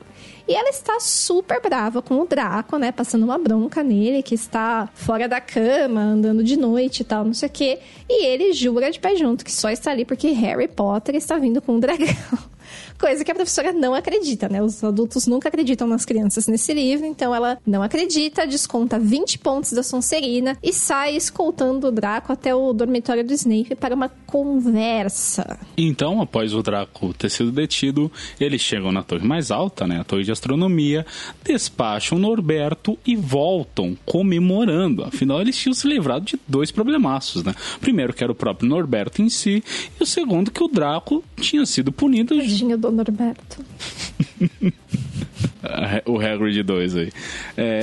E 0.49 0.55
ela 0.55 0.71
está 0.71 0.99
super 1.01 1.61
brava 1.61 2.01
com 2.01 2.19
o 2.19 2.27
Draco, 2.27 2.79
né? 2.79 2.93
Passando 2.93 3.25
uma 3.25 3.37
bronca 3.37 3.83
nele, 3.83 4.23
que 4.23 4.35
está 4.35 4.89
fora 4.95 5.29
da 5.29 5.39
cama, 5.39 6.01
andando 6.01 6.43
de 6.43 6.57
noite 6.57 7.01
e 7.01 7.05
tal, 7.05 7.27
não 7.27 7.35
sei 7.35 7.49
o 7.49 7.53
quê. 7.53 7.79
E 8.09 8.25
ele 8.25 8.55
jura 8.55 8.91
de 8.91 8.99
pé 8.99 9.15
junto 9.17 9.45
que 9.45 9.53
só 9.53 9.69
está 9.69 9.91
ali 9.91 10.07
porque 10.07 10.29
Harry 10.29 10.69
Potter 10.69 11.15
está 11.15 11.37
vindo 11.37 11.61
com 11.61 11.73
um 11.75 11.81
dragão. 11.81 12.07
Coisa 12.99 13.25
que 13.25 13.31
a 13.31 13.35
professora 13.35 13.73
não 13.73 13.95
acredita, 13.95 14.49
né? 14.49 14.63
Os 14.63 14.83
adultos 14.83 15.27
nunca 15.27 15.49
acreditam 15.49 15.87
nas 15.87 16.05
crianças 16.05 16.47
nesse 16.47 16.73
livro, 16.73 17.07
então 17.07 17.35
ela 17.35 17.59
não 17.67 17.83
acredita, 17.83 18.47
desconta 18.47 18.99
20 18.99 19.39
pontos 19.39 19.73
da 19.73 19.83
Sonserina 19.83 20.57
e 20.63 20.73
sai 20.73 21.17
escoltando 21.17 21.89
o 21.89 21.93
Draco 21.93 22.33
até 22.33 22.55
o 22.55 22.73
dormitório 22.73 23.25
do 23.25 23.33
Snape 23.33 23.75
para 23.75 23.95
uma 23.95 24.09
conversa. 24.27 25.59
Então, 25.77 26.21
após 26.21 26.55
o 26.55 26.63
Draco 26.63 27.13
ter 27.15 27.31
sido 27.31 27.53
detido, 27.53 28.11
eles 28.41 28.61
chegam 28.61 28.93
na 28.93 29.03
torre 29.03 29.27
mais 29.27 29.51
alta, 29.51 29.87
né? 29.87 30.01
A 30.01 30.05
torre 30.05 30.25
de 30.25 30.33
astronomia, 30.33 31.05
despacham 31.45 32.19
Norberto 32.19 32.99
e 33.07 33.15
voltam 33.15 33.97
comemorando. 34.05 35.05
Afinal, 35.05 35.41
eles 35.41 35.57
tinham 35.57 35.75
se 35.75 35.87
livrado 35.87 36.25
de 36.25 36.39
dois 36.47 36.71
problemaços, 36.71 37.45
né? 37.45 37.55
Primeiro, 37.81 38.13
que 38.13 38.23
era 38.23 38.33
o 38.33 38.35
próprio 38.35 38.69
Norberto 38.69 39.23
em 39.23 39.29
si, 39.29 39.63
e 39.99 40.03
o 40.03 40.07
segundo, 40.07 40.51
que 40.51 40.63
o 40.63 40.69
Draco 40.69 41.23
tinha 41.41 41.65
sido 41.67 41.93
punido 41.93 42.35
Tadinho 42.57 42.79
do 42.79 42.91
Norberto. 42.91 43.63
o 46.05 46.19
Hagrid 46.19 46.63
2 46.63 46.97
aí. 46.97 47.13
É, 47.57 47.81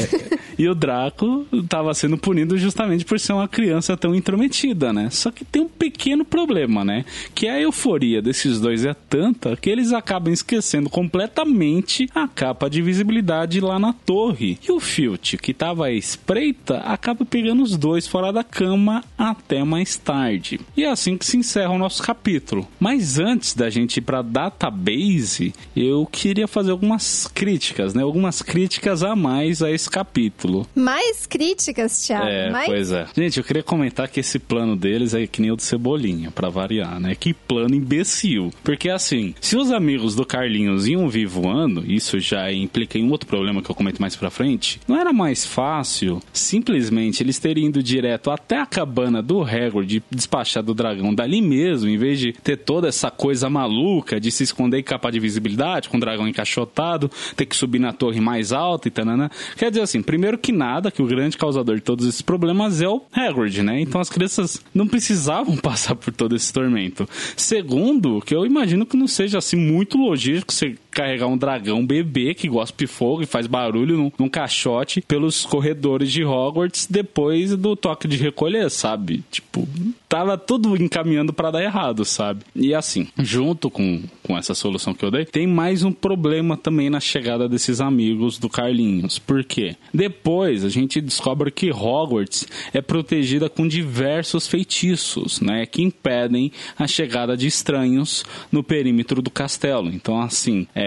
e 0.57 0.67
o 0.67 0.75
Draco 0.75 1.45
estava 1.51 1.93
sendo 1.93 2.17
punido 2.17 2.57
justamente 2.57 3.05
por 3.05 3.19
ser 3.19 3.33
uma 3.33 3.47
criança 3.47 3.95
tão 3.97 4.15
intrometida, 4.15 4.93
né? 4.93 5.09
Só 5.09 5.31
que 5.31 5.45
tem 5.45 5.61
um 5.61 5.67
pequeno 5.67 6.23
problema, 6.23 6.83
né? 6.83 7.05
Que 7.33 7.47
a 7.47 7.59
euforia 7.59 8.21
desses 8.21 8.59
dois 8.59 8.85
é 8.85 8.93
tanta 8.93 9.55
que 9.55 9.69
eles 9.69 9.91
acabam 9.93 10.33
esquecendo 10.33 10.89
completamente 10.89 12.09
a 12.13 12.27
capa 12.27 12.69
de 12.69 12.81
visibilidade 12.81 13.59
lá 13.59 13.79
na 13.79 13.93
torre. 13.93 14.57
E 14.67 14.71
o 14.71 14.79
Filch, 14.79 15.37
que 15.37 15.51
estava 15.51 15.87
à 15.87 15.91
espreita, 15.91 16.77
acaba 16.79 17.25
pegando 17.25 17.63
os 17.63 17.77
dois 17.77 18.07
fora 18.07 18.31
da 18.31 18.43
cama 18.43 19.03
até 19.17 19.63
mais 19.63 19.97
tarde. 19.97 20.59
E 20.75 20.83
é 20.83 20.89
assim 20.89 21.17
que 21.17 21.25
se 21.25 21.37
encerra 21.37 21.71
o 21.71 21.77
nosso 21.77 22.03
capítulo. 22.03 22.67
Mas 22.79 23.19
antes 23.19 23.53
da 23.53 23.69
gente 23.69 23.97
ir 23.97 24.01
para 24.01 24.21
database, 24.21 25.53
eu 25.75 26.05
queria 26.05 26.47
fazer 26.47 26.71
algumas 26.71 27.27
críticas 27.27 27.72
críticas, 27.73 27.93
né? 27.93 28.03
Algumas 28.03 28.41
críticas 28.41 29.03
a 29.03 29.15
mais 29.15 29.61
a 29.61 29.71
esse 29.71 29.89
capítulo. 29.89 30.67
Mais 30.75 31.25
críticas, 31.25 32.05
Thiago? 32.05 32.25
É, 32.25 32.51
mais... 32.51 32.65
pois 32.67 32.91
é. 32.91 33.07
Gente, 33.15 33.37
eu 33.37 33.43
queria 33.43 33.63
comentar 33.63 34.07
que 34.07 34.19
esse 34.19 34.39
plano 34.39 34.75
deles 34.75 35.13
é 35.13 35.25
que 35.25 35.41
nem 35.41 35.51
o 35.51 35.55
de 35.55 35.63
Cebolinha, 35.63 36.31
para 36.31 36.49
variar, 36.49 36.99
né? 36.99 37.15
Que 37.15 37.33
plano 37.33 37.75
imbecil. 37.75 38.51
Porque 38.63 38.89
assim, 38.89 39.33
se 39.41 39.57
os 39.57 39.71
amigos 39.71 40.15
do 40.15 40.25
Carlinhos 40.25 40.87
iam 40.87 41.09
vir 41.09 41.25
voando, 41.25 41.83
isso 41.89 42.19
já 42.19 42.51
implica 42.51 42.97
em 42.97 43.03
um 43.03 43.11
outro 43.11 43.27
problema 43.27 43.61
que 43.61 43.69
eu 43.69 43.75
comento 43.75 44.01
mais 44.01 44.15
pra 44.15 44.29
frente, 44.29 44.79
não 44.87 44.99
era 44.99 45.11
mais 45.11 45.45
fácil 45.45 46.21
simplesmente 46.31 47.23
eles 47.23 47.39
terem 47.39 47.67
ido 47.67 47.81
direto 47.81 48.29
até 48.29 48.59
a 48.59 48.65
cabana 48.65 49.21
do 49.21 49.41
Hagrid 49.41 50.03
despachar 50.11 50.63
do 50.63 50.73
dragão 50.73 51.13
dali 51.13 51.41
mesmo, 51.41 51.89
em 51.89 51.97
vez 51.97 52.19
de 52.19 52.33
ter 52.33 52.57
toda 52.57 52.87
essa 52.87 53.09
coisa 53.09 53.49
maluca 53.49 54.19
de 54.19 54.31
se 54.31 54.43
esconder 54.43 54.79
em 54.79 54.83
capa 54.83 55.11
de 55.11 55.19
visibilidade, 55.19 55.89
com 55.89 55.97
o 55.97 55.99
dragão 55.99 56.27
encaixotado, 56.27 57.09
ter 57.35 57.45
que 57.45 57.55
subir 57.63 57.79
na 57.79 57.93
torre 57.93 58.19
mais 58.19 58.51
alta 58.51 58.87
e 58.87 58.91
tanana. 58.91 59.31
Quer 59.57 59.69
dizer 59.69 59.81
assim, 59.81 60.01
primeiro 60.01 60.37
que 60.37 60.51
nada, 60.51 60.91
que 60.91 61.01
o 61.01 61.07
grande 61.07 61.37
causador 61.37 61.75
de 61.75 61.81
todos 61.81 62.05
esses 62.05 62.21
problemas 62.21 62.81
é 62.81 62.87
o 62.87 63.01
Hagrid, 63.11 63.63
né? 63.63 63.79
Então 63.79 64.01
as 64.01 64.09
crianças 64.09 64.61
não 64.73 64.87
precisavam 64.87 65.55
passar 65.57 65.95
por 65.95 66.13
todo 66.13 66.35
esse 66.35 66.51
tormento. 66.51 67.07
Segundo, 67.37 68.21
que 68.21 68.35
eu 68.35 68.45
imagino 68.45 68.85
que 68.85 68.97
não 68.97 69.07
seja 69.07 69.37
assim 69.37 69.55
muito 69.55 69.97
logístico 69.97 70.53
carregar 70.93 71.27
um 71.27 71.37
dragão 71.37 71.85
bebê 71.85 72.33
que 72.33 72.47
gospe 72.47 72.87
fogo 72.87 73.21
e 73.21 73.25
faz 73.25 73.47
barulho 73.47 73.97
num, 73.97 74.11
num, 74.17 74.29
caixote 74.29 75.01
pelos 75.01 75.45
corredores 75.45 76.11
de 76.11 76.23
Hogwarts 76.23 76.87
depois 76.89 77.55
do 77.55 77.75
toque 77.75 78.07
de 78.07 78.17
recolher, 78.17 78.69
sabe? 78.69 79.23
Tipo, 79.31 79.67
tava 80.07 80.37
tudo 80.37 80.75
encaminhando 80.81 81.33
para 81.33 81.51
dar 81.51 81.63
errado, 81.63 82.05
sabe? 82.05 82.41
E 82.55 82.73
assim, 82.73 83.07
junto 83.19 83.69
com, 83.69 84.03
com 84.21 84.37
essa 84.37 84.53
solução 84.53 84.93
que 84.93 85.03
eu 85.03 85.11
dei, 85.11 85.25
tem 85.25 85.47
mais 85.47 85.83
um 85.83 85.91
problema 85.91 86.55
também 86.55 86.89
na 86.89 86.99
chegada 86.99 87.49
desses 87.49 87.81
amigos 87.81 88.37
do 88.37 88.49
Carlinhos. 88.49 89.17
Por 89.17 89.43
quê? 89.43 89.75
Depois 89.93 90.63
a 90.63 90.69
gente 90.69 91.01
descobre 91.01 91.51
que 91.51 91.71
Hogwarts 91.71 92.47
é 92.73 92.81
protegida 92.81 93.49
com 93.49 93.67
diversos 93.67 94.47
feitiços, 94.47 95.41
né? 95.41 95.65
Que 95.65 95.81
impedem 95.81 96.51
a 96.77 96.87
chegada 96.87 97.35
de 97.35 97.47
estranhos 97.47 98.25
no 98.51 98.63
perímetro 98.63 99.21
do 99.21 99.31
castelo. 99.31 99.89
Então, 99.89 100.21
assim, 100.21 100.67
é, 100.75 100.82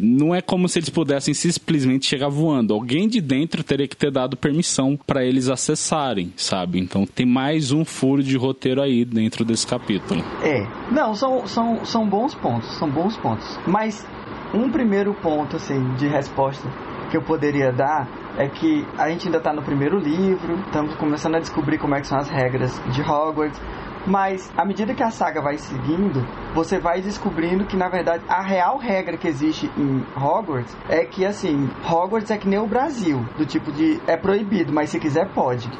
não 0.00 0.34
é 0.34 0.40
como 0.40 0.68
se 0.68 0.78
eles 0.78 0.88
pudessem 0.88 1.34
simplesmente 1.34 2.06
chegar 2.06 2.28
voando. 2.28 2.74
Alguém 2.74 3.08
de 3.08 3.20
dentro 3.20 3.62
teria 3.62 3.88
que 3.88 3.96
ter 3.96 4.10
dado 4.10 4.36
permissão 4.36 4.98
para 5.06 5.24
eles 5.24 5.48
acessarem, 5.48 6.32
sabe? 6.36 6.78
Então 6.78 7.06
tem 7.06 7.26
mais 7.26 7.72
um 7.72 7.84
furo 7.84 8.22
de 8.22 8.36
roteiro 8.36 8.82
aí 8.82 9.04
dentro 9.04 9.44
desse 9.44 9.66
capítulo. 9.66 10.22
É, 10.42 10.66
não, 10.90 11.14
são, 11.14 11.46
são, 11.46 11.84
são 11.84 12.08
bons 12.08 12.34
pontos, 12.34 12.68
são 12.78 12.88
bons 12.88 13.16
pontos. 13.16 13.58
Mas 13.66 14.06
um 14.54 14.70
primeiro 14.70 15.14
ponto, 15.14 15.56
assim, 15.56 15.94
de 15.94 16.06
resposta 16.06 16.68
que 17.10 17.16
eu 17.16 17.22
poderia 17.22 17.72
dar 17.72 18.08
é 18.36 18.48
que 18.48 18.86
a 18.98 19.08
gente 19.08 19.26
ainda 19.26 19.38
está 19.38 19.52
no 19.52 19.62
primeiro 19.62 19.98
livro, 19.98 20.58
estamos 20.66 20.94
começando 20.96 21.36
a 21.36 21.40
descobrir 21.40 21.78
como 21.78 21.94
é 21.94 22.00
que 22.00 22.06
são 22.06 22.18
as 22.18 22.28
regras 22.28 22.80
de 22.92 23.00
Hogwarts, 23.00 23.60
mas 24.06 24.50
à 24.56 24.64
medida 24.64 24.94
que 24.94 25.02
a 25.02 25.10
saga 25.10 25.40
vai 25.40 25.58
seguindo, 25.58 26.26
você 26.54 26.78
vai 26.78 27.00
descobrindo 27.00 27.64
que 27.64 27.76
na 27.76 27.88
verdade 27.88 28.22
a 28.28 28.42
real 28.42 28.78
regra 28.78 29.16
que 29.16 29.26
existe 29.26 29.70
em 29.76 30.04
Hogwarts 30.16 30.74
é 30.88 31.04
que 31.04 31.24
assim, 31.24 31.68
Hogwarts 31.84 32.30
é 32.30 32.38
que 32.38 32.48
nem 32.48 32.58
o 32.58 32.66
Brasil, 32.66 33.24
do 33.36 33.44
tipo 33.44 33.72
de 33.72 34.00
é 34.06 34.16
proibido, 34.16 34.72
mas 34.72 34.90
se 34.90 35.00
quiser 35.00 35.28
pode. 35.30 35.70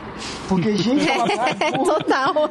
Porque 0.48 0.74
gente, 0.76 1.08
é 1.08 1.72
total. 1.72 2.50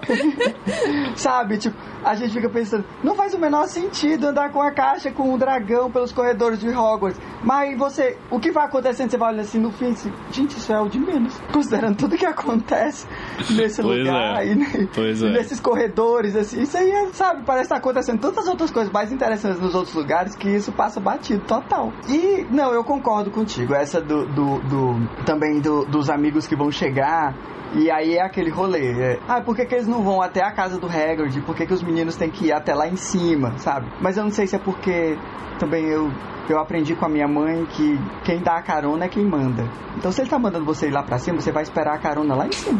Sabe, 1.15 1.57
tipo, 1.57 1.75
a 2.03 2.15
gente 2.15 2.33
fica 2.33 2.49
pensando, 2.49 2.85
não 3.03 3.15
faz 3.15 3.33
o 3.33 3.39
menor 3.39 3.67
sentido 3.67 4.27
andar 4.27 4.51
com 4.51 4.61
a 4.61 4.71
caixa 4.71 5.11
com 5.11 5.33
o 5.33 5.37
dragão 5.37 5.91
pelos 5.91 6.11
corredores 6.11 6.59
de 6.59 6.69
Hogwarts. 6.69 7.19
Mas 7.43 7.77
você, 7.77 8.17
o 8.29 8.39
que 8.39 8.51
vai 8.51 8.65
acontecendo? 8.65 9.09
Você 9.09 9.17
vai 9.17 9.33
olhar 9.33 9.41
assim 9.41 9.59
no 9.59 9.71
fim, 9.71 9.91
assim, 9.91 10.11
gente, 10.31 10.57
isso 10.57 10.71
é 10.71 10.79
o 10.79 10.87
de 10.87 10.99
menos, 10.99 11.39
considerando 11.51 11.97
tudo 11.97 12.17
que 12.17 12.25
acontece 12.25 13.07
nesse 13.51 13.81
pois 13.81 13.99
lugar 13.99 14.45
é. 14.45 14.53
e, 14.53 14.87
pois 14.87 15.21
e 15.21 15.27
é. 15.27 15.31
nesses 15.31 15.59
corredores, 15.65 16.35
assim, 16.35 16.61
isso 16.61 16.77
aí, 16.77 16.91
é, 16.91 17.07
sabe, 17.07 17.41
parece 17.43 17.65
estar 17.65 17.77
acontecendo 17.77 18.19
tantas 18.19 18.47
outras 18.47 18.69
coisas 18.69 18.93
mais 18.93 19.11
interessantes 19.11 19.59
nos 19.59 19.73
outros 19.73 19.95
lugares 19.95 20.35
que 20.35 20.47
isso 20.47 20.71
passa 20.71 20.99
batido 20.99 21.43
total. 21.43 21.91
E, 22.07 22.45
não, 22.51 22.71
eu 22.71 22.83
concordo 22.83 23.31
contigo, 23.31 23.73
essa 23.73 23.99
do, 23.99 24.27
do, 24.27 24.59
do 24.59 25.23
também 25.25 25.59
do, 25.59 25.83
dos 25.85 26.07
amigos 26.07 26.45
que 26.45 26.55
vão 26.55 26.69
chegar 26.69 27.33
e 27.73 27.89
aí 27.89 28.13
é 28.13 28.21
aquele 28.21 28.51
rolê. 28.51 28.91
É, 28.91 29.19
ah, 29.27 29.41
por 29.41 29.55
que, 29.55 29.65
que 29.65 29.73
eles 29.73 29.87
não 29.87 30.03
vão 30.03 30.21
até 30.21 30.43
a 30.43 30.51
casa 30.51 30.79
do 30.79 30.85
Hagrid? 30.85 31.41
Por 31.41 31.55
que, 31.55 31.65
que 31.65 31.73
os 31.73 31.81
meninos 31.81 32.15
têm 32.15 32.29
que 32.29 32.45
ir 32.45 32.53
até 32.53 32.75
lá 32.75 32.87
em 32.87 32.95
cima, 32.95 33.57
sabe? 33.57 33.87
Mas 33.99 34.17
eu 34.17 34.23
não 34.23 34.31
sei 34.31 34.45
se 34.45 34.55
é 34.55 34.59
porque 34.59 35.17
também 35.57 35.85
eu, 35.85 36.11
eu 36.47 36.59
aprendi 36.59 36.95
com 36.95 37.07
a 37.07 37.09
minha 37.09 37.27
mãe 37.27 37.65
que 37.65 37.99
quem 38.23 38.39
dá 38.39 38.57
a 38.57 38.61
carona 38.61 39.05
é 39.05 39.09
quem 39.09 39.25
manda. 39.25 39.65
Então 39.97 40.11
se 40.11 40.21
ele 40.21 40.29
tá 40.29 40.37
mandando 40.37 40.63
você 40.63 40.89
ir 40.89 40.91
lá 40.91 41.01
pra 41.01 41.17
cima, 41.17 41.41
você 41.41 41.51
vai 41.51 41.63
esperar 41.63 41.95
a 41.95 41.97
carona 41.97 42.35
lá 42.35 42.45
em 42.45 42.51
cima. 42.51 42.79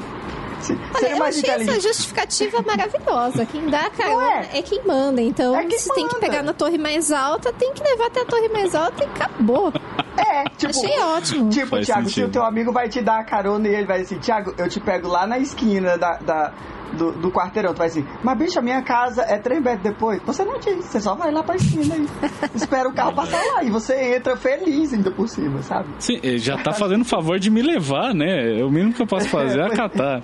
Se- 0.62 0.78
Olha, 0.96 1.08
eu 1.12 1.18
mais 1.18 1.38
achei 1.38 1.50
essa 1.50 1.80
justificativa 1.80 2.62
maravilhosa. 2.62 3.46
Quem 3.46 3.66
dá 3.70 3.82
a 3.82 3.90
carona 3.90 4.18
Ué. 4.18 4.50
é 4.54 4.62
quem 4.62 4.82
manda. 4.86 5.22
Então, 5.22 5.56
É 5.56 5.66
quem 5.66 5.78
se 5.78 5.94
tem 5.94 6.08
que 6.08 6.16
manda. 6.16 6.26
pegar 6.28 6.42
na 6.44 6.54
torre 6.54 6.78
mais 6.78 7.12
alta, 7.12 7.52
tem 7.54 7.74
que 7.74 7.84
levar 7.84 8.08
até 8.08 8.22
a 8.22 8.26
torre 8.26 8.50
mais 8.50 8.74
alta 8.76 9.04
e 9.04 9.08
acabou. 9.08 9.72
É, 10.18 10.44
tipo, 10.58 10.70
Achei 10.72 11.00
ótimo. 11.00 11.50
Tipo, 11.50 11.68
Faz 11.68 11.86
Thiago, 11.86 12.04
se 12.04 12.14
sentido. 12.14 12.30
o 12.30 12.32
teu 12.32 12.44
amigo 12.44 12.72
vai 12.72 12.88
te 12.90 13.02
dar 13.02 13.20
a 13.20 13.24
carona 13.24 13.68
e 13.68 13.76
ele 13.76 13.86
vai 13.86 14.02
assim, 14.02 14.18
Thiago, 14.18 14.54
eu 14.58 14.70
te 14.70 14.80
pego 14.80 15.08
lá 15.08 15.28
na 15.28 15.38
esquina 15.38 15.98
da, 15.98 16.14
da- 16.18 16.54
do, 16.94 17.12
do 17.14 17.32
quarteirão. 17.32 17.74
Tu 17.74 17.78
vai 17.78 17.88
assim, 17.88 18.06
mas 18.24 18.38
bicho, 18.38 18.60
a 18.60 18.62
minha 18.62 18.82
casa 18.82 19.24
é 19.24 19.38
três 19.38 19.62
metros 19.62 19.84
depois. 19.84 20.22
Você 20.24 20.44
não 20.44 20.60
diz, 20.60 20.86
você 20.86 21.00
só 21.00 21.16
vai 21.16 21.32
lá 21.32 21.44
pra 21.44 21.56
esquina 21.56 21.96
e 21.96 22.08
espera 22.56 22.88
o 22.90 22.94
carro 22.94 23.14
passar 23.14 23.42
lá. 23.54 23.64
E 23.64 23.70
você 23.70 24.16
entra 24.16 24.36
feliz 24.36 24.94
ainda 24.94 25.12
por 25.12 25.28
cima, 25.28 25.62
sabe? 25.62 25.90
Sim, 26.00 26.20
ele 26.24 26.38
já 26.40 26.58
tá 26.58 26.74
fazendo 26.74 27.06
favor 27.06 27.40
de 27.40 27.50
me 27.50 27.62
levar, 27.62 28.14
né? 28.14 28.64
O 28.64 28.70
mínimo 28.70 28.94
que 28.94 29.02
eu 29.02 29.08
posso 29.08 29.28
fazer 29.30 29.60
é 29.60 29.66
acatar. 29.68 30.22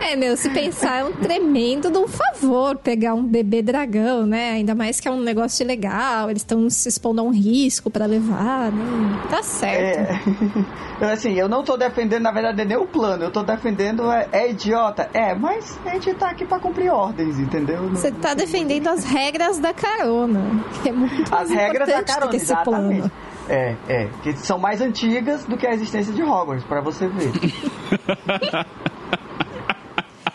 É, 0.00 0.16
meu, 0.16 0.36
se 0.36 0.50
pensar, 0.50 1.00
é 1.00 1.04
um 1.04 1.12
tremendo 1.12 1.90
de 1.90 1.98
um 1.98 2.06
favor 2.06 2.76
pegar 2.76 3.14
um 3.14 3.24
bebê 3.24 3.62
dragão, 3.62 4.26
né? 4.26 4.50
Ainda 4.50 4.74
mais 4.74 5.00
que 5.00 5.08
é 5.08 5.10
um 5.10 5.20
negócio 5.20 5.66
legal, 5.66 6.30
eles 6.30 6.42
estão 6.42 6.68
se 6.68 6.88
expondo 6.88 7.20
a 7.20 7.24
um 7.24 7.30
risco 7.30 7.90
pra 7.90 8.06
levar, 8.06 8.70
né? 8.70 9.22
Tá 9.30 9.42
certo. 9.42 10.10
É. 11.00 11.10
Assim, 11.12 11.34
eu 11.34 11.48
não 11.48 11.62
tô 11.62 11.76
defendendo, 11.76 12.22
na 12.22 12.32
verdade, 12.32 12.64
nem 12.64 12.76
o 12.76 12.86
plano. 12.86 13.24
Eu 13.24 13.30
tô 13.30 13.42
defendendo, 13.42 14.10
é, 14.10 14.28
é 14.32 14.50
idiota. 14.50 15.08
É, 15.12 15.34
mas 15.34 15.78
a 15.88 15.92
gente 15.94 16.14
tá 16.14 16.30
aqui 16.30 16.44
pra 16.44 16.58
cumprir 16.58 16.90
ordens, 16.90 17.38
entendeu? 17.38 17.88
Você 17.90 18.10
tá 18.10 18.34
defendendo 18.34 18.88
as 18.88 19.04
regras 19.04 19.58
da 19.58 19.72
carona, 19.72 20.40
que 20.82 20.88
é 20.88 20.92
muito 20.92 21.30
mais 21.30 21.42
As 21.44 21.50
regras 21.50 21.88
da 21.88 22.02
carona, 22.02 22.30
que 22.30 22.36
esse 22.36 22.46
exatamente. 22.46 23.00
plano. 23.00 23.12
É, 23.48 23.74
é. 23.88 24.08
Que 24.22 24.32
são 24.38 24.58
mais 24.58 24.80
antigas 24.80 25.44
do 25.44 25.56
que 25.56 25.66
a 25.66 25.74
existência 25.74 26.12
de 26.12 26.22
Hogwarts, 26.22 26.64
pra 26.64 26.80
você 26.80 27.06
ver. 27.06 27.30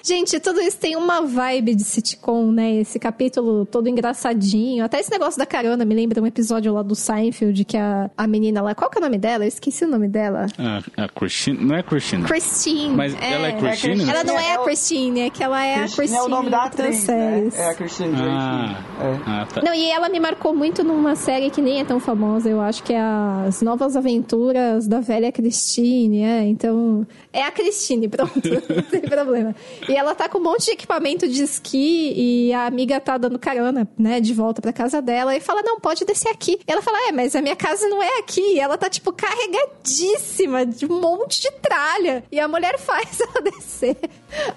Gente, 0.03 0.39
tudo 0.39 0.59
isso 0.61 0.77
tem 0.77 0.95
uma 0.95 1.21
vibe 1.21 1.75
de 1.75 1.83
sitcom, 1.83 2.51
né? 2.51 2.75
Esse 2.75 2.99
capítulo 2.99 3.65
todo 3.65 3.87
engraçadinho. 3.89 4.83
Até 4.83 4.99
esse 4.99 5.11
negócio 5.11 5.37
da 5.37 5.45
carona 5.45 5.83
me 5.85 5.93
lembra 5.95 6.21
um 6.21 6.27
episódio 6.27 6.73
lá 6.73 6.81
do 6.81 6.95
Seinfeld, 6.95 7.65
que 7.65 7.77
a, 7.77 8.09
a 8.17 8.27
menina 8.27 8.61
lá... 8.61 8.73
Qual 8.75 8.89
que 8.89 8.97
é 8.97 9.01
o 9.01 9.03
nome 9.03 9.17
dela? 9.17 9.43
Eu 9.43 9.47
esqueci 9.47 9.85
o 9.85 9.87
nome 9.87 10.07
dela. 10.07 10.47
A, 10.57 11.03
a 11.03 11.09
Christine. 11.09 11.63
Não 11.65 11.75
é 11.75 11.83
Christine. 11.83 12.23
Christine. 12.23 12.95
Mas 12.95 13.13
ela 13.21 13.47
é 13.47 13.51
Christine? 13.53 14.09
Ela 14.09 14.23
não 14.23 14.39
é 14.39 14.49
É 14.49 14.55
a 14.55 14.59
Christine, 14.59 15.19
é 15.21 15.29
que 15.29 15.43
ela 15.43 15.63
é 15.63 15.75
a 15.75 15.77
Christine 15.79 15.97
Christine 15.97 16.19
é 16.19 16.23
o 16.23 16.29
nome 16.29 16.49
da 16.49 16.63
atriz, 16.63 17.07
né? 17.07 17.49
É 17.55 17.65
a 17.69 17.75
Christine. 17.75 18.13
Ah, 18.17 18.83
É. 18.99 19.19
ah, 19.27 19.47
tá. 19.53 19.61
Não, 19.61 19.73
e 19.73 19.89
ela 19.91 20.09
me 20.09 20.19
marcou 20.19 20.55
muito 20.55 20.83
numa 20.83 21.15
série 21.15 21.49
que 21.49 21.61
nem 21.61 21.79
é 21.81 21.85
tão 21.85 21.99
famosa, 21.99 22.49
eu 22.49 22.61
acho 22.61 22.81
que 22.83 22.93
é 22.93 22.99
As 22.99 23.61
Novas 23.61 23.95
Aventuras 23.95 24.87
da 24.87 24.99
Velha 24.99 25.31
Christine, 25.31 26.23
é, 26.23 26.43
então... 26.45 27.05
É 27.31 27.43
a 27.43 27.51
Christine, 27.51 28.07
pronto, 28.07 28.41
não 28.69 28.81
tem 28.83 29.01
problema. 29.01 29.55
E 29.89 29.95
ela 29.95 30.13
tá 30.13 30.29
com 30.29 30.37
um 30.37 30.43
monte 30.43 30.65
de 30.65 30.71
equipamento 30.71 31.27
de 31.27 31.41
esqui 31.41 32.13
e 32.15 32.53
a 32.53 32.67
amiga 32.67 32.99
tá 32.99 33.17
dando 33.17 33.39
carona, 33.39 33.89
né, 33.97 34.21
de 34.21 34.35
volta 34.35 34.61
pra 34.61 34.71
casa 34.71 35.01
dela 35.01 35.35
e 35.35 35.39
fala, 35.39 35.63
não, 35.63 35.79
pode 35.79 36.05
descer 36.05 36.29
aqui. 36.29 36.59
E 36.67 36.71
ela 36.71 36.81
fala, 36.81 37.07
é, 37.07 37.11
mas 37.11 37.35
a 37.35 37.41
minha 37.41 37.55
casa 37.55 37.87
não 37.89 38.01
é 38.01 38.19
aqui. 38.19 38.39
E 38.39 38.59
ela 38.59 38.77
tá, 38.77 38.87
tipo, 38.87 39.11
carregadíssima 39.11 40.63
de 40.63 40.85
um 40.85 41.01
monte 41.01 41.41
de 41.41 41.51
tralha. 41.53 42.23
E 42.31 42.39
a 42.39 42.47
mulher 42.47 42.77
faz 42.79 43.19
ela 43.19 43.41
descer. 43.41 43.97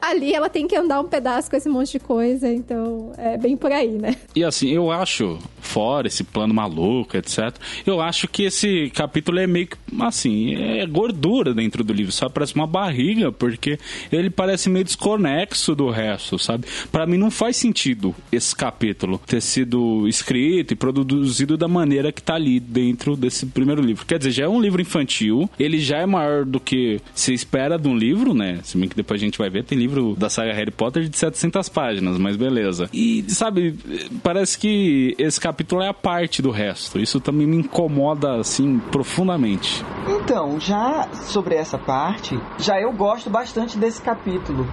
Ali 0.02 0.34
ela 0.34 0.50
tem 0.50 0.68
que 0.68 0.76
andar 0.76 1.00
um 1.00 1.08
pedaço 1.08 1.48
com 1.48 1.56
esse 1.56 1.68
monte 1.68 1.92
de 1.92 2.00
coisa, 2.00 2.52
então 2.52 3.12
é 3.16 3.38
bem 3.38 3.56
por 3.56 3.72
aí, 3.72 3.88
né? 3.88 4.14
E 4.36 4.44
assim, 4.44 4.68
eu 4.68 4.90
acho, 4.90 5.38
fora 5.60 6.08
esse 6.08 6.22
plano 6.24 6.52
maluco, 6.52 7.16
etc., 7.16 7.54
eu 7.86 8.02
acho 8.02 8.28
que 8.28 8.44
esse 8.44 8.90
capítulo 8.90 9.38
é 9.38 9.46
meio 9.46 9.68
que, 9.68 9.76
assim, 10.00 10.54
é 10.54 10.86
gordura 10.86 11.54
dentro 11.54 11.82
do 11.82 11.92
livro, 11.92 12.12
só 12.12 12.28
parece 12.28 12.54
uma 12.54 12.66
barriga, 12.66 13.32
porque 13.32 13.78
ele 14.10 14.28
parece 14.28 14.68
meio 14.68 14.84
desconexo 15.22 15.74
do 15.74 15.90
resto, 15.90 16.38
sabe? 16.38 16.66
Pra 16.90 17.06
mim 17.06 17.16
não 17.16 17.30
faz 17.30 17.56
sentido 17.56 18.14
esse 18.30 18.54
capítulo 18.54 19.20
ter 19.24 19.40
sido 19.40 20.06
escrito 20.08 20.72
e 20.72 20.76
produzido 20.76 21.56
da 21.56 21.68
maneira 21.68 22.10
que 22.10 22.22
tá 22.22 22.34
ali 22.34 22.58
dentro 22.58 23.16
desse 23.16 23.46
primeiro 23.46 23.80
livro. 23.80 24.04
Quer 24.04 24.18
dizer, 24.18 24.32
já 24.32 24.44
é 24.44 24.48
um 24.48 24.60
livro 24.60 24.82
infantil, 24.82 25.48
ele 25.58 25.78
já 25.78 25.98
é 25.98 26.06
maior 26.06 26.44
do 26.44 26.58
que 26.58 27.00
se 27.14 27.32
espera 27.32 27.78
de 27.78 27.88
um 27.88 27.96
livro, 27.96 28.34
né? 28.34 28.60
Se 28.64 28.76
bem 28.76 28.88
que 28.88 28.96
depois 28.96 29.20
a 29.20 29.24
gente 29.24 29.38
vai 29.38 29.48
ver, 29.48 29.64
tem 29.64 29.78
livro 29.78 30.14
da 30.16 30.28
saga 30.28 30.52
Harry 30.52 30.70
Potter 30.70 31.08
de 31.08 31.16
700 31.16 31.68
páginas, 31.68 32.18
mas 32.18 32.36
beleza. 32.36 32.88
E, 32.92 33.24
sabe, 33.28 33.74
parece 34.22 34.58
que 34.58 35.14
esse 35.18 35.40
capítulo 35.40 35.82
é 35.82 35.88
a 35.88 35.94
parte 35.94 36.42
do 36.42 36.50
resto. 36.50 36.98
Isso 36.98 37.20
também 37.20 37.46
me 37.46 37.56
incomoda, 37.56 38.36
assim, 38.36 38.78
profundamente. 38.90 39.84
Então, 40.08 40.58
já 40.58 41.08
sobre 41.12 41.54
essa 41.54 41.78
parte, 41.78 42.38
já 42.58 42.80
eu 42.80 42.92
gosto 42.92 43.30
bastante 43.30 43.78
desse 43.78 44.02
capítulo. 44.02 44.66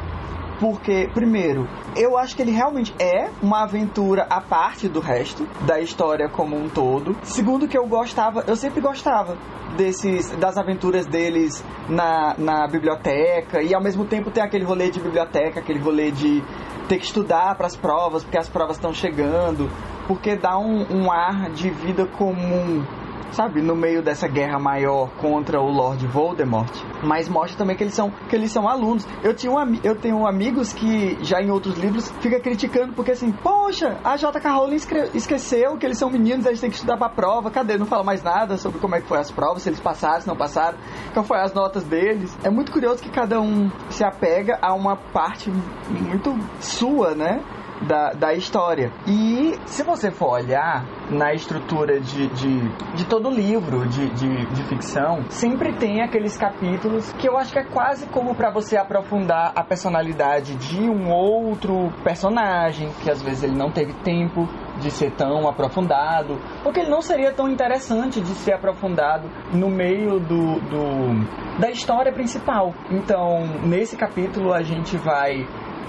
Porque, 0.60 1.10
primeiro, 1.14 1.68
eu 1.96 2.18
acho 2.18 2.36
que 2.36 2.42
ele 2.42 2.52
realmente 2.52 2.94
é 3.00 3.30
uma 3.42 3.64
aventura 3.64 4.28
à 4.30 4.42
parte 4.42 4.90
do 4.90 5.00
resto 5.00 5.48
da 5.66 5.80
história 5.80 6.28
como 6.28 6.58
um 6.58 6.68
todo. 6.68 7.16
Segundo, 7.24 7.68
que 7.68 7.78
eu 7.78 7.88
gostava, 7.88 8.44
eu 8.46 8.56
sempre 8.56 8.82
gostava 8.82 9.38
desses 9.78 10.30
das 10.38 10.58
aventuras 10.58 11.06
deles 11.06 11.64
na, 11.88 12.36
na 12.38 12.68
biblioteca 12.68 13.62
e 13.62 13.74
ao 13.74 13.82
mesmo 13.82 14.06
tempo 14.06 14.32
tem 14.32 14.44
aquele 14.44 14.66
rolê 14.66 14.90
de 14.90 15.00
biblioteca, 15.00 15.60
aquele 15.60 15.80
rolê 15.80 16.12
de 16.12 16.44
ter 16.88 16.98
que 16.98 17.06
estudar 17.06 17.56
para 17.56 17.68
as 17.68 17.76
provas, 17.76 18.24
porque 18.24 18.38
as 18.38 18.50
provas 18.50 18.76
estão 18.78 18.94
chegando, 18.94 19.70
porque 20.08 20.36
dá 20.36 20.58
um, 20.58 20.86
um 20.92 21.12
ar 21.12 21.52
de 21.52 21.70
vida 21.70 22.06
comum 22.06 22.84
sabe, 23.32 23.62
no 23.62 23.76
meio 23.76 24.02
dessa 24.02 24.28
guerra 24.28 24.60
maior 24.60 25.10
contra 25.18 25.60
o 25.60 25.70
Lord 25.70 26.06
Voldemort, 26.08 26.72
mas 27.04 27.30
mostra 27.30 27.58
também 27.58 27.76
que 27.76 27.84
eles 27.84 27.94
são 27.94 28.12
que 28.30 28.36
eles 28.36 28.52
são 28.52 28.68
alunos. 28.68 29.08
Eu 29.24 29.34
tinha 29.34 29.52
um, 29.52 29.80
eu 29.84 29.96
tenho 29.96 30.28
amigos 30.28 30.74
que 30.74 31.18
já 31.24 31.42
em 31.42 31.50
outros 31.52 31.78
livros 31.78 32.12
fica 32.20 32.40
criticando 32.40 32.94
porque 32.94 33.12
assim, 33.12 33.32
poxa, 33.32 33.98
a 34.04 34.18
J.K. 34.18 34.52
Rowling 34.52 34.78
esqueceu 35.14 35.78
que 35.78 35.86
eles 35.86 35.98
são 35.98 36.10
meninos, 36.10 36.46
eles 36.46 36.60
têm 36.60 36.70
que 36.70 36.76
estudar 36.76 36.98
para 36.98 37.10
prova. 37.10 37.52
Cadê? 37.52 37.78
Não 37.78 37.86
fala 37.86 38.04
mais 38.04 38.24
nada 38.24 38.58
sobre 38.58 38.80
como 38.80 38.96
é 38.96 39.02
que 39.02 39.08
foi 39.08 39.20
as 39.20 39.32
provas, 39.32 39.64
se 39.64 39.70
eles 39.70 39.80
passaram, 39.80 40.22
se 40.22 40.28
não 40.28 40.36
passaram, 40.36 40.78
qual 41.14 41.26
foi 41.26 41.40
as 41.40 41.54
notas 41.54 41.84
deles. 41.84 42.38
É 42.44 42.50
muito 42.50 42.72
curioso 42.72 43.02
que 43.02 43.10
cada 43.10 43.40
um 43.40 43.70
se 43.90 44.04
apega 44.04 44.58
a 44.62 44.74
uma 44.74 44.96
parte 44.96 45.52
muito 45.90 46.38
sua, 46.60 47.16
né? 47.16 47.42
Da, 47.82 48.12
da 48.12 48.34
história. 48.34 48.92
E 49.08 49.58
se 49.66 49.84
você 49.84 50.12
for 50.12 50.34
olhar 50.34 50.86
na 51.10 51.34
estrutura 51.34 52.00
de, 52.00 52.28
de, 52.28 52.70
de 52.96 53.06
todo 53.06 53.30
livro 53.30 53.88
de, 53.88 54.10
de, 54.10 54.46
de, 54.46 54.64
ficção, 54.64 55.24
sempre 55.30 55.74
tem 55.74 56.02
aqueles 56.02 56.38
capítulos 56.38 57.12
que 57.14 57.28
eu 57.28 57.38
acho 57.38 57.52
que 57.52 57.60
é 57.60 57.64
quase 57.64 58.06
como 58.08 58.36
para 58.36 58.52
você 58.52 58.78
aprofundar 58.78 59.52
a 59.56 59.64
personalidade 59.64 60.56
de 60.56 60.82
um 60.82 61.10
outro 61.12 61.92
personagem, 62.04 62.90
que 63.02 63.10
às 63.10 63.22
vezes 63.22 63.44
ele 63.44 63.56
não 63.56 63.72
teve 63.72 63.94
tempo 63.94 64.48
de 64.80 64.92
ser 64.92 65.12
tão 65.12 65.48
aprofundado, 65.48 66.40
porque 66.64 66.80
ele 66.80 66.90
não 66.90 67.02
seria 67.02 67.32
tão 67.34 67.50
interessante 67.50 68.22
de 68.22 68.30
ser 68.30 68.54
aprofundado 68.54 69.30
no 69.52 69.70
meio 69.70 70.20
do, 70.20 70.60
do 70.60 71.60
da 71.60 71.70
história 71.70 72.12
principal. 72.14 72.74
Então, 72.90 73.46
nesse 73.64 73.98
capítulo 73.98 74.54
a 74.54 74.62
gente 74.62 74.96
vai 74.98 75.46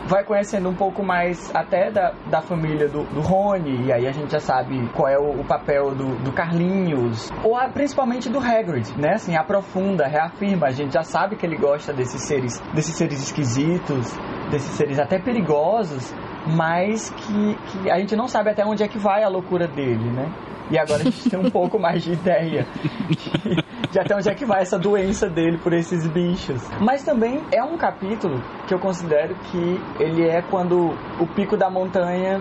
vai 0.06 0.24
conhecendo 0.24 0.68
um 0.68 0.74
pouco 0.74 1.02
mais 1.02 1.54
até 1.54 1.90
da, 1.90 2.12
da 2.30 2.40
família 2.40 2.88
do, 2.88 3.04
do 3.04 3.20
Rony, 3.20 3.86
e 3.86 3.92
aí 3.92 4.06
a 4.06 4.12
gente 4.12 4.32
já 4.32 4.40
sabe 4.40 4.88
qual 4.94 5.08
é 5.08 5.18
o, 5.18 5.40
o 5.40 5.44
papel 5.44 5.94
do, 5.94 6.16
do 6.22 6.32
Carlinhos, 6.32 7.30
ou 7.44 7.56
a, 7.56 7.68
principalmente 7.68 8.28
do 8.28 8.38
Hagrid, 8.38 8.90
né? 8.98 9.14
Assim, 9.14 9.36
aprofunda, 9.36 10.06
reafirma, 10.06 10.66
a 10.66 10.70
gente 10.70 10.92
já 10.92 11.02
sabe 11.02 11.36
que 11.36 11.46
ele 11.46 11.56
gosta 11.56 11.92
desses 11.92 12.22
seres, 12.22 12.60
desses 12.74 12.94
seres 12.94 13.22
esquisitos, 13.22 14.16
desses 14.50 14.72
seres 14.74 14.98
até 14.98 15.18
perigosos, 15.18 16.14
mas 16.46 17.10
que, 17.10 17.54
que 17.66 17.90
a 17.90 17.98
gente 17.98 18.16
não 18.16 18.26
sabe 18.26 18.50
até 18.50 18.64
onde 18.64 18.82
é 18.82 18.88
que 18.88 18.98
vai 18.98 19.22
a 19.22 19.28
loucura 19.28 19.68
dele, 19.68 20.10
né? 20.10 20.30
E 20.70 20.78
agora 20.78 21.00
a 21.00 21.04
gente 21.04 21.28
tem 21.28 21.38
um 21.38 21.50
pouco 21.50 21.78
mais 21.80 22.02
de 22.02 22.12
ideia 22.12 22.64
de 23.92 23.98
até 23.98 24.14
onde 24.14 24.28
é 24.28 24.34
que 24.34 24.44
vai 24.44 24.62
essa 24.62 24.78
doença 24.78 25.28
dele 25.28 25.58
por 25.58 25.72
esses 25.72 26.06
bichos. 26.08 26.62
Mas 26.80 27.02
também 27.02 27.42
é 27.52 27.62
um 27.62 27.76
capítulo 27.76 28.42
que 28.66 28.74
eu 28.74 28.78
considero 28.78 29.34
que 29.50 29.80
ele 29.98 30.28
é 30.28 30.42
quando 30.42 30.94
o 31.18 31.26
pico 31.34 31.56
da 31.56 31.68
montanha 31.68 32.40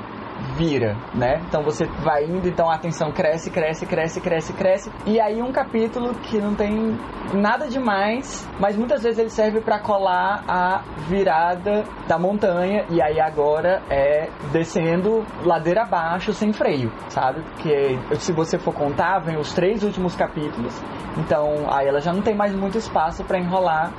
vira, 0.60 0.98
né? 1.16 1.42
Então 1.48 1.64
você 1.64 1.86
vai 2.04 2.26
indo, 2.26 2.46
então 2.46 2.70
a 2.70 2.76
atenção 2.76 3.14
cresce, 3.14 3.50
cresce, 3.50 3.86
cresce, 3.86 4.20
cresce, 4.20 4.54
cresce. 4.54 4.92
E 5.06 5.18
aí 5.22 5.42
um 5.42 5.54
capítulo 5.54 6.14
que 6.16 6.38
não 6.38 6.54
tem 6.54 6.98
nada 7.34 7.68
demais, 7.70 8.46
mas 8.60 8.76
muitas 8.76 9.02
vezes 9.02 9.18
ele 9.18 9.30
serve 9.30 9.62
para 9.62 9.80
colar 9.80 10.44
a 10.46 10.82
virada 11.08 11.86
da 12.10 12.20
montanha 12.20 12.86
e 12.90 13.02
aí 13.02 13.22
agora 13.22 13.82
é 13.90 14.30
descendo 14.52 15.24
ladeira 15.46 15.84
abaixo 15.84 16.34
sem 16.34 16.52
freio, 16.52 16.92
sabe? 17.08 17.42
Porque 17.42 17.98
se 18.16 18.34
você 18.34 18.60
for 18.60 18.74
contar, 18.74 19.20
vem 19.20 19.38
os 19.38 19.54
três 19.54 19.82
últimos 19.82 20.14
capítulos. 20.14 20.78
Então 21.18 21.68
aí 21.72 21.88
ela 21.88 22.02
já 22.02 22.12
não 22.12 22.22
tem 22.22 22.36
mais 22.36 22.54
muito 22.54 22.78
espaço 22.78 23.24
para 23.24 23.40
enrolar 23.40 23.94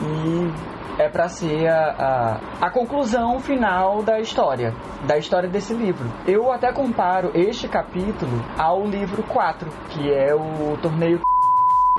e 0.00 0.76
é 0.98 1.08
para 1.08 1.28
ser 1.28 1.68
a, 1.68 2.40
a, 2.60 2.66
a, 2.66 2.70
conclusão 2.70 3.38
final 3.38 4.02
da 4.02 4.18
história, 4.18 4.74
da 5.06 5.18
história 5.18 5.48
desse 5.48 5.74
livro. 5.74 6.08
Eu 6.26 6.50
até 6.50 6.72
comparo 6.72 7.30
este 7.34 7.68
capítulo 7.68 8.42
ao 8.58 8.86
livro 8.86 9.22
4, 9.22 9.68
que 9.90 10.12
é 10.12 10.34
o 10.34 10.76
torneio 10.80 11.20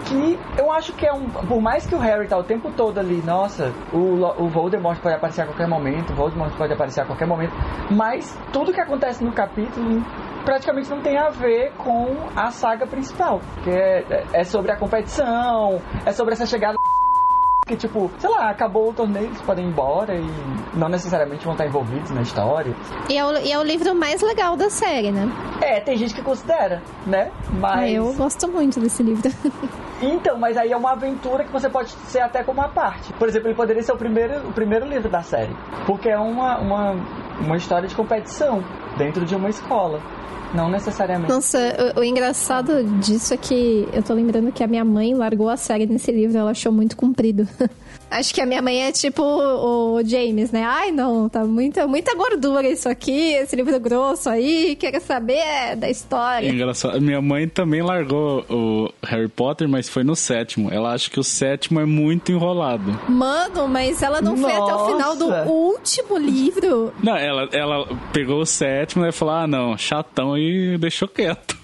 que 0.05 0.39
eu 0.57 0.71
acho 0.71 0.93
que 0.93 1.07
é 1.07 1.11
um. 1.11 1.27
Por 1.27 1.59
mais 1.59 1.87
que 1.87 1.95
o 1.95 1.97
Harry 1.97 2.27
tá 2.27 2.37
o 2.37 2.43
tempo 2.43 2.71
todo 2.71 2.99
ali, 2.99 3.21
nossa, 3.23 3.73
o, 3.91 4.43
o 4.43 4.47
Voldemort 4.47 4.99
pode 4.99 5.15
aparecer 5.15 5.41
a 5.41 5.45
qualquer 5.45 5.67
momento, 5.67 6.13
o 6.13 6.15
Voldemort 6.15 6.55
pode 6.55 6.71
aparecer 6.71 7.01
a 7.01 7.05
qualquer 7.05 7.27
momento, 7.27 7.53
mas 7.89 8.37
tudo 8.53 8.71
que 8.71 8.79
acontece 8.79 9.23
no 9.23 9.33
capítulo 9.33 10.03
praticamente 10.45 10.89
não 10.89 11.01
tem 11.01 11.17
a 11.17 11.29
ver 11.29 11.73
com 11.73 12.15
a 12.35 12.51
saga 12.51 12.85
principal, 12.85 13.41
que 13.63 13.71
é, 13.71 14.23
é 14.33 14.43
sobre 14.43 14.71
a 14.71 14.77
competição, 14.77 15.81
é 16.05 16.11
sobre 16.11 16.33
essa 16.33 16.45
chegada 16.45 16.77
que, 17.67 17.75
tipo, 17.75 18.09
sei 18.17 18.29
lá, 18.29 18.49
acabou 18.49 18.89
o 18.89 18.93
torneio, 18.93 19.25
eles 19.25 19.41
podem 19.41 19.65
ir 19.65 19.69
embora 19.69 20.15
e 20.15 20.25
não 20.73 20.87
necessariamente 20.87 21.43
vão 21.43 21.53
estar 21.53 21.65
envolvidos 21.65 22.09
na 22.11 22.21
história. 22.21 22.73
E 23.09 23.17
é 23.17 23.25
o, 23.25 23.37
e 23.37 23.51
é 23.51 23.59
o 23.59 23.63
livro 23.63 23.93
mais 23.93 24.21
legal 24.21 24.55
da 24.55 24.69
série, 24.69 25.11
né? 25.11 25.29
É, 25.61 25.79
tem 25.79 25.97
gente 25.97 26.13
que 26.13 26.21
considera, 26.21 26.81
né? 27.05 27.31
Mas. 27.59 27.93
Eu 27.93 28.13
gosto 28.13 28.47
muito 28.47 28.79
desse 28.79 29.03
livro. 29.03 29.29
Então, 29.99 30.37
mas 30.37 30.55
aí 30.55 30.71
é 30.71 30.77
uma 30.77 30.91
aventura 30.91 31.43
que 31.43 31.51
você 31.51 31.67
pode 31.67 31.89
ser 31.89 32.19
até 32.19 32.43
como 32.43 32.61
uma 32.61 32.69
parte. 32.69 33.11
Por 33.13 33.27
exemplo, 33.27 33.47
ele 33.47 33.55
poderia 33.55 33.81
ser 33.81 33.93
o 33.93 33.97
primeiro, 33.97 34.47
o 34.47 34.53
primeiro 34.53 34.85
livro 34.85 35.09
da 35.09 35.23
série. 35.23 35.55
Porque 35.87 36.07
é 36.07 36.19
uma, 36.19 36.59
uma, 36.59 36.95
uma 37.39 37.57
história 37.57 37.87
de 37.87 37.95
competição 37.95 38.63
dentro 38.95 39.25
de 39.25 39.35
uma 39.35 39.49
escola. 39.49 39.99
Não 40.53 40.69
necessariamente. 40.69 41.31
Nossa, 41.31 41.93
o, 41.95 41.99
o, 41.99 42.03
engraçado 42.03 42.83
disso 42.99 43.33
é 43.33 43.37
que 43.37 43.87
eu 43.91 44.01
tô 44.01 44.13
lembrando 44.13 44.51
que 44.51 44.63
a 44.63 44.67
minha 44.67 44.85
mãe 44.85 45.13
largou 45.13 45.49
a 45.49 45.57
série 45.57 45.85
nesse 45.85 46.11
livro, 46.11 46.37
ela 46.37 46.51
achou 46.51 46.71
muito 46.71 46.95
comprido. 46.95 47.47
Acho 48.09 48.33
que 48.33 48.41
a 48.41 48.45
minha 48.45 48.61
mãe 48.61 48.83
é 48.83 48.91
tipo 48.91 49.21
o 49.21 50.01
James, 50.03 50.51
né? 50.51 50.63
Ai, 50.63 50.91
não, 50.91 51.27
tá 51.27 51.43
muita, 51.43 51.85
muita 51.87 52.15
gordura 52.15 52.67
isso 52.67 52.87
aqui, 52.87 53.33
esse 53.33 53.55
livro 53.55 53.77
grosso 53.79 54.29
aí, 54.29 54.75
quero 54.75 55.01
saber 55.01 55.75
da 55.75 55.89
história. 55.89 56.47
É 56.47 56.49
engraçado. 56.49 57.01
Minha 57.01 57.21
mãe 57.21 57.47
também 57.47 57.81
largou 57.81 58.45
o 58.49 58.89
Harry 59.03 59.27
Potter, 59.27 59.67
mas 59.67 59.89
foi 59.89 60.03
no 60.03 60.15
sétimo. 60.15 60.71
Ela 60.71 60.93
acha 60.93 61.09
que 61.09 61.19
o 61.19 61.23
sétimo 61.23 61.79
é 61.79 61.85
muito 61.85 62.31
enrolado. 62.31 62.97
Mano, 63.09 63.67
mas 63.67 64.01
ela 64.01 64.21
não 64.21 64.35
Nossa. 64.35 64.53
foi 64.53 64.61
até 64.61 64.75
o 64.75 64.85
final 64.87 65.15
do 65.15 65.27
último 65.49 66.17
livro. 66.17 66.93
Não, 67.03 67.15
ela, 67.15 67.49
ela 67.51 67.87
pegou 68.13 68.41
o 68.41 68.45
sétimo 68.45 69.05
e 69.05 69.11
falou: 69.11 69.33
ah, 69.35 69.47
não, 69.47 69.77
chatão 69.77 70.37
e 70.37 70.77
deixou 70.77 71.07
quieto. 71.07 71.56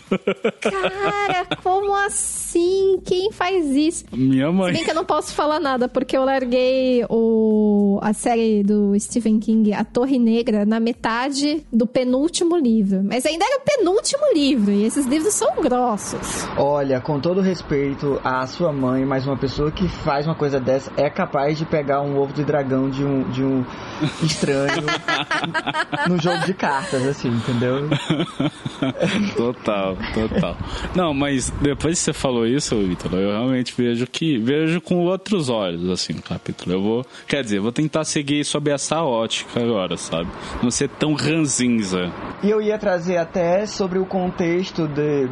Cara, 0.61 1.45
como 1.61 1.95
assim? 1.95 3.01
Quem 3.05 3.31
faz 3.31 3.65
isso? 3.71 4.05
Minha 4.11 4.51
mãe. 4.51 4.67
Se 4.67 4.73
bem 4.73 4.83
que 4.83 4.91
eu 4.91 4.95
não 4.95 5.05
posso 5.05 5.33
falar 5.33 5.59
nada, 5.59 5.87
porque 5.87 6.17
eu 6.17 6.23
larguei 6.23 7.05
o, 7.09 7.62
a 8.01 8.13
série 8.13 8.63
do 8.63 8.97
Stephen 8.99 9.39
King, 9.39 9.73
A 9.73 9.83
Torre 9.83 10.17
Negra, 10.17 10.65
na 10.65 10.79
metade 10.79 11.63
do 11.71 11.85
penúltimo 11.85 12.57
livro. 12.57 13.03
Mas 13.03 13.25
ainda 13.25 13.45
era 13.45 13.57
o 13.57 13.61
penúltimo 13.61 14.23
livro, 14.33 14.71
e 14.71 14.83
esses 14.85 15.05
livros 15.05 15.33
são 15.33 15.61
grossos. 15.61 16.47
Olha, 16.57 17.01
com 17.01 17.19
todo 17.19 17.41
respeito 17.41 18.19
à 18.23 18.45
sua 18.47 18.71
mãe, 18.71 19.05
mas 19.05 19.25
uma 19.25 19.37
pessoa 19.37 19.71
que 19.71 19.87
faz 19.87 20.25
uma 20.25 20.35
coisa 20.35 20.59
dessa 20.59 20.91
é 20.97 21.09
capaz 21.09 21.57
de 21.57 21.65
pegar 21.65 22.01
um 22.01 22.17
ovo 22.17 22.33
de 22.33 22.43
dragão 22.43 22.89
de 22.89 23.03
um, 23.03 23.29
de 23.29 23.43
um 23.43 23.65
estranho 24.23 24.83
no 26.07 26.21
jogo 26.21 26.45
de 26.45 26.53
cartas, 26.53 27.05
assim, 27.05 27.29
entendeu? 27.29 27.89
Total. 29.35 29.97
Total. 30.13 30.57
Não, 30.95 31.13
mas 31.13 31.49
depois 31.61 31.97
que 31.99 32.05
você 32.05 32.13
falou 32.13 32.45
isso, 32.45 32.75
Vitor, 32.75 33.13
eu 33.13 33.31
realmente 33.31 33.73
vejo 33.75 34.05
que 34.07 34.37
vejo 34.37 34.81
com 34.81 34.99
outros 34.99 35.49
olhos 35.49 35.89
assim 35.89 36.13
o 36.13 36.21
capítulo. 36.21 36.75
Eu 36.75 36.81
vou, 36.81 37.05
quer 37.27 37.43
dizer, 37.43 37.59
vou 37.59 37.71
tentar 37.83 38.05
seguir 38.05 38.43
sob 38.45 38.71
essa 38.71 39.03
ótica 39.03 39.61
agora, 39.61 39.97
sabe? 39.97 40.29
Não 40.61 40.71
ser 40.71 40.89
tão 40.89 41.13
ranzinza. 41.13 42.11
E 42.41 42.49
eu 42.49 42.61
ia 42.61 42.77
trazer 42.77 43.17
até 43.17 43.65
sobre 43.65 43.99
o 43.99 44.05
contexto 44.05 44.87
de 44.87 45.29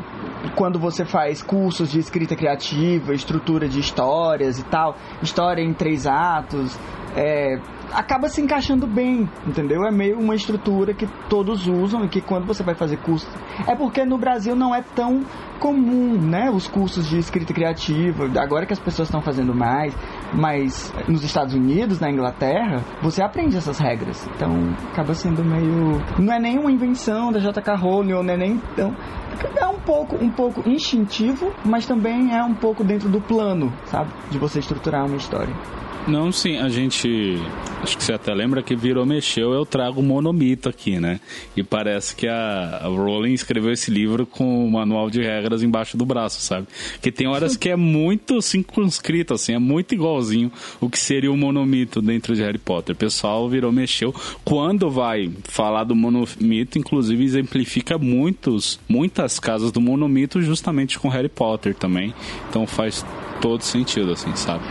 quando 0.56 0.78
você 0.78 1.06
faz 1.06 1.41
cursos 1.41 1.91
de 1.91 1.99
escrita 1.99 2.36
criativa, 2.36 3.14
estrutura 3.14 3.68
de 3.68 3.80
histórias 3.80 4.60
e 4.60 4.64
tal, 4.64 4.97
história 5.22 5.62
em 5.62 5.74
três 5.74 6.06
atos, 6.06 6.78
é, 7.16 7.60
acaba 7.94 8.30
se 8.30 8.42
encaixando 8.42 8.88
bem, 8.88 9.30
entendeu? 9.46 9.84
É 9.86 9.92
meio 9.92 10.20
uma 10.20 10.36
estrutura 10.36 10.94
que 10.94 11.08
todos 11.30 11.68
usam 11.68 12.04
e 12.06 12.10
que 12.10 12.22
quando 12.22 12.46
você 12.46 12.64
vai 12.64 12.76
fazer 12.76 12.98
curso. 12.98 13.28
É 13.68 13.76
porque 13.76 14.06
no 14.06 14.18
Brasil 14.18 14.56
não 14.56 14.74
é 14.74 14.82
tão 14.82 15.24
comum, 15.60 16.20
né? 16.20 16.50
Os 16.50 16.68
cursos 16.68 17.08
de 17.08 17.20
escrita 17.20 17.54
criativa, 17.54 18.26
agora 18.39 18.66
que 18.66 18.74
as 18.74 18.80
pessoas 18.80 19.08
estão 19.08 19.22
fazendo 19.22 19.54
mais, 19.54 19.96
Mas 20.34 20.94
nos 21.08 21.24
Estados 21.24 21.54
Unidos, 21.54 22.00
na 22.00 22.10
Inglaterra, 22.10 22.82
você 23.02 23.22
aprende 23.22 23.58
essas 23.58 23.78
regras. 23.78 24.28
Então 24.36 24.52
acaba 24.92 25.14
sendo 25.14 25.44
meio. 25.44 26.02
Não 26.18 26.34
é 26.34 26.39
nem 26.39 26.58
uma 26.58 26.72
invenção 26.72 27.32
da 27.32 27.39
J.K. 27.39 27.76
Rowling, 27.76 28.14
ou 28.14 28.24
não 28.24 28.34
é 28.34 28.38
nem. 28.38 28.62
Então, 28.74 28.96
é 29.58 29.68
um 29.68 29.80
pouco, 29.80 30.16
um 30.16 30.30
pouco 30.30 30.68
instintivo, 30.68 31.52
mas 31.66 31.86
também 31.86 32.34
é 32.34 32.44
um 32.44 32.54
pouco 32.54 32.84
dentro 32.84 33.10
do 33.10 33.20
plano, 33.20 33.72
sabe? 33.86 34.10
De 34.30 34.38
você 34.38 34.60
estruturar 34.60 35.06
uma 35.06 35.18
história. 35.18 35.54
Não, 36.08 36.32
sim, 36.32 36.58
a 36.58 36.68
gente. 36.68 37.38
Acho 37.82 37.97
que 37.97 38.04
você 38.04 38.14
até 38.14 38.34
lembra 38.34 38.62
que 38.62 38.76
virou 38.76 39.06
mexeu, 39.06 39.54
eu 39.54 39.66
trago 39.66 40.02
monomito 40.02 40.70
aqui, 40.70 40.99
né? 40.99 41.20
E 41.56 41.64
parece 41.64 42.16
que 42.16 42.28
a, 42.28 42.80
a 42.84 42.88
Rowling 42.88 43.34
escreveu 43.34 43.72
esse 43.72 43.89
livro 43.89 44.26
com 44.26 44.66
o 44.66 44.72
manual 44.72 45.10
de 45.10 45.22
regras 45.22 45.64
embaixo 45.64 45.97
do 45.97 46.06
braço, 46.06 46.41
sabe? 46.41 46.68
Que 47.02 47.12
tem 47.12 47.28
horas 47.28 47.56
que 47.56 47.70
é 47.70 47.76
muito 47.76 48.41
circunscrito, 48.41 49.34
assim, 49.34 49.54
é 49.54 49.60
muito 49.60 49.95
igualzinho 49.95 50.52
o 50.80 50.89
que 50.89 50.99
seria 50.99 51.32
o 51.32 51.38
monomito 51.38 52.02
dentro 52.02 52.36
de 52.36 52.41
Harry 52.41 52.60
Potter. 52.60 52.95
O 52.95 52.99
pessoal 52.99 53.49
virou 53.49 53.72
mexeu. 53.72 54.14
Quando 54.43 54.89
vai 54.89 55.32
falar 55.43 55.84
do 55.84 55.95
monomito, 55.95 56.78
inclusive 56.78 57.24
exemplifica 57.24 57.97
muitos, 57.97 58.80
muitas 58.88 59.39
casas 59.39 59.72
do 59.72 59.82
monomito 59.82 60.41
justamente 60.41 60.99
com 60.99 61.10
Harry 61.10 61.30
Potter 61.30 61.74
também. 61.74 62.14
Então 62.49 62.68
faz 62.68 63.06
todo 63.39 63.64
sentido, 63.64 64.12
assim, 64.12 64.36
sabe? 64.36 64.64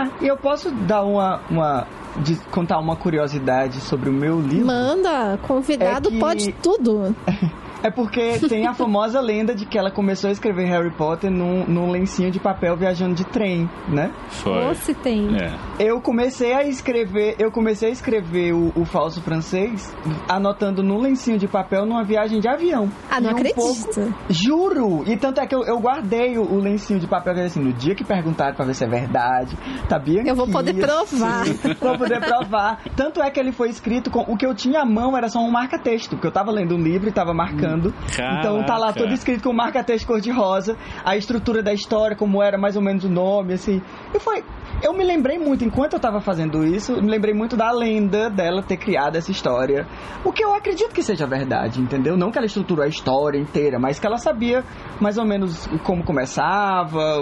Ah, 0.00 0.08
e 0.18 0.26
eu 0.26 0.36
posso 0.36 0.70
dar 0.70 1.02
uma, 1.02 1.40
uma 1.50 1.86
de 2.22 2.34
contar 2.50 2.78
uma 2.78 2.96
curiosidade 2.96 3.80
sobre 3.82 4.08
o 4.08 4.12
meu 4.12 4.40
livro? 4.40 4.66
Manda, 4.66 5.38
convidado 5.46 6.08
é 6.08 6.12
que... 6.12 6.18
pode 6.18 6.52
tudo. 6.54 7.14
É 7.82 7.90
porque 7.90 8.38
tem 8.48 8.66
a 8.66 8.74
famosa 8.74 9.20
lenda 9.20 9.54
de 9.54 9.64
que 9.64 9.78
ela 9.78 9.90
começou 9.90 10.28
a 10.28 10.32
escrever 10.32 10.66
Harry 10.66 10.90
Potter 10.90 11.30
num, 11.30 11.64
num 11.66 11.90
lencinho 11.90 12.30
de 12.30 12.38
papel 12.38 12.76
viajando 12.76 13.14
de 13.14 13.24
trem, 13.24 13.68
né? 13.88 14.12
Foi. 14.28 14.66
Ou 14.66 14.74
se 14.74 14.92
tem. 14.94 15.28
É. 15.36 15.54
Eu 15.78 16.00
comecei 16.00 16.52
a 16.52 16.64
escrever, 16.64 17.36
eu 17.38 17.50
comecei 17.50 17.88
a 17.88 17.92
escrever 17.92 18.52
o, 18.52 18.70
o 18.76 18.84
falso 18.84 19.22
francês 19.22 19.94
anotando 20.28 20.82
num 20.82 20.98
lencinho 20.98 21.38
de 21.38 21.48
papel 21.48 21.86
numa 21.86 22.04
viagem 22.04 22.38
de 22.38 22.48
avião. 22.48 22.90
Ah, 23.10 23.20
não 23.20 23.30
um 23.30 23.32
acredito. 23.32 23.56
Pouco, 23.56 24.14
juro! 24.28 25.04
E 25.06 25.16
tanto 25.16 25.40
é 25.40 25.46
que 25.46 25.54
eu, 25.54 25.64
eu 25.64 25.78
guardei 25.78 26.36
o, 26.36 26.42
o, 26.42 26.58
lencinho 26.58 27.00
de 27.00 27.06
papel 27.06 27.32
assim, 27.44 27.60
no 27.60 27.72
dia 27.72 27.94
que 27.94 28.04
perguntaram 28.04 28.54
pra 28.54 28.66
ver 28.66 28.74
se 28.74 28.84
é 28.84 28.88
verdade, 28.88 29.56
tá 29.88 29.98
bem 29.98 30.26
Eu 30.26 30.34
vou 30.34 30.48
poder 30.48 30.74
provar. 30.74 31.44
vou 31.80 31.96
poder 31.96 32.20
provar. 32.20 32.82
Tanto 32.94 33.22
é 33.22 33.30
que 33.30 33.40
ele 33.40 33.52
foi 33.52 33.70
escrito 33.70 34.10
com 34.10 34.20
o 34.20 34.36
que 34.36 34.44
eu 34.44 34.54
tinha 34.54 34.82
à 34.82 34.84
mão 34.84 35.16
era 35.16 35.28
só 35.28 35.38
um 35.38 35.50
marca-texto, 35.50 36.10
porque 36.10 36.26
eu 36.26 36.32
tava 36.32 36.50
lendo 36.50 36.74
um 36.74 36.82
livro 36.82 37.08
e 37.08 37.12
tava 37.12 37.32
marcando 37.32 37.69
Caraca. 38.16 38.38
Então 38.38 38.64
tá 38.64 38.76
lá 38.76 38.92
todo 38.92 39.12
escrito 39.12 39.44
com 39.44 39.52
marca-texto 39.52 40.06
cor-de-rosa, 40.06 40.76
a 41.04 41.16
estrutura 41.16 41.62
da 41.62 41.72
história, 41.72 42.16
como 42.16 42.42
era 42.42 42.58
mais 42.58 42.76
ou 42.76 42.82
menos 42.82 43.04
o 43.04 43.08
nome, 43.08 43.54
assim. 43.54 43.82
E 44.14 44.18
foi, 44.18 44.42
eu 44.82 44.92
me 44.94 45.04
lembrei 45.04 45.38
muito, 45.38 45.64
enquanto 45.64 45.94
eu 45.94 45.98
estava 45.98 46.20
fazendo 46.20 46.64
isso, 46.64 47.00
me 47.02 47.10
lembrei 47.10 47.34
muito 47.34 47.56
da 47.56 47.70
lenda 47.70 48.30
dela 48.30 48.62
ter 48.62 48.76
criado 48.76 49.16
essa 49.16 49.30
história. 49.30 49.86
O 50.24 50.32
que 50.32 50.42
eu 50.42 50.54
acredito 50.54 50.94
que 50.94 51.02
seja 51.02 51.26
verdade, 51.26 51.80
entendeu? 51.80 52.16
Não 52.16 52.30
que 52.30 52.38
ela 52.38 52.46
estruturou 52.46 52.84
a 52.84 52.88
história 52.88 53.38
inteira, 53.38 53.78
mas 53.78 53.98
que 53.98 54.06
ela 54.06 54.16
sabia 54.16 54.64
mais 55.00 55.18
ou 55.18 55.24
menos 55.24 55.66
como 55.84 56.02
começava, 56.04 57.20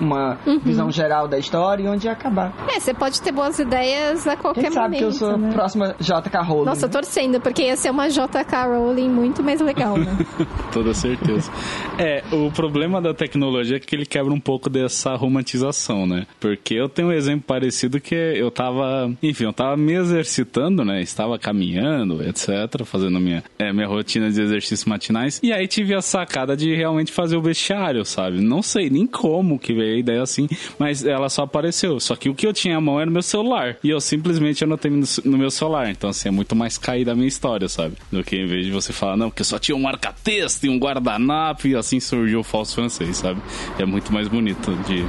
uma 0.00 0.38
uhum. 0.46 0.58
visão 0.60 0.90
geral 0.90 1.28
da 1.28 1.38
história 1.38 1.82
e 1.84 1.88
onde 1.88 2.06
ia 2.06 2.12
acabar. 2.12 2.52
É, 2.74 2.80
você 2.80 2.94
pode 2.94 3.20
ter 3.20 3.32
boas 3.32 3.58
ideias 3.58 4.26
a 4.26 4.36
qualquer 4.36 4.62
Quem 4.62 4.70
momento. 4.70 4.82
sabe 4.82 4.96
que 4.98 5.04
eu 5.04 5.12
sou 5.12 5.36
né? 5.36 5.50
a 5.50 5.52
próxima 5.52 5.94
JK 5.98 6.36
Rowling. 6.46 6.66
Nossa, 6.66 6.86
né? 6.86 6.92
torcendo, 6.92 7.40
porque 7.40 7.62
ia 7.64 7.76
ser 7.76 7.90
uma 7.90 8.08
JK 8.08 8.54
Rowling 8.66 9.10
muito 9.10 9.42
mais 9.52 9.60
legal, 9.60 9.98
né? 9.98 10.16
Toda 10.72 10.94
certeza. 10.94 11.50
É, 11.98 12.22
o 12.32 12.50
problema 12.50 13.00
da 13.02 13.12
tecnologia 13.12 13.76
é 13.76 13.80
que 13.80 13.94
ele 13.94 14.06
quebra 14.06 14.32
um 14.32 14.40
pouco 14.40 14.70
dessa 14.70 15.14
romantização, 15.14 16.06
né? 16.06 16.26
Porque 16.40 16.74
eu 16.74 16.88
tenho 16.88 17.08
um 17.08 17.12
exemplo 17.12 17.44
parecido 17.46 18.00
que 18.00 18.14
eu 18.14 18.50
tava, 18.50 19.12
enfim, 19.22 19.44
eu 19.44 19.52
tava 19.52 19.76
me 19.76 19.92
exercitando, 19.92 20.84
né? 20.84 21.02
Estava 21.02 21.38
caminhando, 21.38 22.22
etc, 22.22 22.84
fazendo 22.84 23.20
minha, 23.20 23.44
é, 23.58 23.72
minha 23.72 23.86
rotina 23.86 24.30
de 24.30 24.40
exercícios 24.40 24.86
matinais. 24.86 25.38
E 25.42 25.52
aí 25.52 25.66
tive 25.68 25.94
a 25.94 26.00
sacada 26.00 26.56
de 26.56 26.74
realmente 26.74 27.12
fazer 27.12 27.36
o 27.36 27.42
vestiário, 27.42 28.04
sabe? 28.04 28.40
Não 28.40 28.62
sei 28.62 28.88
nem 28.88 29.06
como 29.06 29.58
que 29.58 29.74
veio 29.74 29.96
a 29.96 29.98
ideia 29.98 30.22
assim, 30.22 30.48
mas 30.78 31.04
ela 31.04 31.28
só 31.28 31.42
apareceu. 31.42 32.00
Só 32.00 32.16
que 32.16 32.30
o 32.30 32.34
que 32.34 32.46
eu 32.46 32.52
tinha 32.52 32.78
à 32.78 32.80
mão 32.80 32.98
era 32.98 33.10
o 33.10 33.12
meu 33.12 33.22
celular. 33.22 33.76
E 33.84 33.90
eu 33.90 34.00
simplesmente 34.00 34.64
anotei 34.64 34.90
no, 34.90 35.04
no 35.24 35.38
meu 35.38 35.50
celular. 35.50 35.90
Então, 35.90 36.08
assim, 36.08 36.28
é 36.28 36.32
muito 36.32 36.56
mais 36.56 36.78
cair 36.78 37.04
da 37.04 37.14
minha 37.14 37.28
história, 37.28 37.68
sabe? 37.68 37.96
Do 38.10 38.24
que 38.24 38.36
em 38.36 38.46
vez 38.46 38.64
de 38.64 38.72
você 38.72 38.92
falar, 38.92 39.16
não, 39.16 39.28
porque 39.28 39.41
só 39.44 39.58
tinha 39.58 39.76
um 39.76 39.82
marca-texto 39.82 40.64
e 40.64 40.68
um 40.68 40.78
guardanapo 40.78 41.66
e 41.66 41.76
assim 41.76 42.00
surgiu 42.00 42.40
o 42.40 42.44
falso 42.44 42.74
francês, 42.74 43.16
sabe? 43.16 43.40
É 43.78 43.84
muito 43.84 44.12
mais 44.12 44.28
bonito 44.28 44.74
de. 44.86 45.04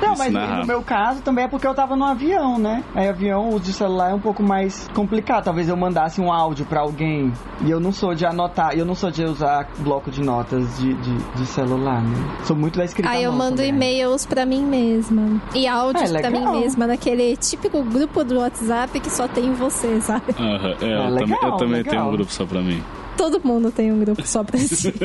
Não, 0.00 0.14
mas 0.16 0.32
no 0.32 0.66
meu 0.66 0.82
caso 0.82 1.22
também 1.22 1.44
é 1.44 1.48
porque 1.48 1.66
eu 1.66 1.74
tava 1.74 1.96
no 1.96 2.04
avião, 2.04 2.58
né? 2.58 2.82
Aí 2.94 3.08
avião, 3.08 3.48
o 3.48 3.54
uso 3.54 3.64
de 3.64 3.72
celular 3.72 4.10
é 4.10 4.14
um 4.14 4.20
pouco 4.20 4.42
mais 4.42 4.88
complicado. 4.94 5.44
Talvez 5.44 5.68
eu 5.68 5.76
mandasse 5.76 6.20
um 6.20 6.32
áudio 6.32 6.66
para 6.66 6.80
alguém 6.80 7.32
e 7.64 7.70
eu 7.70 7.80
não 7.80 7.92
sou 7.92 8.14
de 8.14 8.26
anotar, 8.26 8.76
eu 8.76 8.84
não 8.84 8.94
sou 8.94 9.10
de 9.10 9.24
usar 9.24 9.68
bloco 9.78 10.10
de 10.10 10.22
notas 10.22 10.78
de, 10.78 10.94
de, 10.94 11.16
de 11.36 11.46
celular, 11.46 12.02
né? 12.02 12.38
Sou 12.44 12.56
muito 12.56 12.78
da 12.78 12.84
escrita. 12.84 13.08
Aí 13.08 13.22
eu 13.22 13.32
mando 13.32 13.62
e-mails 13.62 14.26
para 14.26 14.44
mim 14.44 14.62
mesma 14.64 15.40
e 15.54 15.66
áudios 15.66 16.12
é, 16.12 16.20
para 16.20 16.30
mim 16.30 16.44
mesma, 16.60 16.86
naquele 16.86 17.36
típico 17.36 17.82
grupo 17.82 18.24
do 18.24 18.38
WhatsApp 18.38 19.00
que 19.00 19.10
só 19.10 19.26
tem 19.26 19.52
você, 19.52 20.00
sabe? 20.00 20.34
Uhum, 20.38 20.88
é, 20.88 21.06
eu, 21.06 21.10
legal, 21.10 21.40
tam 21.40 21.48
eu 21.48 21.56
também 21.56 21.76
legal. 21.76 21.90
tenho 21.92 22.04
um 22.06 22.10
grupo 22.12 22.32
só 22.32 22.44
pra 22.44 22.60
mim. 22.60 22.82
Todo 23.16 23.40
mundo 23.44 23.70
tem 23.70 23.92
um 23.92 24.00
grupo 24.00 24.26
só 24.26 24.42
pra 24.42 24.58
si. 24.58 24.92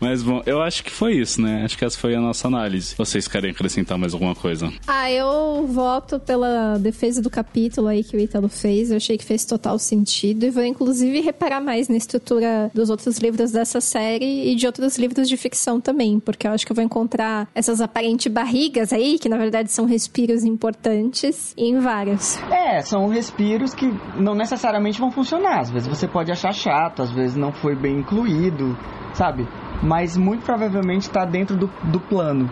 Mas 0.00 0.22
bom, 0.22 0.42
eu 0.44 0.60
acho 0.60 0.84
que 0.84 0.90
foi 0.90 1.14
isso, 1.14 1.40
né? 1.40 1.62
Acho 1.64 1.78
que 1.78 1.84
essa 1.84 1.98
foi 1.98 2.14
a 2.14 2.20
nossa 2.20 2.46
análise. 2.46 2.94
Vocês 2.96 3.26
querem 3.26 3.50
acrescentar 3.50 3.96
mais 3.96 4.12
alguma 4.12 4.34
coisa? 4.34 4.70
Ah, 4.86 5.10
eu 5.10 5.66
voto 5.66 6.20
pela 6.20 6.76
defesa 6.78 7.22
do 7.22 7.30
capítulo 7.30 7.88
aí 7.88 8.04
que 8.04 8.16
o 8.16 8.20
Italo 8.20 8.48
fez. 8.48 8.90
Eu 8.90 8.98
achei 8.98 9.16
que 9.16 9.24
fez 9.24 9.44
total 9.44 9.78
sentido. 9.78 10.44
E 10.44 10.50
vou 10.50 10.64
inclusive 10.64 11.20
reparar 11.20 11.60
mais 11.60 11.88
na 11.88 11.96
estrutura 11.96 12.70
dos 12.74 12.90
outros 12.90 13.18
livros 13.18 13.52
dessa 13.52 13.80
série 13.80 14.52
e 14.52 14.54
de 14.54 14.66
outros 14.66 14.98
livros 14.98 15.28
de 15.28 15.36
ficção 15.36 15.80
também. 15.80 16.20
Porque 16.20 16.46
eu 16.46 16.52
acho 16.52 16.66
que 16.66 16.72
eu 16.72 16.76
vou 16.76 16.84
encontrar 16.84 17.48
essas 17.54 17.80
aparentes 17.80 18.30
barrigas 18.30 18.92
aí, 18.92 19.18
que 19.18 19.28
na 19.28 19.36
verdade 19.36 19.72
são 19.72 19.86
respiros 19.86 20.44
importantes, 20.44 21.54
em 21.56 21.78
vários. 21.78 22.36
É, 22.50 22.80
são 22.82 23.08
respiros 23.08 23.74
que 23.74 23.90
não 24.16 24.34
necessariamente 24.34 24.98
vão 24.98 25.10
funcionar. 25.10 25.60
Às 25.60 25.70
vezes 25.70 25.88
você 25.88 26.03
você 26.04 26.08
pode 26.08 26.30
achar 26.30 26.52
chato, 26.52 27.02
às 27.02 27.10
vezes 27.10 27.36
não 27.36 27.50
foi 27.50 27.74
bem 27.74 27.98
incluído, 27.98 28.76
sabe? 29.14 29.46
Mas 29.82 30.16
muito 30.16 30.44
provavelmente 30.44 31.02
está 31.02 31.24
dentro 31.24 31.56
do, 31.56 31.70
do 31.84 31.98
plano, 31.98 32.50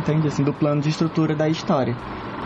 entende? 0.00 0.26
Assim, 0.26 0.42
do 0.42 0.52
plano 0.52 0.80
de 0.80 0.88
estrutura 0.88 1.34
da 1.34 1.48
história. 1.48 1.96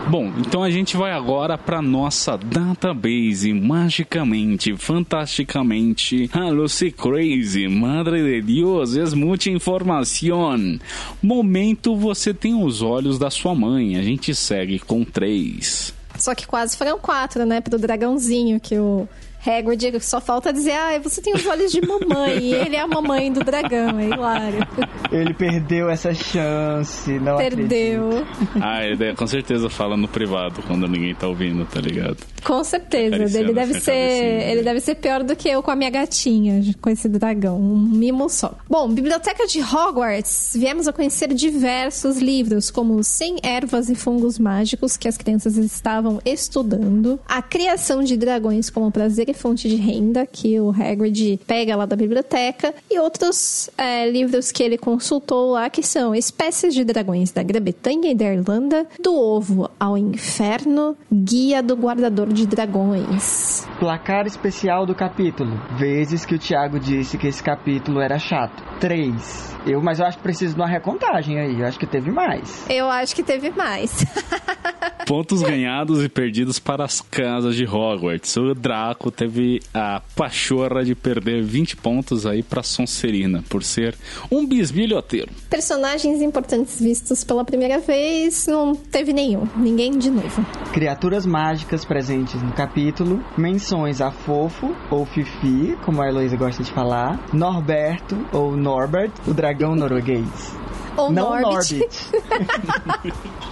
Bom, 0.09 0.31
então 0.37 0.63
a 0.63 0.69
gente 0.69 0.97
vai 0.97 1.11
agora 1.11 1.57
para 1.59 1.79
nossa 1.79 2.35
database 2.35 3.53
magicamente, 3.53 4.75
fantasticamente, 4.75 6.29
Lucy 6.51 6.91
Crazy, 6.91 7.67
Madre 7.67 8.41
de 8.41 8.55
Deus, 8.55 8.95
es 8.95 9.13
muita 9.13 9.49
informação. 9.49 10.79
Momento 11.21 11.95
você 11.95 12.33
tem 12.33 12.55
os 12.55 12.81
olhos 12.81 13.19
da 13.19 13.29
sua 13.29 13.53
mãe, 13.53 13.95
a 13.95 14.01
gente 14.01 14.33
segue 14.33 14.79
com 14.79 15.05
três. 15.05 15.93
Só 16.17 16.35
que 16.35 16.47
quase 16.47 16.75
foram 16.75 16.99
quatro, 16.99 17.45
né, 17.45 17.61
pro 17.61 17.79
dragãozinho 17.79 18.59
que 18.59 18.77
o 18.77 19.07
Hagrid 19.45 19.99
só 20.01 20.21
falta 20.21 20.53
dizer, 20.53 20.73
ah, 20.73 20.99
você 20.99 21.21
tem 21.21 21.33
os 21.33 21.45
olhos 21.45 21.71
de 21.71 21.81
mamãe, 21.81 22.37
e 22.39 22.53
ele 22.53 22.75
é 22.75 22.81
a 22.81 22.87
mamãe 22.87 23.31
do 23.31 23.43
dragão, 23.43 23.99
é 23.99 24.05
hilário. 24.05 24.67
Ele 25.11 25.33
perdeu 25.33 25.89
essa 25.89 26.13
chance, 26.13 27.11
não 27.19 27.35
Perdeu. 27.37 28.19
Acredito. 28.19 28.59
Ah, 28.61 28.85
ele 28.85 29.13
com 29.13 29.27
certeza 29.27 29.69
fala 29.69 29.97
no 29.97 30.07
privado, 30.07 30.61
quando 30.65 30.87
ninguém 30.87 31.13
tá 31.13 31.27
ouvindo, 31.27 31.65
tá 31.65 31.81
ligado? 31.81 32.15
Com 32.43 32.63
certeza, 32.63 33.39
ele 33.39 33.53
deve 33.53 33.79
ser, 33.79 33.91
ele 33.91 34.61
deve 34.61 34.79
ser 34.79 34.95
pior 34.95 35.23
do 35.23 35.35
que 35.35 35.49
eu 35.49 35.61
com 35.61 35.71
a 35.71 35.75
minha 35.75 35.89
gatinha, 35.89 36.61
com 36.81 36.89
esse 36.89 37.07
dragão, 37.09 37.59
um 37.59 37.77
mimo 37.77 38.29
só. 38.29 38.55
Bom, 38.69 38.89
Biblioteca 38.89 39.45
de 39.47 39.61
Hogwarts, 39.61 40.53
viemos 40.55 40.87
a 40.87 40.93
conhecer 40.93 41.33
diversos 41.33 42.17
livros, 42.17 42.71
como 42.71 43.03
100 43.03 43.37
ervas 43.43 43.89
e 43.89 43.95
fungos 43.95 44.39
mágicos 44.39 44.97
que 44.97 45.07
as 45.07 45.17
crianças 45.17 45.57
estavam 45.57 46.19
estudando, 46.25 47.19
a 47.27 47.41
criação 47.41 48.03
de 48.03 48.17
dragões 48.17 48.69
como 48.69 48.91
prazer 48.91 49.31
fonte 49.33 49.67
de 49.67 49.75
renda 49.75 50.25
que 50.25 50.59
o 50.59 50.69
Hagrid 50.69 51.39
pega 51.45 51.75
lá 51.75 51.85
da 51.85 51.95
biblioteca. 51.95 52.73
E 52.89 52.99
outros 52.99 53.69
é, 53.77 54.09
livros 54.09 54.51
que 54.51 54.63
ele 54.63 54.77
consultou 54.77 55.51
lá 55.51 55.69
que 55.69 55.83
são 55.83 56.13
Espécies 56.13 56.73
de 56.73 56.83
Dragões 56.83 57.31
da 57.31 57.43
Grã-Bretanha 57.43 58.11
e 58.11 58.15
da 58.15 58.33
Irlanda, 58.33 58.85
Do 58.99 59.15
Ovo 59.15 59.69
ao 59.79 59.97
Inferno, 59.97 60.95
Guia 61.11 61.61
do 61.61 61.75
Guardador 61.75 62.30
de 62.31 62.45
Dragões. 62.47 63.67
Placar 63.79 64.25
especial 64.25 64.85
do 64.85 64.95
capítulo. 64.95 65.59
Vezes 65.77 66.25
que 66.25 66.35
o 66.35 66.39
Thiago 66.39 66.79
disse 66.79 67.17
que 67.17 67.27
esse 67.27 67.41
capítulo 67.43 67.99
era 67.99 68.17
chato. 68.17 68.63
Três. 68.79 69.55
Eu, 69.65 69.81
mas 69.81 69.99
eu 69.99 70.05
acho 70.05 70.17
que 70.17 70.23
preciso 70.23 70.55
de 70.55 70.61
uma 70.61 70.67
recontagem 70.67 71.39
aí. 71.39 71.59
Eu 71.59 71.67
acho 71.67 71.79
que 71.79 71.85
teve 71.85 72.11
mais. 72.11 72.65
Eu 72.69 72.89
acho 72.89 73.15
que 73.15 73.23
teve 73.23 73.51
mais. 73.51 74.05
Pontos 75.05 75.41
ganhados 75.41 76.03
e 76.03 76.09
perdidos 76.09 76.59
para 76.59 76.83
as 76.83 77.01
casas 77.01 77.55
de 77.55 77.65
Hogwarts. 77.65 78.35
O 78.37 78.53
Draco 78.53 79.11
teve 79.11 79.59
a 79.73 80.01
pachorra 80.15 80.83
de 80.83 80.95
perder 80.95 81.43
20 81.43 81.77
pontos 81.77 82.25
aí 82.25 82.43
para 82.43 82.63
Sonserina, 82.63 83.43
por 83.49 83.63
ser 83.63 83.95
um 84.29 84.45
bisbilhoteiro. 84.45 85.31
Personagens 85.49 86.21
importantes 86.21 86.79
vistos 86.79 87.23
pela 87.23 87.43
primeira 87.43 87.79
vez, 87.79 88.47
não 88.47 88.75
teve 88.75 89.13
nenhum. 89.13 89.47
Ninguém 89.55 89.97
de 89.97 90.09
novo. 90.09 90.45
Criaturas 90.71 91.25
mágicas 91.25 91.83
presentes 91.83 92.41
no 92.41 92.51
capítulo, 92.53 93.23
menções 93.37 94.01
a 94.01 94.11
Fofo 94.11 94.75
ou 94.89 95.05
Fifi, 95.05 95.77
como 95.83 96.01
a 96.01 96.07
Heloísa 96.07 96.37
gosta 96.37 96.63
de 96.63 96.71
falar, 96.71 97.19
Norberto 97.33 98.17
ou 98.31 98.55
Norbert, 98.55 99.11
o 99.27 99.33
dragão 99.33 99.75
norueguês. 99.75 100.61
Ou 100.97 101.11
Não 101.11 101.39
Norbit. 101.41 101.75
Norbit. 101.75 103.13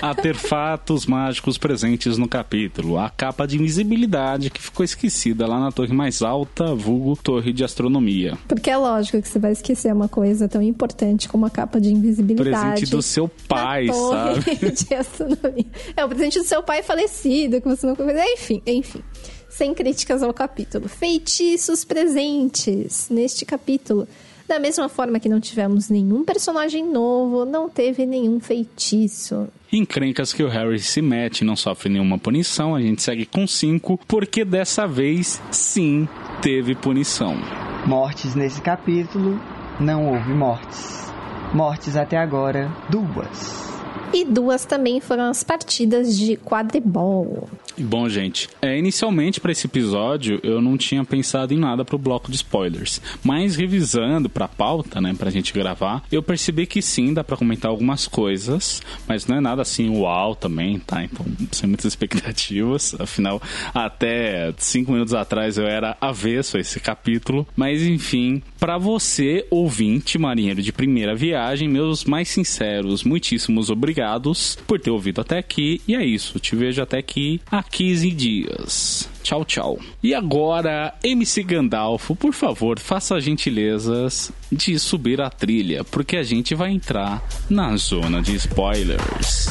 Artefatos 0.00 1.06
mágicos 1.06 1.58
presentes 1.58 2.18
no 2.18 2.28
capítulo. 2.28 2.98
A 2.98 3.10
capa 3.10 3.46
de 3.46 3.56
invisibilidade 3.56 4.50
que 4.50 4.60
ficou 4.60 4.84
esquecida 4.84 5.46
lá 5.46 5.58
na 5.58 5.72
torre 5.72 5.92
mais 5.92 6.22
alta, 6.22 6.74
vulgo 6.74 7.16
torre 7.16 7.52
de 7.52 7.64
astronomia. 7.64 8.38
Porque 8.46 8.70
é 8.70 8.76
lógico 8.76 9.20
que 9.20 9.28
você 9.28 9.38
vai 9.38 9.52
esquecer 9.52 9.92
uma 9.92 10.08
coisa 10.08 10.48
tão 10.48 10.62
importante 10.62 11.28
como 11.28 11.46
a 11.46 11.50
capa 11.50 11.80
de 11.80 11.92
invisibilidade. 11.92 12.70
Presente 12.70 12.90
do 12.90 13.02
seu 13.02 13.28
pai, 13.48 13.86
na 13.86 13.92
torre 13.92 14.42
sabe? 14.42 14.70
de 14.72 14.94
astronomia. 14.94 15.66
É 15.96 16.04
o 16.04 16.08
presente 16.08 16.38
do 16.38 16.44
seu 16.44 16.62
pai 16.62 16.82
falecido, 16.82 17.60
que 17.60 17.68
você 17.68 17.86
não 17.86 17.96
Enfim, 18.34 18.62
enfim. 18.66 19.02
Sem 19.48 19.72
críticas 19.72 20.22
ao 20.22 20.34
capítulo. 20.34 20.88
Feitiços 20.88 21.84
presentes 21.84 23.08
neste 23.10 23.44
capítulo. 23.46 24.06
Da 24.48 24.60
mesma 24.60 24.88
forma 24.88 25.18
que 25.18 25.28
não 25.28 25.40
tivemos 25.40 25.88
nenhum 25.90 26.24
personagem 26.24 26.86
novo, 26.86 27.44
não 27.44 27.68
teve 27.68 28.06
nenhum 28.06 28.38
feitiço. 28.38 29.48
Encrencas 29.72 30.32
que 30.32 30.42
o 30.42 30.48
Harry 30.48 30.78
se 30.78 31.02
mete 31.02 31.40
e 31.40 31.44
não 31.44 31.56
sofre 31.56 31.88
nenhuma 31.88 32.16
punição. 32.16 32.74
A 32.74 32.80
gente 32.80 33.02
segue 33.02 33.26
com 33.26 33.46
5, 33.46 33.98
porque 34.06 34.44
dessa 34.44 34.86
vez, 34.86 35.42
sim, 35.50 36.08
teve 36.40 36.76
punição. 36.76 37.36
Mortes 37.84 38.34
nesse 38.36 38.62
capítulo, 38.62 39.40
não 39.80 40.12
houve 40.12 40.32
mortes. 40.32 41.12
Mortes 41.52 41.96
até 41.96 42.16
agora, 42.16 42.70
duas. 42.88 43.75
E 44.16 44.24
duas 44.24 44.64
também 44.64 44.98
foram 44.98 45.24
as 45.24 45.44
partidas 45.44 46.16
de 46.16 46.38
quadribol. 46.38 47.46
Bom, 47.76 48.08
gente, 48.08 48.48
é, 48.62 48.78
inicialmente 48.78 49.38
para 49.38 49.52
esse 49.52 49.66
episódio 49.66 50.40
eu 50.42 50.62
não 50.62 50.78
tinha 50.78 51.04
pensado 51.04 51.52
em 51.52 51.58
nada 51.58 51.84
pro 51.84 51.98
bloco 51.98 52.30
de 52.30 52.36
spoilers, 52.36 53.02
mas 53.22 53.56
revisando 53.56 54.30
pra 54.30 54.48
pauta, 54.48 54.98
né, 55.02 55.14
pra 55.18 55.28
gente 55.28 55.52
gravar, 55.52 56.02
eu 56.10 56.22
percebi 56.22 56.64
que 56.64 56.80
sim, 56.80 57.12
dá 57.12 57.22
pra 57.22 57.36
comentar 57.36 57.70
algumas 57.70 58.08
coisas, 58.08 58.80
mas 59.06 59.26
não 59.26 59.36
é 59.36 59.40
nada 59.42 59.60
assim 59.60 59.90
uau 59.90 60.34
também, 60.34 60.78
tá? 60.78 61.04
Então, 61.04 61.26
sem 61.52 61.68
muitas 61.68 61.84
expectativas, 61.92 62.98
afinal, 62.98 63.42
até 63.74 64.54
cinco 64.56 64.92
minutos 64.92 65.12
atrás 65.12 65.58
eu 65.58 65.66
era 65.66 65.94
avesso 66.00 66.56
a 66.56 66.60
esse 66.60 66.80
capítulo, 66.80 67.46
mas 67.54 67.82
enfim, 67.82 68.42
pra 68.58 68.78
você, 68.78 69.46
ouvinte, 69.50 70.18
marinheiro 70.18 70.62
de 70.62 70.72
primeira 70.72 71.14
viagem, 71.14 71.68
meus 71.68 72.06
mais 72.06 72.28
sinceros, 72.28 73.04
muitíssimos 73.04 73.68
obrigados 74.06 74.56
por 74.66 74.78
ter 74.78 74.90
ouvido 74.90 75.20
até 75.20 75.38
aqui, 75.38 75.80
e 75.86 75.94
é 75.94 76.04
isso, 76.04 76.38
te 76.38 76.54
vejo 76.54 76.80
até 76.80 76.98
aqui 76.98 77.40
há 77.50 77.62
15 77.62 78.10
dias. 78.12 79.08
Tchau, 79.22 79.44
tchau. 79.44 79.78
E 80.02 80.14
agora, 80.14 80.94
MC 81.02 81.42
Gandalfo, 81.42 82.14
por 82.14 82.32
favor, 82.32 82.78
faça 82.78 83.20
gentilezas 83.20 84.30
de 84.50 84.78
subir 84.78 85.20
a 85.20 85.28
trilha, 85.28 85.82
porque 85.82 86.16
a 86.16 86.22
gente 86.22 86.54
vai 86.54 86.70
entrar 86.70 87.22
na 87.50 87.76
zona 87.76 88.22
de 88.22 88.36
spoilers. 88.36 89.48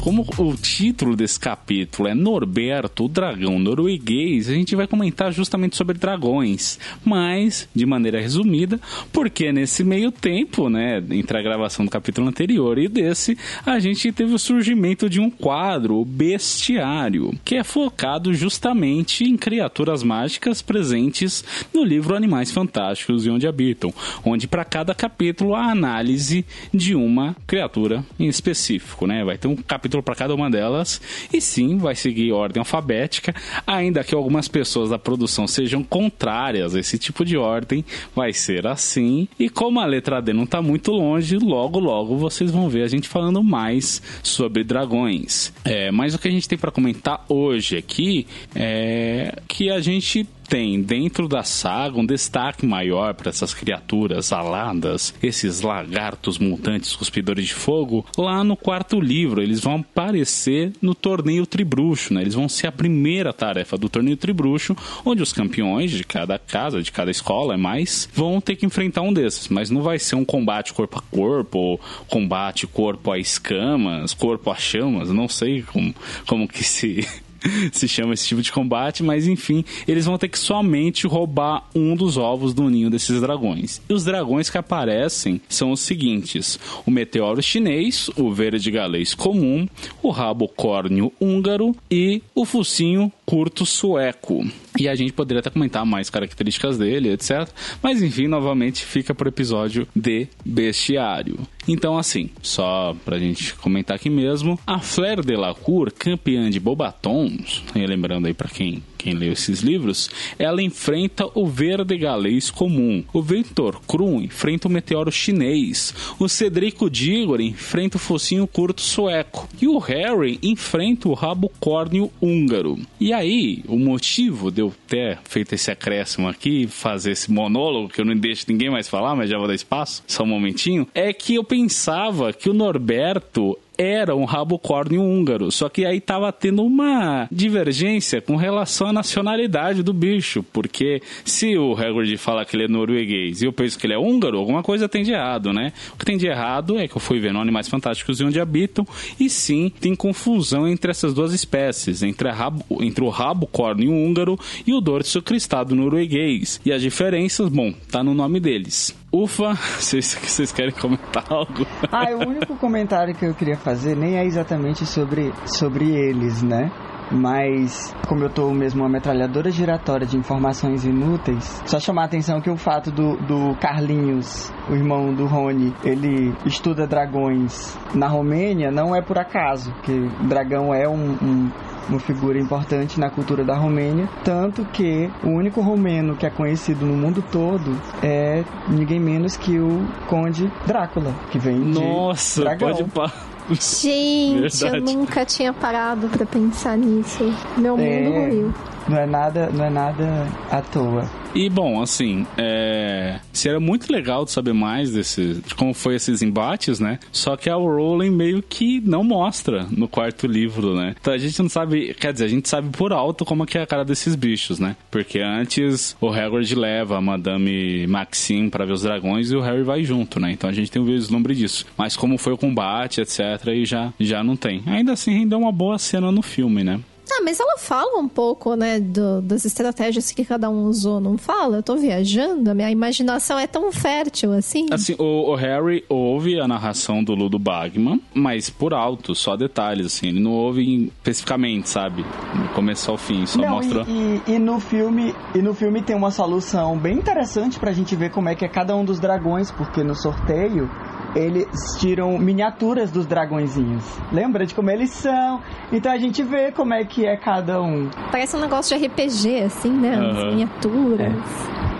Como 0.00 0.24
o 0.38 0.54
título 0.54 1.16
desse 1.16 1.38
capítulo 1.38 2.08
é 2.08 2.14
Norberto, 2.14 3.04
o 3.04 3.08
dragão 3.08 3.58
norueguês, 3.58 4.48
a 4.48 4.54
gente 4.54 4.76
vai 4.76 4.86
comentar 4.86 5.32
justamente 5.32 5.76
sobre 5.76 5.98
dragões, 5.98 6.78
mas 7.04 7.68
de 7.74 7.84
maneira 7.84 8.20
resumida, 8.20 8.80
porque 9.12 9.52
nesse 9.52 9.82
meio 9.82 10.10
tempo, 10.12 10.70
né, 10.70 11.02
entre 11.10 11.36
a 11.36 11.42
gravação 11.42 11.84
do 11.84 11.90
capítulo 11.90 12.28
anterior 12.28 12.78
e 12.78 12.88
desse, 12.88 13.36
a 13.66 13.78
gente 13.78 14.10
teve 14.12 14.32
o 14.32 14.38
surgimento 14.38 15.10
de 15.10 15.20
um 15.20 15.28
quadro, 15.28 15.96
o 15.96 16.04
Bestiário, 16.04 17.34
que 17.44 17.56
é 17.56 17.64
focado 17.64 18.32
justamente 18.32 19.24
em 19.24 19.36
criaturas 19.36 20.02
mágicas 20.02 20.62
presentes 20.62 21.44
no 21.74 21.82
livro 21.82 22.14
Animais 22.14 22.50
Fantásticos 22.50 23.26
e 23.26 23.30
Onde 23.30 23.48
Habitam, 23.48 23.92
onde 24.24 24.46
para 24.46 24.64
cada 24.64 24.94
capítulo 24.94 25.54
a 25.54 25.70
análise 25.70 26.46
de 26.72 26.94
uma 26.94 27.36
criatura 27.46 28.04
em 28.18 28.28
específico, 28.28 29.06
né? 29.06 29.24
Vai 29.24 29.36
ter 29.36 29.48
um 29.48 29.56
capítulo 29.56 29.87
para 30.02 30.14
cada 30.14 30.34
uma 30.34 30.50
delas 30.50 31.00
e 31.32 31.40
sim, 31.40 31.78
vai 31.78 31.94
seguir 31.94 32.32
ordem 32.32 32.60
alfabética, 32.60 33.34
ainda 33.66 34.04
que 34.04 34.14
algumas 34.14 34.48
pessoas 34.48 34.90
da 34.90 34.98
produção 34.98 35.46
sejam 35.46 35.82
contrárias 35.82 36.74
a 36.74 36.80
esse 36.80 36.98
tipo 36.98 37.24
de 37.24 37.36
ordem, 37.36 37.84
vai 38.14 38.32
ser 38.32 38.66
assim. 38.66 39.28
E 39.38 39.48
como 39.48 39.80
a 39.80 39.86
letra 39.86 40.20
D 40.20 40.32
não 40.32 40.46
tá 40.46 40.60
muito 40.60 40.92
longe, 40.92 41.36
logo 41.36 41.78
logo 41.78 42.16
vocês 42.16 42.50
vão 42.50 42.68
ver 42.68 42.82
a 42.82 42.88
gente 42.88 43.08
falando 43.08 43.42
mais 43.42 44.02
sobre 44.22 44.64
dragões. 44.64 45.52
É, 45.64 45.90
mas 45.90 46.14
o 46.14 46.18
que 46.18 46.28
a 46.28 46.30
gente 46.30 46.48
tem 46.48 46.58
para 46.58 46.70
comentar 46.70 47.24
hoje 47.28 47.76
aqui 47.76 48.26
é 48.54 49.34
que 49.46 49.70
a 49.70 49.80
gente 49.80 50.26
tem 50.48 50.80
dentro 50.80 51.28
da 51.28 51.42
saga 51.42 51.98
um 51.98 52.06
destaque 52.06 52.64
maior 52.64 53.14
para 53.14 53.28
essas 53.28 53.52
criaturas 53.52 54.32
aladas, 54.32 55.14
esses 55.22 55.60
lagartos 55.60 56.38
mutantes 56.38 56.96
cuspidores 56.96 57.46
de 57.46 57.54
fogo, 57.54 58.04
lá 58.16 58.42
no 58.42 58.56
quarto 58.56 59.00
livro. 59.00 59.42
Eles 59.42 59.60
vão 59.60 59.76
aparecer 59.76 60.72
no 60.80 60.94
torneio 60.94 61.46
Tribruxo, 61.46 62.14
né? 62.14 62.22
Eles 62.22 62.34
vão 62.34 62.48
ser 62.48 62.68
a 62.68 62.72
primeira 62.72 63.32
tarefa 63.32 63.76
do 63.76 63.88
torneio 63.88 64.16
Tribruxo, 64.16 64.74
onde 65.04 65.22
os 65.22 65.32
campeões 65.32 65.90
de 65.90 66.04
cada 66.04 66.38
casa, 66.38 66.82
de 66.82 66.90
cada 66.90 67.10
escola, 67.10 67.54
é 67.54 67.56
mais, 67.56 68.08
vão 68.14 68.40
ter 68.40 68.56
que 68.56 68.64
enfrentar 68.64 69.02
um 69.02 69.12
desses. 69.12 69.48
Mas 69.48 69.70
não 69.70 69.82
vai 69.82 69.98
ser 69.98 70.16
um 70.16 70.24
combate 70.24 70.72
corpo 70.72 70.98
a 70.98 71.02
corpo, 71.02 71.58
ou 71.58 71.80
combate 72.08 72.66
corpo 72.66 73.12
a 73.12 73.18
escamas, 73.18 74.14
corpo 74.14 74.50
a 74.50 74.56
chamas, 74.56 75.10
não 75.10 75.28
sei 75.28 75.62
como, 75.62 75.94
como 76.26 76.48
que 76.48 76.64
se 76.64 77.06
se 77.72 77.88
chama 77.88 78.14
esse 78.14 78.26
tipo 78.26 78.42
de 78.42 78.52
combate, 78.52 79.02
mas 79.02 79.26
enfim, 79.26 79.64
eles 79.86 80.06
vão 80.06 80.18
ter 80.18 80.28
que 80.28 80.38
somente 80.38 81.06
roubar 81.06 81.68
um 81.74 81.94
dos 81.94 82.16
ovos 82.16 82.54
do 82.54 82.68
ninho 82.68 82.90
desses 82.90 83.20
dragões. 83.20 83.80
E 83.88 83.92
os 83.92 84.04
dragões 84.04 84.50
que 84.50 84.58
aparecem 84.58 85.40
são 85.48 85.72
os 85.72 85.80
seguintes: 85.80 86.58
o 86.86 86.90
meteoro 86.90 87.42
chinês, 87.42 88.10
o 88.16 88.32
verde 88.32 88.70
galês 88.70 89.14
comum, 89.14 89.66
o 90.02 90.10
rabo 90.10 90.48
córneo 90.48 91.12
húngaro 91.20 91.74
e 91.90 92.22
o 92.34 92.44
focinho 92.44 93.12
curto 93.28 93.66
sueco. 93.66 94.42
E 94.78 94.88
a 94.88 94.94
gente 94.94 95.12
poderia 95.12 95.40
até 95.40 95.50
comentar 95.50 95.84
mais 95.84 96.08
características 96.08 96.78
dele, 96.78 97.12
etc. 97.12 97.46
Mas 97.82 98.00
enfim, 98.00 98.26
novamente 98.26 98.82
fica 98.86 99.14
pro 99.14 99.28
episódio 99.28 99.86
de 99.94 100.28
bestiário. 100.42 101.38
Então, 101.66 101.98
assim, 101.98 102.30
só 102.40 102.96
pra 103.04 103.18
gente 103.18 103.52
comentar 103.56 103.96
aqui 103.96 104.08
mesmo, 104.08 104.58
a 104.66 104.78
Flair 104.78 105.22
Delacour, 105.22 105.92
campeã 105.92 106.48
de 106.48 106.58
Bobatons, 106.58 107.62
lembrando 107.74 108.28
aí 108.28 108.32
pra 108.32 108.48
quem 108.48 108.82
quem 108.98 109.14
leu 109.14 109.32
esses 109.32 109.60
livros, 109.60 110.10
ela 110.38 110.60
enfrenta 110.60 111.24
o 111.34 111.46
verde 111.46 111.96
galês 111.96 112.50
comum. 112.50 113.04
O 113.12 113.22
Victor 113.22 113.80
Krum 113.86 114.20
enfrenta 114.20 114.66
o 114.66 114.70
meteoro 114.70 115.12
chinês. 115.12 115.94
O 116.18 116.28
Cedrico 116.28 116.90
Diggory 116.90 117.46
enfrenta 117.46 117.96
o 117.96 118.00
focinho 118.00 118.46
curto 118.46 118.82
sueco. 118.82 119.48
E 119.62 119.68
o 119.68 119.78
Harry 119.78 120.38
enfrenta 120.42 121.08
o 121.08 121.14
rabo 121.14 121.50
córneo 121.60 122.10
húngaro. 122.20 122.78
E 123.00 123.12
aí, 123.12 123.62
o 123.68 123.78
motivo 123.78 124.50
de 124.50 124.60
eu 124.60 124.74
ter 124.88 125.18
feito 125.24 125.54
esse 125.54 125.70
acréscimo 125.70 126.28
aqui, 126.28 126.66
fazer 126.66 127.12
esse 127.12 127.30
monólogo, 127.30 127.88
que 127.88 128.00
eu 128.00 128.04
não 128.04 128.16
deixo 128.16 128.46
ninguém 128.48 128.70
mais 128.70 128.88
falar, 128.88 129.14
mas 129.14 129.30
já 129.30 129.38
vou 129.38 129.46
dar 129.46 129.54
espaço, 129.54 130.02
só 130.06 130.24
um 130.24 130.26
momentinho, 130.26 130.86
é 130.94 131.12
que 131.12 131.36
eu 131.36 131.44
pensava 131.44 132.32
que 132.32 132.50
o 132.50 132.54
Norberto 132.54 133.56
era 133.78 134.16
um 134.16 134.24
rabo 134.24 134.58
córneo 134.58 135.00
húngaro. 135.00 135.52
Só 135.52 135.68
que 135.68 135.86
aí 135.86 136.00
tava 136.00 136.32
tendo 136.32 136.64
uma 136.64 137.28
divergência 137.30 138.20
com 138.20 138.34
relação 138.34 138.88
à 138.88 138.92
nacionalidade 138.92 139.84
do 139.84 139.92
bicho, 139.92 140.42
porque 140.52 141.00
se 141.24 141.56
o 141.56 141.74
Hagrid 141.74 142.16
fala 142.16 142.44
que 142.44 142.56
ele 142.56 142.64
é 142.64 142.68
norueguês 142.68 143.40
e 143.40 143.44
eu 143.46 143.52
penso 143.52 143.78
que 143.78 143.86
ele 143.86 143.94
é 143.94 143.98
húngaro, 143.98 144.38
alguma 144.38 144.62
coisa 144.62 144.88
tem 144.88 145.04
de 145.04 145.12
errado, 145.12 145.52
né? 145.52 145.72
O 145.94 145.96
que 145.96 146.04
tem 146.04 146.16
de 146.16 146.26
errado 146.26 146.76
é 146.78 146.88
que 146.88 146.96
eu 146.96 147.00
fui 147.00 147.20
vendo 147.20 147.38
Animais 147.38 147.68
Fantásticos 147.68 148.18
e 148.18 148.24
Onde 148.24 148.40
Habitam, 148.40 148.86
e 149.20 149.30
sim, 149.30 149.70
tem 149.80 149.94
confusão 149.94 150.66
entre 150.66 150.90
essas 150.90 151.14
duas 151.14 151.32
espécies, 151.32 152.02
entre, 152.02 152.28
rabo, 152.30 152.64
entre 152.80 153.04
o 153.04 153.08
rabo 153.08 153.46
córneo 153.46 153.92
húngaro 153.92 154.38
e 154.66 154.74
o 154.74 154.80
dorso 154.80 155.22
cristado 155.22 155.76
norueguês. 155.76 156.60
E 156.64 156.72
as 156.72 156.82
diferenças, 156.82 157.48
bom, 157.48 157.72
tá 157.90 158.02
no 158.02 158.14
nome 158.14 158.40
deles. 158.40 158.97
Ufa, 159.12 159.54
vocês, 159.80 160.52
querem 160.52 160.72
comentar 160.72 161.24
algo? 161.30 161.66
Ah, 161.90 162.10
o 162.10 162.28
único 162.28 162.56
comentário 162.56 163.14
que 163.14 163.24
eu 163.24 163.34
queria 163.34 163.56
fazer 163.56 163.96
nem 163.96 164.18
é 164.18 164.24
exatamente 164.24 164.84
sobre, 164.84 165.32
sobre 165.46 165.90
eles, 165.90 166.42
né? 166.42 166.70
Mas 167.10 167.94
como 168.06 168.24
eu 168.24 168.30
tô 168.30 168.50
mesmo 168.50 168.82
uma 168.82 168.88
metralhadora 168.88 169.50
giratória 169.50 170.06
de 170.06 170.16
informações 170.16 170.84
inúteis, 170.84 171.62
só 171.66 171.78
chamar 171.78 172.02
a 172.02 172.04
atenção 172.06 172.40
que 172.40 172.50
o 172.50 172.56
fato 172.56 172.90
do, 172.90 173.16
do 173.16 173.54
Carlinhos, 173.60 174.52
o 174.68 174.74
irmão 174.74 175.12
do 175.14 175.26
Rony, 175.26 175.74
ele 175.84 176.34
estuda 176.44 176.86
dragões 176.86 177.76
na 177.94 178.08
Romênia 178.08 178.70
não 178.70 178.94
é 178.94 179.02
por 179.02 179.18
acaso, 179.18 179.72
que 179.82 180.08
dragão 180.26 180.74
é 180.74 180.88
um, 180.88 181.12
um 181.22 181.50
uma 181.88 181.98
figura 181.98 182.38
importante 182.38 183.00
na 183.00 183.10
cultura 183.10 183.44
da 183.44 183.56
Romênia, 183.56 184.08
tanto 184.22 184.64
que 184.66 185.10
o 185.24 185.30
único 185.30 185.60
romeno 185.60 186.16
que 186.16 186.26
é 186.26 186.30
conhecido 186.30 186.84
no 186.84 186.94
mundo 186.94 187.24
todo 187.32 187.80
é 188.02 188.44
ninguém 188.68 189.00
menos 189.00 189.36
que 189.36 189.58
o 189.58 189.86
Conde 190.06 190.52
Drácula, 190.66 191.14
que 191.30 191.38
vem 191.38 191.58
Nossa, 191.58 192.40
de 192.40 192.46
dragão. 192.46 192.68
pode 192.68 192.84
pá. 192.90 193.12
Gente, 193.50 194.62
eu 194.64 194.70
Verdade. 194.70 194.94
nunca 194.96 195.24
tinha 195.24 195.52
parado 195.52 196.08
pra 196.08 196.26
pensar 196.26 196.76
nisso. 196.76 197.24
Meu 197.56 197.76
mundo 197.76 197.88
É. 197.88 198.28
ruiu. 198.28 198.54
Não 198.88 198.96
é 198.96 199.06
nada, 199.06 199.50
não 199.50 199.64
é 199.64 199.70
nada 199.70 200.26
à 200.50 200.62
toa. 200.62 201.08
E 201.34 201.48
bom, 201.50 201.82
assim, 201.82 202.26
é... 202.36 203.20
seria 203.32 203.60
muito 203.60 203.92
legal 203.92 204.24
de 204.24 204.30
saber 204.30 204.54
mais 204.54 204.92
desse, 204.92 205.34
de 205.34 205.54
como 205.54 205.74
foi 205.74 205.94
esses 205.94 206.22
embates, 206.22 206.80
né? 206.80 206.98
Só 207.12 207.36
que 207.36 207.50
a 207.50 207.54
Rowling 207.54 208.10
meio 208.10 208.42
que 208.42 208.80
não 208.80 209.04
mostra 209.04 209.66
no 209.70 209.86
quarto 209.86 210.26
livro, 210.26 210.74
né? 210.74 210.94
Então 210.98 211.12
a 211.12 211.18
gente 211.18 211.40
não 211.40 211.48
sabe, 211.48 211.94
quer 211.94 212.12
dizer, 212.12 212.24
a 212.24 212.28
gente 212.28 212.48
sabe 212.48 212.70
por 212.70 212.92
alto 212.92 213.24
como 213.24 213.44
é 213.44 213.58
é 213.58 213.62
a 213.62 213.66
cara 213.66 213.84
desses 213.84 214.14
bichos, 214.14 214.58
né? 214.58 214.76
Porque 214.90 215.20
antes 215.20 215.96
o 216.00 216.08
Hagrid 216.08 216.54
leva 216.54 216.96
a 216.96 217.00
Madame 217.00 217.86
Maxime 217.86 218.50
pra 218.50 218.64
ver 218.64 218.72
os 218.72 218.82
dragões 218.82 219.30
e 219.30 219.36
o 219.36 219.40
Harry 219.40 219.62
vai 219.62 219.82
junto, 219.84 220.20
né? 220.20 220.32
Então 220.32 220.48
a 220.48 220.52
gente 220.52 220.70
tem 220.70 220.80
um 220.80 220.84
vislumbre 220.84 221.34
disso. 221.34 221.66
Mas 221.76 221.96
como 221.96 222.18
foi 222.18 222.32
o 222.32 222.38
combate, 222.38 223.00
etc, 223.00 223.20
e 223.48 223.64
já, 223.64 223.92
já 223.98 224.22
não 224.22 224.36
tem. 224.36 224.62
Ainda 224.66 224.92
assim 224.92 225.12
rendeu 225.12 225.38
uma 225.38 225.52
boa 225.52 225.78
cena 225.78 226.12
no 226.12 226.22
filme, 226.22 226.62
né? 226.62 226.80
Ah, 227.10 227.22
mas 227.24 227.40
ela 227.40 227.58
fala 227.58 227.98
um 227.98 228.08
pouco, 228.08 228.54
né, 228.54 228.78
do- 228.80 229.20
das 229.22 229.44
estratégias 229.44 230.10
que 230.12 230.24
cada 230.24 230.48
um 230.50 230.64
usou, 230.64 231.00
não 231.00 231.16
fala? 231.18 231.56
Eu 231.58 231.62
tô 231.62 231.76
viajando, 231.76 232.50
a 232.50 232.54
minha 232.54 232.70
imaginação 232.70 233.38
é 233.38 233.46
tão 233.46 233.72
fértil 233.72 234.32
assim. 234.32 234.66
Assim, 234.70 234.94
o, 234.98 235.30
o 235.32 235.34
Harry 235.34 235.84
ouve 235.88 236.40
a 236.40 236.46
narração 236.46 237.02
do 237.02 237.14
Ludo 237.14 237.38
Bagman, 237.38 238.00
mas 238.14 238.50
por 238.50 238.72
alto, 238.74 239.14
só 239.14 239.36
detalhes, 239.36 239.86
assim. 239.86 240.08
Ele 240.08 240.20
não 240.20 240.32
ouve 240.32 240.86
especificamente, 240.98 241.68
sabe? 241.68 242.02
Do 242.02 242.48
começo 242.54 242.90
ao 242.90 242.96
fim, 242.96 243.24
só 243.26 243.40
Não, 243.40 243.50
mostra... 243.56 243.84
e, 243.88 244.22
e- 244.28 244.32
e 244.34 244.38
no 244.38 244.60
filme, 244.60 245.14
e 245.34 245.38
no 245.42 245.54
filme 245.54 245.82
tem 245.82 245.96
uma 245.96 246.10
solução 246.10 246.78
bem 246.78 246.96
interessante 246.98 247.58
pra 247.58 247.72
gente 247.72 247.96
ver 247.96 248.10
como 248.10 248.28
é 248.28 248.34
que 248.34 248.44
é 248.44 248.48
cada 248.48 248.76
um 248.76 248.84
dos 248.84 249.00
dragões, 249.00 249.50
porque 249.50 249.82
no 249.82 249.94
sorteio 249.94 250.70
eles 251.14 251.76
tiram 251.78 252.18
miniaturas 252.18 252.90
dos 252.90 253.06
dragõezinhos. 253.06 253.84
Lembra 254.12 254.46
de 254.46 254.54
como 254.54 254.70
eles 254.70 254.90
são? 254.90 255.40
Então 255.72 255.90
a 255.90 255.98
gente 255.98 256.22
vê 256.22 256.52
como 256.52 256.74
é 256.74 256.84
que 256.84 257.06
é 257.06 257.16
cada 257.16 257.60
um. 257.60 257.88
Parece 258.10 258.36
um 258.36 258.40
negócio 258.40 258.78
de 258.78 258.86
RPG, 258.86 259.42
assim, 259.44 259.70
né? 259.70 259.94
As 259.94 260.24
miniaturas. 260.24 261.12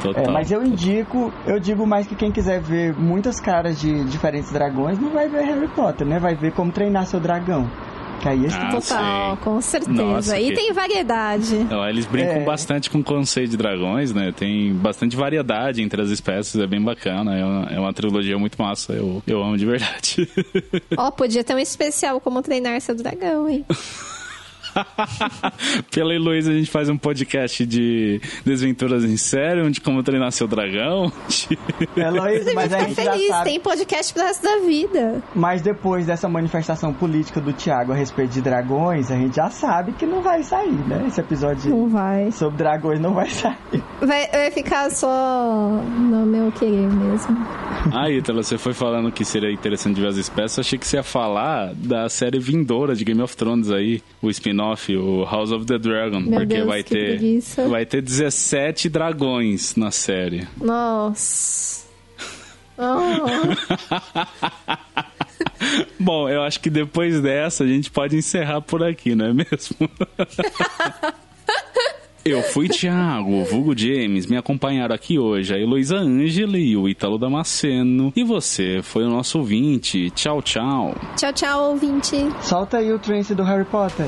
Total. 0.03 0.25
É, 0.25 0.31
mas 0.31 0.51
eu 0.51 0.65
indico, 0.65 1.33
eu 1.45 1.59
digo 1.59 1.87
mais 1.87 2.07
que 2.07 2.15
quem 2.15 2.31
quiser 2.31 2.61
ver 2.61 2.95
muitas 2.97 3.41
caras 3.41 3.81
de 3.81 4.05
diferentes 4.05 4.53
dragões, 4.53 4.99
não 4.99 5.11
vai 5.11 5.29
ver 5.29 5.43
Harry 5.43 5.69
Potter, 5.69 6.07
né? 6.07 6.19
Vai 6.19 6.35
ver 6.35 6.53
como 6.53 6.71
treinar 6.71 7.07
seu 7.07 7.19
dragão. 7.19 7.69
Que 8.21 8.29
aí 8.29 8.47
esse 8.47 8.57
Ah, 8.57 8.71
Total, 8.73 9.37
com 9.39 9.61
certeza. 9.61 9.93
Nossa, 10.03 10.39
e 10.41 10.49
que- 10.49 10.55
tem 10.57 10.73
variedade. 10.73 11.55
Eles 11.89 12.05
brincam 12.07 12.37
É. 12.39 12.45
bastante 12.45 12.91
com 12.91 12.99
o 12.99 13.05
conceito 13.05 13.51
de 13.51 13.57
dragões, 13.57 14.13
né? 14.13 14.33
Tem 14.37 14.75
bastante 14.75 15.15
variedade 15.17 15.81
entre 15.83 16.03
as 16.03 16.11
espécies, 16.11 16.61
é 16.61 16.67
bem 16.67 16.83
bacana. 16.83 17.37
É 17.39 17.45
uma, 17.45 17.67
é 17.73 17.79
uma 17.81 17.93
trilogia 17.93 18.37
muito 18.37 18.61
massa, 18.61 18.93
eu, 18.93 19.23
eu 19.27 19.43
amo 19.43 19.57
de 19.57 19.65
verdade. 19.65 20.29
Ó, 20.99 21.11
podia 21.13 21.45
ter 21.45 21.55
um 21.55 21.59
especial 21.61 22.21
como 22.21 22.43
treinar 22.43 22.81
seu 22.81 22.95
dragão, 22.97 23.49
hein? 23.49 23.65
Pela 25.91 26.15
Heloísa, 26.15 26.51
a 26.51 26.55
gente 26.55 26.71
faz 26.71 26.89
um 26.89 26.97
podcast 26.97 27.65
de 27.67 28.21
desventuras 28.45 29.05
em 29.05 29.17
série, 29.17 29.63
onde 29.63 29.81
como 29.81 30.03
treinar 30.03 30.33
seu 30.33 30.47
dragão. 30.47 31.13
Heloísa, 31.97 32.53
mas 32.55 32.73
a 32.73 32.81
gente 32.81 32.95
feliz, 32.95 33.29
sabe. 33.29 33.51
tem 33.51 33.61
podcast 33.61 34.13
pro 34.13 34.23
resto 34.23 34.43
da 34.43 34.59
vida. 34.67 35.23
Mas 35.35 35.63
depois 35.63 36.07
dessa 36.07 36.29
manifestação 36.29 36.93
política 36.93 37.41
do 37.41 37.53
Thiago 37.53 37.93
a 37.93 37.95
respeito 37.95 38.33
de 38.33 38.41
dragões, 38.41 39.11
a 39.11 39.17
gente 39.17 39.37
já 39.37 39.51
sabe 39.51 39.93
que 39.93 40.07
não 40.07 40.23
vai 40.23 40.43
sair, 40.43 40.73
né? 40.89 41.05
Esse 41.07 41.21
episódio 41.21 41.71
Não 41.71 41.89
vai. 41.89 42.31
sobre 42.33 42.59
dragões 42.59 43.01
não 43.01 43.15
vai 43.15 43.29
sair. 43.31 43.57
Vai, 44.01 44.27
vai 44.29 44.51
ficar 44.51 44.91
só 44.91 45.71
no 45.99 46.27
meu 46.27 46.51
querer 46.53 46.89
mesmo. 46.89 47.37
Ah, 47.93 48.11
Ítala, 48.11 48.43
você 48.43 48.59
foi 48.59 48.73
falando 48.75 49.11
que 49.13 49.25
seria 49.25 49.51
interessante 49.53 50.01
ver 50.01 50.09
as 50.09 50.17
espécies. 50.17 50.59
Achei 50.59 50.79
que 50.79 50.87
você 50.87 50.97
ia 50.97 51.03
falar 51.03 51.73
da 51.75 52.09
série 52.09 52.39
vindoura 52.39 52.95
de 52.95 53.05
Game 53.05 53.21
of 53.23 53.37
Thrones 53.37 53.71
aí, 53.71 54.03
o 54.21 54.29
spin-off, 54.31 54.68
o 54.97 55.25
House 55.25 55.51
of 55.51 55.65
the 55.67 55.79
Dragon. 55.79 56.21
Meu 56.21 56.41
porque 56.41 56.55
Deus, 56.57 56.67
vai 56.67 56.83
ter. 56.83 57.19
preguiça. 57.19 57.69
Vai 57.69 57.87
ter 57.87 58.03
17 58.03 58.89
dragões 58.89 59.77
na 59.77 59.91
série. 59.91 60.47
Nossa. 60.61 61.87
Oh. 62.81 62.87
Bom, 65.99 66.29
eu 66.29 66.43
acho 66.43 66.61
que 66.61 66.71
depois 66.71 67.21
dessa 67.21 67.65
a 67.65 67.67
gente 67.67 67.91
pode 67.91 68.17
encerrar 68.17 68.61
por 68.61 68.85
aqui, 68.85 69.17
não 69.17 69.27
é 69.27 69.33
mesmo? 69.35 69.77
Eu 72.29 72.43
fui 72.43 72.69
Thiago, 72.69 73.43
vulgo 73.45 73.75
James, 73.75 74.27
me 74.27 74.37
acompanharam 74.37 74.95
aqui 74.95 75.19
hoje 75.19 75.55
a 75.55 75.59
Heloísa 75.59 75.97
Angeli 75.97 76.73
e 76.73 76.77
o 76.77 76.87
Ítalo 76.87 77.17
Damasceno. 77.17 78.13
E 78.15 78.23
você 78.23 78.81
foi 78.83 79.05
o 79.05 79.09
nosso 79.09 79.39
ouvinte. 79.39 80.11
Tchau, 80.11 80.43
tchau. 80.43 80.95
Tchau, 81.17 81.33
tchau, 81.33 81.71
ouvinte. 81.71 82.17
Solta 82.43 82.77
aí 82.77 82.93
o 82.93 82.99
trance 82.99 83.35
do 83.35 83.43
Harry 83.43 83.65
Potter. 83.65 84.05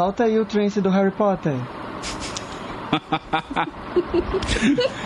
Solta 0.00 0.24
aí 0.24 0.38
o 0.38 0.46
trance 0.46 0.80
do 0.80 0.88
Harry 0.88 1.10
Potter. 1.10 1.52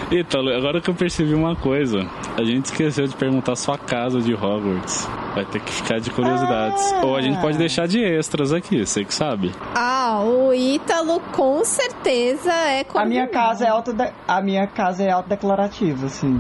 Ítalo, 0.09 0.51
agora 0.51 0.81
que 0.81 0.89
eu 0.89 0.95
percebi 0.95 1.35
uma 1.35 1.57
coisa, 1.57 2.09
a 2.39 2.45
gente 2.45 2.67
esqueceu 2.67 3.09
de 3.09 3.17
perguntar 3.17 3.57
sua 3.57 3.77
casa 3.77 4.21
de 4.21 4.33
Hogwarts. 4.33 5.09
Vai 5.35 5.45
ter 5.47 5.61
que 5.61 5.73
ficar 5.73 5.99
de 5.99 6.13
curiosidades. 6.13 6.93
Ah. 6.93 7.07
Ou 7.07 7.17
a 7.17 7.21
gente 7.21 7.41
pode 7.41 7.59
deixar 7.59 7.89
de 7.89 8.05
extras 8.05 8.53
aqui, 8.53 8.87
você 8.87 9.05
que 9.05 9.13
sabe. 9.13 9.51
Ah, 9.75 10.23
o 10.23 10.55
Ítalo 10.55 11.19
com 11.33 11.65
certeza 11.65 12.53
é 12.53 12.87
A 12.95 13.05
minha 13.05 13.27
casa 13.27 13.65
é 13.65 13.69
auto 13.71 13.93
a 14.29 14.41
minha 14.41 14.69
casa 14.69 15.03
é 15.03 15.11
autodeclarativa, 15.11 16.07
assim. 16.07 16.39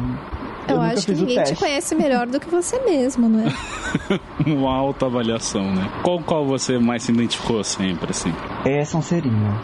Eu, 0.68 0.76
nunca 0.76 0.92
acho 0.94 1.06
que 1.06 1.12
ninguém 1.12 1.42
te 1.42 1.54
conhece 1.56 1.94
melhor 1.94 2.26
do 2.26 2.40
que 2.40 2.48
você 2.48 2.78
mesmo, 2.80 3.28
não 3.28 3.40
é? 3.46 3.52
Uma 4.50 4.74
alta 4.76 5.06
avaliação, 5.06 5.62
né? 5.74 5.88
Qual 6.02 6.20
qual 6.20 6.44
você 6.46 6.78
mais 6.78 7.02
se 7.02 7.12
identificou 7.12 7.62
sempre, 7.64 8.10
assim? 8.10 8.32
É 8.64 8.84
Sonserina. 8.84 9.60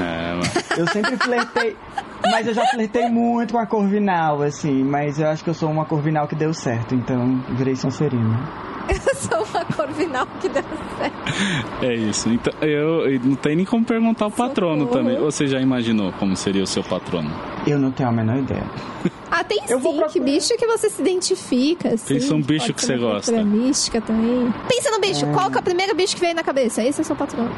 É, 0.00 0.34
mas- 0.36 0.70
Eu 0.78 0.86
sempre 0.88 1.16
flertei, 1.16 1.76
mas 2.30 2.46
eu 2.46 2.54
já 2.54 2.66
flertei 2.66 3.08
muito 3.08 3.52
com 3.52 3.58
a 3.58 3.66
Corvinal, 3.66 4.42
assim, 4.42 4.82
mas 4.82 5.18
eu 5.20 5.28
acho 5.28 5.44
que 5.44 5.50
eu 5.50 5.54
sou 5.54 5.70
uma 5.70 5.84
Corvinal 5.84 6.26
que 6.26 6.34
deu 6.34 6.52
certo, 6.52 6.94
então 6.94 7.40
virei 7.50 7.76
Sonserina. 7.76 8.40
Eu 8.88 9.14
sou 9.16 9.42
uma 9.44 9.64
corvinal 9.64 10.24
que 10.40 10.48
deu 10.48 10.62
certo. 10.96 11.84
É 11.84 11.92
isso. 11.92 12.28
Então, 12.28 12.52
eu, 12.60 13.08
eu 13.10 13.18
não 13.20 13.34
tem 13.34 13.56
nem 13.56 13.64
como 13.64 13.84
perguntar 13.84 14.26
o 14.26 14.30
patrono 14.30 14.82
Socorro. 14.84 14.98
também. 15.02 15.18
Você 15.18 15.48
já 15.48 15.60
imaginou 15.60 16.12
como 16.20 16.36
seria 16.36 16.62
o 16.62 16.66
seu 16.68 16.84
patrono? 16.84 17.28
Eu 17.66 17.80
não 17.80 17.90
tenho 17.90 18.08
a 18.08 18.12
menor 18.12 18.36
ideia. 18.38 18.62
Ah, 19.38 19.44
tem 19.44 19.60
Eu 19.68 19.78
vou 19.78 19.92
sim, 19.92 19.98
procurar. 19.98 20.08
que 20.12 20.20
bicho 20.20 20.56
que 20.56 20.66
você 20.66 20.88
se 20.88 21.00
identifica. 21.02 21.88
Assim. 21.94 22.14
Pensa 22.14 22.34
um 22.34 22.40
bicho 22.42 22.60
Pode 22.66 22.72
que 22.74 22.80
ser 22.84 22.98
você 22.98 23.04
gosta. 23.04 23.44
mística 23.44 24.00
também. 24.00 24.52
Pensa 24.68 24.90
no 24.90 25.00
bicho, 25.00 25.26
qual 25.28 25.50
que 25.50 25.56
é 25.58 25.60
o 25.60 25.62
primeiro 25.64 25.94
bicho 25.94 26.14
que 26.14 26.20
veio 26.20 26.34
na 26.34 26.42
cabeça? 26.42 26.82
Esse 26.82 27.00
é 27.00 27.02
o 27.02 27.04
seu 27.06 27.16
patrono. 27.16 27.50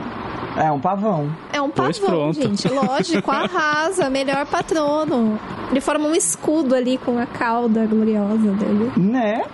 É 0.56 0.72
um 0.72 0.80
pavão. 0.80 1.30
É 1.52 1.60
um 1.62 1.70
Pois 1.70 1.98
pavão, 2.00 2.32
pronto. 2.32 2.42
gente. 2.42 2.66
Lógico, 2.68 3.30
arrasa, 3.30 4.10
melhor 4.10 4.44
patrono. 4.46 5.38
Ele 5.70 5.80
forma 5.80 6.08
um 6.08 6.14
escudo 6.14 6.74
ali 6.74 6.98
com 6.98 7.16
a 7.18 7.26
cauda 7.26 7.86
gloriosa 7.86 8.50
dele. 8.52 8.90
Né? 8.96 9.44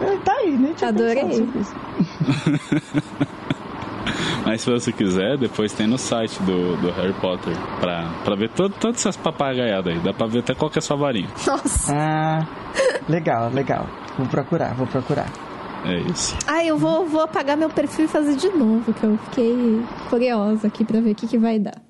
É, 0.00 0.16
Tá 0.24 0.32
aí, 0.32 0.72
tinha 0.76 0.88
Adorei. 0.90 1.46
Mas 4.44 4.62
se 4.62 4.70
você 4.70 4.92
quiser, 4.92 5.36
depois 5.36 5.72
tem 5.72 5.86
no 5.86 5.98
site 5.98 6.40
do, 6.42 6.76
do 6.76 6.90
Harry 6.92 7.12
Potter 7.14 7.54
pra, 7.80 8.04
pra 8.24 8.34
ver 8.34 8.50
todo, 8.50 8.74
todas 8.78 8.96
essas 9.00 9.16
papagaiadas 9.16 9.92
aí. 9.92 9.98
Dá 10.00 10.12
pra 10.12 10.26
ver 10.26 10.40
até 10.40 10.54
qual 10.54 10.70
que 10.70 10.78
é 10.78 10.80
a 10.80 10.82
sua 10.82 10.96
varinha. 10.96 11.28
Nossa. 11.46 11.92
Ah, 11.94 12.46
legal, 13.08 13.50
legal. 13.52 13.86
Vou 14.16 14.26
procurar, 14.26 14.74
vou 14.74 14.86
procurar. 14.86 15.30
É 15.84 15.98
isso. 16.10 16.36
Ai, 16.46 16.68
eu 16.68 16.76
vou, 16.76 17.06
vou 17.06 17.22
apagar 17.22 17.56
meu 17.56 17.70
perfil 17.70 18.06
e 18.06 18.08
fazer 18.08 18.36
de 18.36 18.48
novo, 18.50 18.92
que 18.92 19.04
eu 19.04 19.16
fiquei 19.30 19.82
curiosa 20.10 20.66
aqui 20.66 20.84
pra 20.84 21.00
ver 21.00 21.12
o 21.12 21.14
que, 21.14 21.26
que 21.26 21.38
vai 21.38 21.58
dar. 21.58 21.87